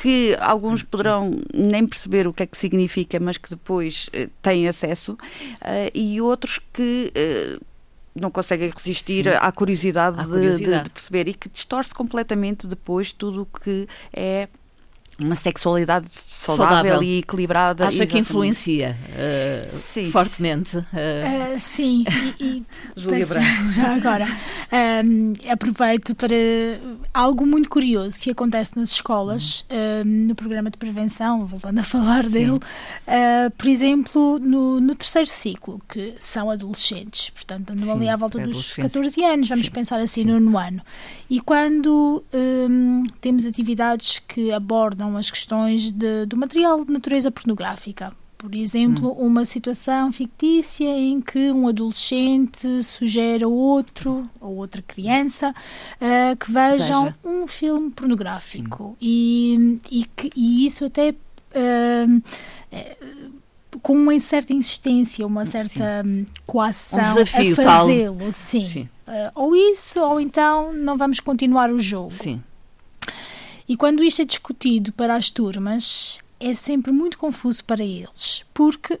que 0.00 0.36
alguns 0.38 0.84
poderão 0.84 1.32
nem 1.52 1.86
perceber 1.86 2.28
o 2.28 2.32
que 2.32 2.44
é 2.44 2.46
que 2.46 2.56
significa, 2.56 3.18
mas 3.18 3.36
que 3.36 3.50
depois 3.50 4.08
uh, 4.08 4.30
têm 4.40 4.68
acesso, 4.68 5.12
uh, 5.14 5.90
e 5.92 6.20
outros 6.20 6.60
que. 6.72 7.12
Uh, 7.16 7.68
não 8.20 8.32
conseguem 8.32 8.68
resistir 8.74 9.24
Sim. 9.24 9.38
à 9.40 9.52
curiosidade, 9.52 10.18
à 10.18 10.24
curiosidade. 10.24 10.64
De, 10.64 10.76
de, 10.78 10.84
de, 10.84 10.90
perceber 10.90 11.28
e 11.28 11.34
que 11.34 11.48
distorce 11.48 11.94
completamente 11.94 12.66
depois 12.66 13.12
tudo 13.12 13.42
o 13.42 13.46
que 13.46 13.86
é 14.12 14.48
uma 15.20 15.34
sexualidade 15.34 16.06
saudável, 16.10 16.76
saudável, 16.76 17.02
e 17.02 17.18
equilibrada. 17.18 17.84
Acha 17.84 17.96
exatamente. 17.96 18.12
que 18.12 18.18
influencia 18.18 18.96
uh, 19.10 19.78
sim. 19.78 20.10
fortemente? 20.10 20.76
Uh, 20.76 20.82
uh, 20.82 21.58
sim, 21.58 22.04
e, 22.40 22.44
e 22.44 22.64
já 23.74 23.94
agora 23.94 24.26
um, 25.04 25.32
aproveito 25.50 26.14
para 26.14 26.36
algo 27.12 27.44
muito 27.44 27.68
curioso 27.68 28.20
que 28.20 28.30
acontece 28.30 28.76
nas 28.78 28.92
escolas, 28.92 29.64
um, 29.70 30.26
no 30.28 30.34
programa 30.34 30.70
de 30.70 30.78
prevenção, 30.78 31.46
voltando 31.46 31.78
a 31.80 31.82
falar 31.82 32.24
sim. 32.24 32.30
dele, 32.30 32.60
por 33.56 33.68
exemplo, 33.68 34.38
no, 34.38 34.80
no, 34.80 34.94
terceiro 34.94 35.28
ciclo, 35.28 35.80
que 35.88 36.14
são 36.18 36.50
adolescentes, 36.50 37.30
portanto 37.30 37.70
andam 37.70 37.92
ali 37.92 38.08
à 38.08 38.16
volta 38.16 38.38
dos 38.38 38.74
14 38.74 39.24
anos, 39.24 39.48
vamos 39.48 39.66
sim. 39.66 39.72
pensar 39.72 40.00
assim, 40.00 40.24
no 40.24 40.38
no 40.38 40.56
ano. 40.56 40.80
E 41.28 41.40
quando 41.40 42.24
um, 42.32 43.02
temos 43.20 43.44
atividades 43.44 44.18
que 44.18 44.52
abordam 44.52 45.07
as 45.16 45.30
questões 45.30 45.92
de, 45.92 46.26
do 46.26 46.36
material 46.36 46.84
de 46.84 46.92
natureza 46.92 47.30
pornográfica. 47.30 48.12
Por 48.36 48.54
exemplo, 48.54 49.10
hum. 49.10 49.26
uma 49.26 49.44
situação 49.44 50.12
fictícia 50.12 50.88
em 50.88 51.20
que 51.20 51.50
um 51.50 51.66
adolescente 51.66 52.84
sugere 52.84 53.42
a 53.42 53.48
outro 53.48 54.30
ou 54.40 54.56
outra 54.56 54.80
criança 54.80 55.50
uh, 55.50 56.36
que 56.36 56.52
vejam 56.52 57.06
Veja. 57.06 57.16
um 57.24 57.48
filme 57.48 57.90
pornográfico 57.90 58.96
e, 59.00 59.80
e, 59.90 60.04
que, 60.04 60.30
e 60.36 60.64
isso 60.64 60.84
até 60.84 61.10
uh, 61.10 62.22
com 63.82 63.94
uma 63.94 64.18
certa 64.20 64.52
insistência, 64.52 65.26
uma 65.26 65.44
certa 65.44 66.02
sim. 66.04 66.26
coação 66.46 67.00
um 67.00 67.02
desafio, 67.02 67.52
a 67.58 67.62
fazê-lo, 67.62 68.32
sim. 68.32 68.64
sim. 68.64 68.88
Uh, 69.06 69.32
ou 69.34 69.56
isso, 69.56 70.00
ou 70.00 70.20
então 70.20 70.72
não 70.72 70.96
vamos 70.96 71.18
continuar 71.18 71.70
o 71.72 71.80
jogo. 71.80 72.12
Sim. 72.12 72.40
E 73.68 73.76
quando 73.76 74.02
isto 74.02 74.22
é 74.22 74.24
discutido 74.24 74.92
para 74.92 75.14
as 75.14 75.30
turmas, 75.30 76.20
é 76.40 76.54
sempre 76.54 76.90
muito 76.90 77.18
confuso 77.18 77.62
para 77.64 77.84
eles, 77.84 78.44
porque 78.54 78.98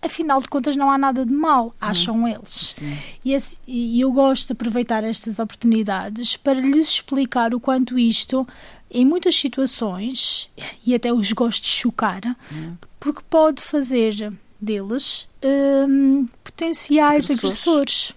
afinal 0.00 0.40
de 0.40 0.48
contas 0.48 0.76
não 0.76 0.90
há 0.90 0.98
nada 0.98 1.24
de 1.24 1.32
mal, 1.32 1.74
acham 1.80 2.22
hum. 2.22 2.28
eles. 2.28 2.76
E, 3.24 3.32
esse, 3.32 3.58
e, 3.66 4.00
eu 4.00 4.12
gosto 4.12 4.48
de 4.48 4.52
aproveitar 4.52 5.02
estas 5.02 5.38
oportunidades 5.38 6.36
para 6.36 6.60
lhes 6.60 6.88
explicar 6.88 7.54
o 7.54 7.60
quanto 7.60 7.98
isto, 7.98 8.46
em 8.90 9.04
muitas 9.04 9.34
situações, 9.34 10.50
e 10.86 10.94
até 10.94 11.12
os 11.12 11.32
gosto 11.32 11.62
de 11.62 11.70
chocar, 11.70 12.22
hum. 12.52 12.76
porque 13.00 13.22
pode 13.28 13.62
fazer 13.62 14.32
deles 14.60 15.28
hum, 15.88 16.26
potenciais 16.42 17.24
agressores. 17.24 17.38
agressores 17.38 18.14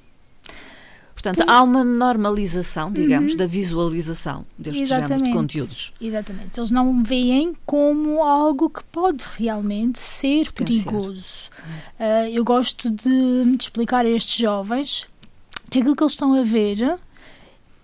Portanto, 1.17 1.43
há 1.47 1.63
uma 1.63 1.83
normalização, 1.83 2.91
digamos, 2.91 3.31
uhum. 3.31 3.37
da 3.39 3.47
visualização 3.47 4.45
deste 4.55 4.83
Exatamente. 4.83 5.09
género 5.09 5.25
de 5.25 5.33
conteúdos. 5.33 5.93
Exatamente. 5.99 6.59
Eles 6.59 6.69
não 6.69 7.03
veem 7.03 7.55
como 7.65 8.23
algo 8.23 8.69
que 8.69 8.83
pode 8.83 9.25
realmente 9.35 9.97
ser 9.97 10.51
perigoso. 10.51 11.49
Uh, 11.99 12.29
eu 12.31 12.45
gosto 12.45 12.91
de, 12.91 13.55
de 13.55 13.63
explicar 13.63 14.05
a 14.05 14.09
estes 14.09 14.37
jovens 14.37 15.07
que 15.71 15.79
aquilo 15.79 15.95
que 15.95 16.03
eles 16.03 16.13
estão 16.13 16.35
a 16.35 16.43
ver 16.43 16.99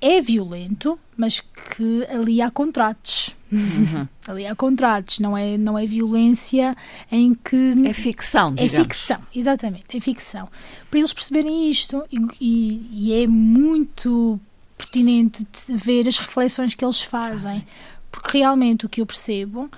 é 0.04 0.20
violento, 0.20 1.00
mas 1.16 1.40
que 1.40 2.06
ali 2.10 2.42
há 2.42 2.52
contratos. 2.52 3.34
Uhum. 3.50 4.06
ali 4.28 4.46
há 4.46 4.54
contratos, 4.54 5.20
não 5.20 5.38
é, 5.38 5.58
não 5.58 5.80
é 5.80 5.86
violência 5.86 6.76
em 7.10 7.34
que. 7.34 7.74
É 7.86 7.94
ficção, 7.94 8.50
É 8.58 8.64
digamos. 8.68 8.74
ficção, 8.74 9.20
exatamente, 9.34 9.96
é 9.96 10.00
ficção. 10.02 10.50
Para 10.90 11.00
eles 11.00 11.14
perceberem 11.14 11.70
isto, 11.70 12.04
e, 12.12 12.20
e, 12.42 12.90
e 12.92 13.24
é 13.24 13.28
muito 13.28 14.38
pertinente 14.78 15.46
ver 15.70 16.06
as 16.06 16.18
reflexões 16.18 16.76
que 16.76 16.84
eles 16.84 17.02
fazem, 17.02 17.66
porque 18.12 18.40
realmente 18.40 18.86
o 18.86 18.90
que 18.90 19.00
eu 19.00 19.06
percebo 19.06 19.72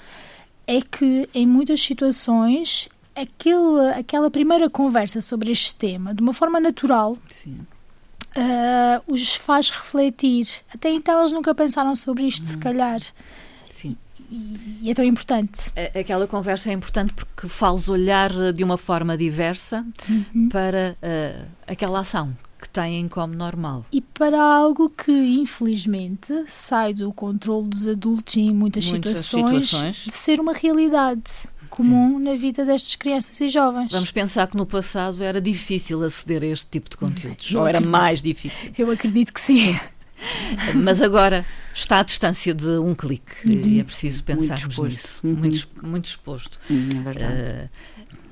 é 0.66 0.82
que 0.82 1.30
em 1.36 1.46
muitas 1.46 1.82
situações 1.82 2.90
aquele, 3.16 3.92
aquela 3.96 4.32
primeira 4.32 4.72
conversa 4.72 5.22
sobre 5.22 5.52
este 5.52 5.76
tema, 5.76 6.16
de 6.16 6.24
uma 6.24 6.34
forma 6.34 6.60
natural, 6.60 7.16
Sim 7.30 7.60
uh, 8.38 9.04
os 9.12 9.36
faz 9.36 9.70
refletir. 9.70 10.48
Até 10.74 10.90
então 10.90 11.20
eles 11.20 11.32
nunca 11.32 11.54
pensaram 11.56 11.96
sobre 11.96 12.24
isto, 12.24 12.44
uhum. 12.44 12.52
se 12.52 12.58
calhar. 12.58 13.00
Sim. 13.70 13.98
E, 14.30 14.80
e, 14.82 14.92
é 14.92 14.94
tão 14.94 15.06
importante. 15.06 15.72
Aquela 16.00 16.28
conversa 16.28 16.70
é 16.70 16.74
importante 16.74 17.14
porque 17.14 17.48
faz 17.48 17.88
olhar 17.88 18.32
de 18.54 18.64
uma 18.64 18.78
forma 18.78 19.16
diversa 19.18 19.86
uhum. 20.10 20.50
para 20.50 20.98
uh, 21.02 21.46
aquela 21.68 22.00
ação 22.00 22.36
que 22.60 22.70
têm 22.70 23.08
como 23.08 23.36
normal. 23.36 23.86
E 23.92 24.02
para 24.02 24.42
algo 24.42 24.90
que, 24.90 25.12
infelizmente, 25.12 26.34
sai 26.48 26.94
do 26.94 27.14
controle 27.14 27.68
dos 27.68 27.88
adultos 27.88 28.36
em 28.38 28.52
muitas, 28.52 28.90
muitas 28.90 29.20
situações, 29.20 29.70
situações, 29.70 29.96
de 29.98 30.12
ser 30.12 30.40
uma 30.40 30.54
realidade 30.54 31.48
comum 31.76 32.18
Sim. 32.18 32.24
na 32.24 32.36
vida 32.36 32.66
destas 32.66 32.96
crianças 32.96 33.40
e 33.42 33.48
jovens. 33.48 33.92
Vamos 33.92 34.12
pensar 34.12 34.48
que 34.48 34.56
no 34.56 34.66
passado 34.66 35.22
era 35.24 35.42
difícil 35.42 36.02
aceder 36.04 36.44
a 36.44 36.48
este 36.48 36.68
tipo 36.70 36.90
de 36.90 36.98
conteúdos, 36.98 37.52
Eu 37.52 37.60
ou 37.60 37.68
era 37.68 37.82
mais 37.82 38.22
difícil. 38.22 38.72
Eu 38.78 38.90
acredito 38.92 39.34
que 39.34 39.42
sim. 39.42 39.78
Mas 40.76 41.02
agora 41.02 41.46
está 41.74 42.00
à 42.00 42.04
distância 42.04 42.54
de 42.54 42.70
um 42.80 42.96
clique 42.96 43.46
uhum. 43.46 43.62
e 43.66 43.80
é 43.80 43.84
preciso 43.84 44.24
pensarmos 44.24 44.78
muito 44.78 44.94
nisso. 44.94 45.20
Uhum. 45.24 45.34
Muito, 45.36 45.68
muito 45.84 46.06
exposto. 46.06 46.60
Uhum, 46.70 46.90
é 46.94 47.04
verdade. 47.04 47.70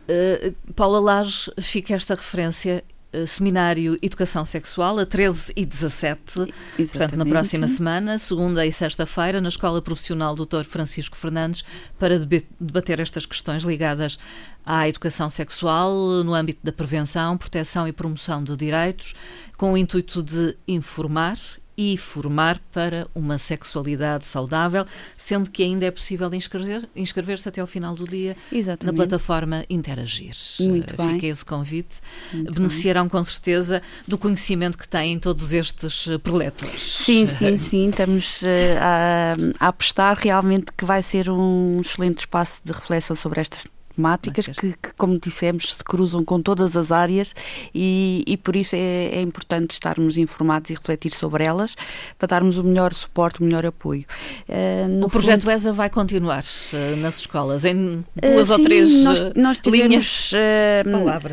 Uh, 0.08 0.48
uh, 0.48 0.74
Paula 0.74 1.00
Lage, 1.00 1.52
fica 1.60 1.94
esta 1.94 2.16
referência 2.16 2.84
seminário 3.28 3.98
Educação 4.02 4.46
Sexual 4.46 5.00
a 5.00 5.06
13 5.06 5.54
e 5.56 5.66
17, 5.66 6.22
Exatamente. 6.32 6.88
portanto, 6.90 7.16
na 7.16 7.26
próxima 7.26 7.68
semana, 7.68 8.18
segunda 8.18 8.66
e 8.66 8.74
sexta-feira, 8.74 9.40
na 9.40 9.50
Escola 9.50 9.82
Profissional 9.82 10.36
Dr. 10.36 10.64
Francisco 10.64 11.16
Fernandes, 11.16 11.64
para 12.00 12.20
debater 12.20 13.00
estas 13.00 13.26
questões 13.26 13.64
ligadas 13.64 14.18
à 14.66 14.88
educação 14.88 15.30
sexual 15.30 16.24
no 16.24 16.34
âmbito 16.34 16.60
da 16.64 16.72
prevenção, 16.72 17.38
proteção 17.38 17.88
e 17.88 17.92
promoção 17.92 18.44
de 18.44 18.56
direitos, 18.56 19.14
com 19.58 19.74
o 19.74 19.78
intuito 19.78 20.24
de 20.24 20.58
informar 20.68 21.38
e 21.78 21.98
formar 21.98 22.62
para 22.72 23.08
uma 23.14 23.38
sexualidade 23.38 24.26
saudável, 24.26 24.86
sendo 25.18 25.50
que 25.50 25.64
ainda 25.64 25.86
é 25.86 25.92
possível 25.92 26.34
inscrever-se 26.34 26.88
inscrever 26.96 27.40
até 27.46 27.62
ao 27.62 27.68
final 27.68 27.96
do 27.96 28.08
dia 28.08 28.36
Exatamente. 28.52 28.86
na 28.86 28.94
plataforma 28.94 29.66
Interagir. 29.70 30.36
Muito 30.60 30.92
Fica 30.92 31.04
bem. 31.04 31.30
esse 31.30 31.44
convite. 31.44 31.96
Muito 32.32 32.54
Beneficiarão 32.54 33.04
bem. 33.04 33.10
com 33.10 33.24
certeza 33.24 33.82
do 34.08 34.18
conhecimento 34.18 34.78
que 34.78 34.88
têm 34.88 35.18
todos 35.20 35.54
estes 35.54 36.08
eh, 36.08 36.18
preletores. 36.18 36.82
Sim, 36.82 37.28
sim, 37.28 37.58
sim. 37.58 37.90
Estamos 37.90 38.42
uh, 38.42 38.46
a, 38.80 39.66
a 39.66 39.68
apostar 39.68 40.18
realmente 40.18 40.72
que 40.76 40.86
vai 40.86 41.02
ser 41.02 41.30
um 41.30 41.80
excelente 41.82 42.20
espaço 42.20 42.62
de 42.64 42.72
reflexão 42.72 43.16
sobre 43.16 43.42
estas 43.42 43.66
temáticas 43.96 44.48
que, 44.48 44.74
que, 44.74 44.94
como 44.98 45.20
dissemos, 45.20 45.74
se 45.74 45.84
cruzam 45.84 46.24
com 46.24 46.42
todas 46.42 46.76
as 46.76 46.92
áreas 46.92 47.34
e, 47.74 48.24
e 48.28 48.38
por 48.38 48.56
isso 48.56 48.76
é, 48.76 48.80
é, 48.80 49.22
importante 49.22 49.72
estarmos 49.72 50.18
informados 50.18 50.70
e 50.70 50.74
refletir 50.74 51.12
sobre 51.12 51.44
elas 51.44 51.76
para 52.18 52.28
darmos 52.28 52.58
o 52.58 52.64
melhor 52.64 52.94
suporte, 52.94 53.42
o 53.42 53.44
melhor 53.44 53.66
apoio. 53.66 54.06
Uh, 54.48 55.06
o 55.06 55.10
projeto 55.10 55.42
fundo, 55.42 55.52
ESA 55.52 55.74
vai 55.74 55.90
continuar 55.90 56.44
uh, 56.44 56.96
nas 56.98 57.20
escolas, 57.20 57.66
em 57.66 58.04
duas 58.22 58.50
uh, 58.50 58.54
ou 58.54 58.64
três 58.64 59.04
nós, 59.04 59.22
nós 59.36 59.60
tivemos, 59.60 59.88
linhas 59.88 60.32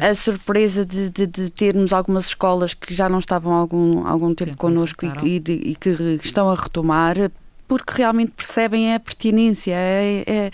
a 0.01 0.15
surpresa 0.15 0.85
de, 0.85 1.11
de, 1.11 1.27
de, 1.27 1.51
termos 1.51 1.93
algumas 1.93 2.27
escolas 2.27 2.75
que 2.75 2.95
já 2.95 3.09
não 3.09 3.19
estavam 3.19 3.55
há 3.55 3.59
algum, 3.59 4.07
algum 4.07 4.35
tempo 4.35 4.57
connosco 4.57 5.05
e, 5.05 5.37
e, 5.47 5.71
e 5.71 5.75
que 5.75 5.91
estão 6.23 6.49
a 6.51 6.55
retomar 6.55 7.31
porque 7.71 7.93
realmente 7.99 8.33
percebem 8.33 8.93
a 8.93 8.99
pertinência. 8.99 9.75
É, 9.77 10.25
é, 10.27 10.51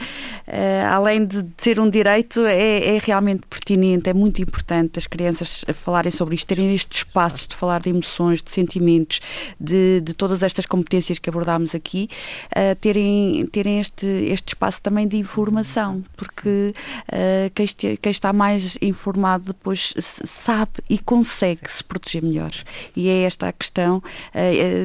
é, 0.46 0.84
além 0.84 1.24
de 1.24 1.46
ser 1.56 1.80
um 1.80 1.88
direito, 1.88 2.44
é, 2.44 2.94
é, 2.94 3.00
realmente 3.02 3.46
pertinente, 3.48 4.10
é 4.10 4.12
muito 4.12 4.42
importante 4.42 4.98
as 4.98 5.06
crianças 5.06 5.64
falarem 5.72 6.12
sobre 6.12 6.34
isto, 6.34 6.46
terem 6.46 6.74
estes 6.74 6.98
espaços 6.98 7.46
de 7.46 7.56
falar 7.56 7.80
de 7.80 7.88
emoções, 7.88 8.42
de 8.42 8.50
sentimentos, 8.50 9.22
de, 9.58 10.02
de 10.02 10.12
todas 10.12 10.42
estas 10.42 10.66
competências 10.66 11.18
que 11.18 11.30
abordámos 11.30 11.74
aqui, 11.74 12.10
uh, 12.50 12.76
terem, 12.82 13.46
terem 13.46 13.80
este, 13.80 14.04
este 14.06 14.48
espaço 14.48 14.82
também 14.82 15.08
de 15.08 15.16
informação, 15.16 16.04
porque 16.18 16.74
uh, 17.08 17.50
quem, 17.54 17.64
este, 17.64 17.96
quem, 17.96 18.10
está 18.10 18.30
mais 18.30 18.76
informado 18.82 19.46
depois 19.46 19.94
sabe 20.26 20.82
e 20.90 20.98
consegue 20.98 21.62
se 21.70 21.82
proteger 21.82 22.22
melhor. 22.22 22.52
E 22.94 23.08
é 23.08 23.22
esta 23.22 23.48
a 23.48 23.52
questão, 23.54 23.96
uh, 23.96 24.02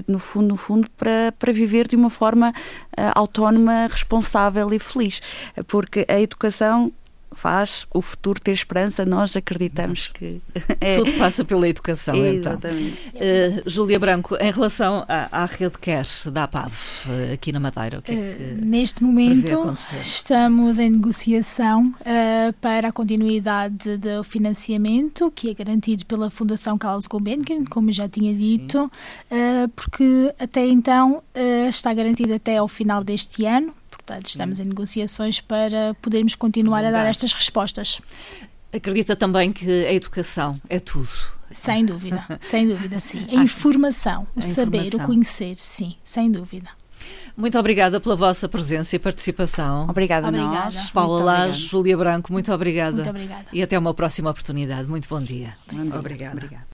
no 0.07 0.17
fundo, 0.17 0.47
no 0.47 0.55
fundo, 0.55 0.89
para, 0.91 1.33
para 1.37 1.51
viver 1.51 1.89
de 1.89 1.97
uma 1.97 2.09
forma 2.09 2.20
forma 2.21 2.49
uh, 2.51 3.01
autónoma, 3.15 3.87
responsável 3.87 4.71
e 4.71 4.77
feliz, 4.77 5.19
porque 5.65 6.05
a 6.07 6.19
educação 6.19 6.93
faz 7.33 7.87
o 7.93 8.01
futuro 8.01 8.39
ter 8.39 8.51
esperança, 8.51 9.05
nós 9.05 9.35
acreditamos 9.35 10.09
que 10.09 10.41
é. 10.79 10.95
Tudo 10.95 11.13
passa 11.13 11.45
pela 11.45 11.67
educação, 11.67 12.15
então. 12.15 12.53
Exatamente. 12.53 12.97
Uh, 13.15 13.69
Júlia 13.69 13.99
Branco, 13.99 14.35
em 14.35 14.51
relação 14.51 15.05
à, 15.07 15.43
à 15.43 15.45
rede 15.45 15.77
CARE 15.77 16.07
da 16.31 16.43
APAV 16.43 16.71
uh, 16.71 17.33
aqui 17.33 17.51
na 17.51 17.59
Madeira, 17.59 17.99
o 17.99 18.01
que 18.01 18.11
é 18.11 18.15
que 18.15 18.43
uh, 18.43 18.65
Neste 18.65 19.03
momento 19.03 19.75
estamos 19.99 20.79
em 20.79 20.89
negociação 20.89 21.93
para 22.59 22.89
a 22.89 22.91
continuidade 22.91 23.97
do 23.97 24.23
financiamento, 24.23 25.31
que 25.31 25.49
é 25.49 25.53
garantido 25.53 26.05
pela 26.05 26.29
Fundação 26.29 26.77
Carlos 26.77 27.07
Gulbenkian, 27.07 27.65
como 27.65 27.91
já 27.91 28.07
tinha 28.07 28.33
dito, 28.33 28.91
porque 29.75 30.33
até 30.39 30.65
então 30.65 31.21
está 31.69 31.93
garantido 31.93 32.33
até 32.33 32.57
ao 32.57 32.67
final 32.67 33.03
deste 33.03 33.45
ano, 33.45 33.73
Portanto, 34.11 34.29
estamos 34.29 34.59
em 34.59 34.65
negociações 34.65 35.39
para 35.39 35.95
podermos 36.01 36.35
continuar 36.35 36.83
a 36.83 36.91
dar 36.91 37.05
estas 37.05 37.33
respostas. 37.33 38.01
Acredita 38.73 39.15
também 39.15 39.53
que 39.53 39.85
a 39.85 39.93
educação 39.93 40.59
é 40.69 40.79
tudo. 40.79 41.09
Sem 41.51 41.85
dúvida, 41.85 42.25
sem 42.41 42.67
dúvida, 42.67 42.99
sim. 42.99 43.25
A 43.29 43.35
informação, 43.43 44.27
o 44.35 44.39
a 44.39 44.41
saber, 44.41 44.87
informação. 44.87 45.05
o 45.05 45.07
conhecer, 45.07 45.55
sim, 45.57 45.95
sem 46.03 46.31
dúvida. 46.31 46.69
Muito 47.35 47.57
obrigada 47.57 47.99
pela 47.99 48.15
vossa 48.15 48.47
presença 48.47 48.95
e 48.95 48.99
participação. 48.99 49.89
Obrigada, 49.89 50.27
obrigada. 50.27 50.77
nós. 50.77 50.89
Paula 50.91 51.23
Lage, 51.23 51.67
Júlia 51.67 51.97
Branco, 51.97 52.31
muito 52.31 52.51
obrigada. 52.53 52.97
Muito 52.97 53.09
obrigada. 53.09 53.45
E 53.51 53.61
até 53.61 53.77
uma 53.79 53.93
próxima 53.93 54.29
oportunidade. 54.29 54.87
Muito 54.87 55.07
bom 55.07 55.21
dia. 55.21 55.55
Muito 55.71 55.97
obrigada. 55.97 56.33
obrigada. 56.35 56.67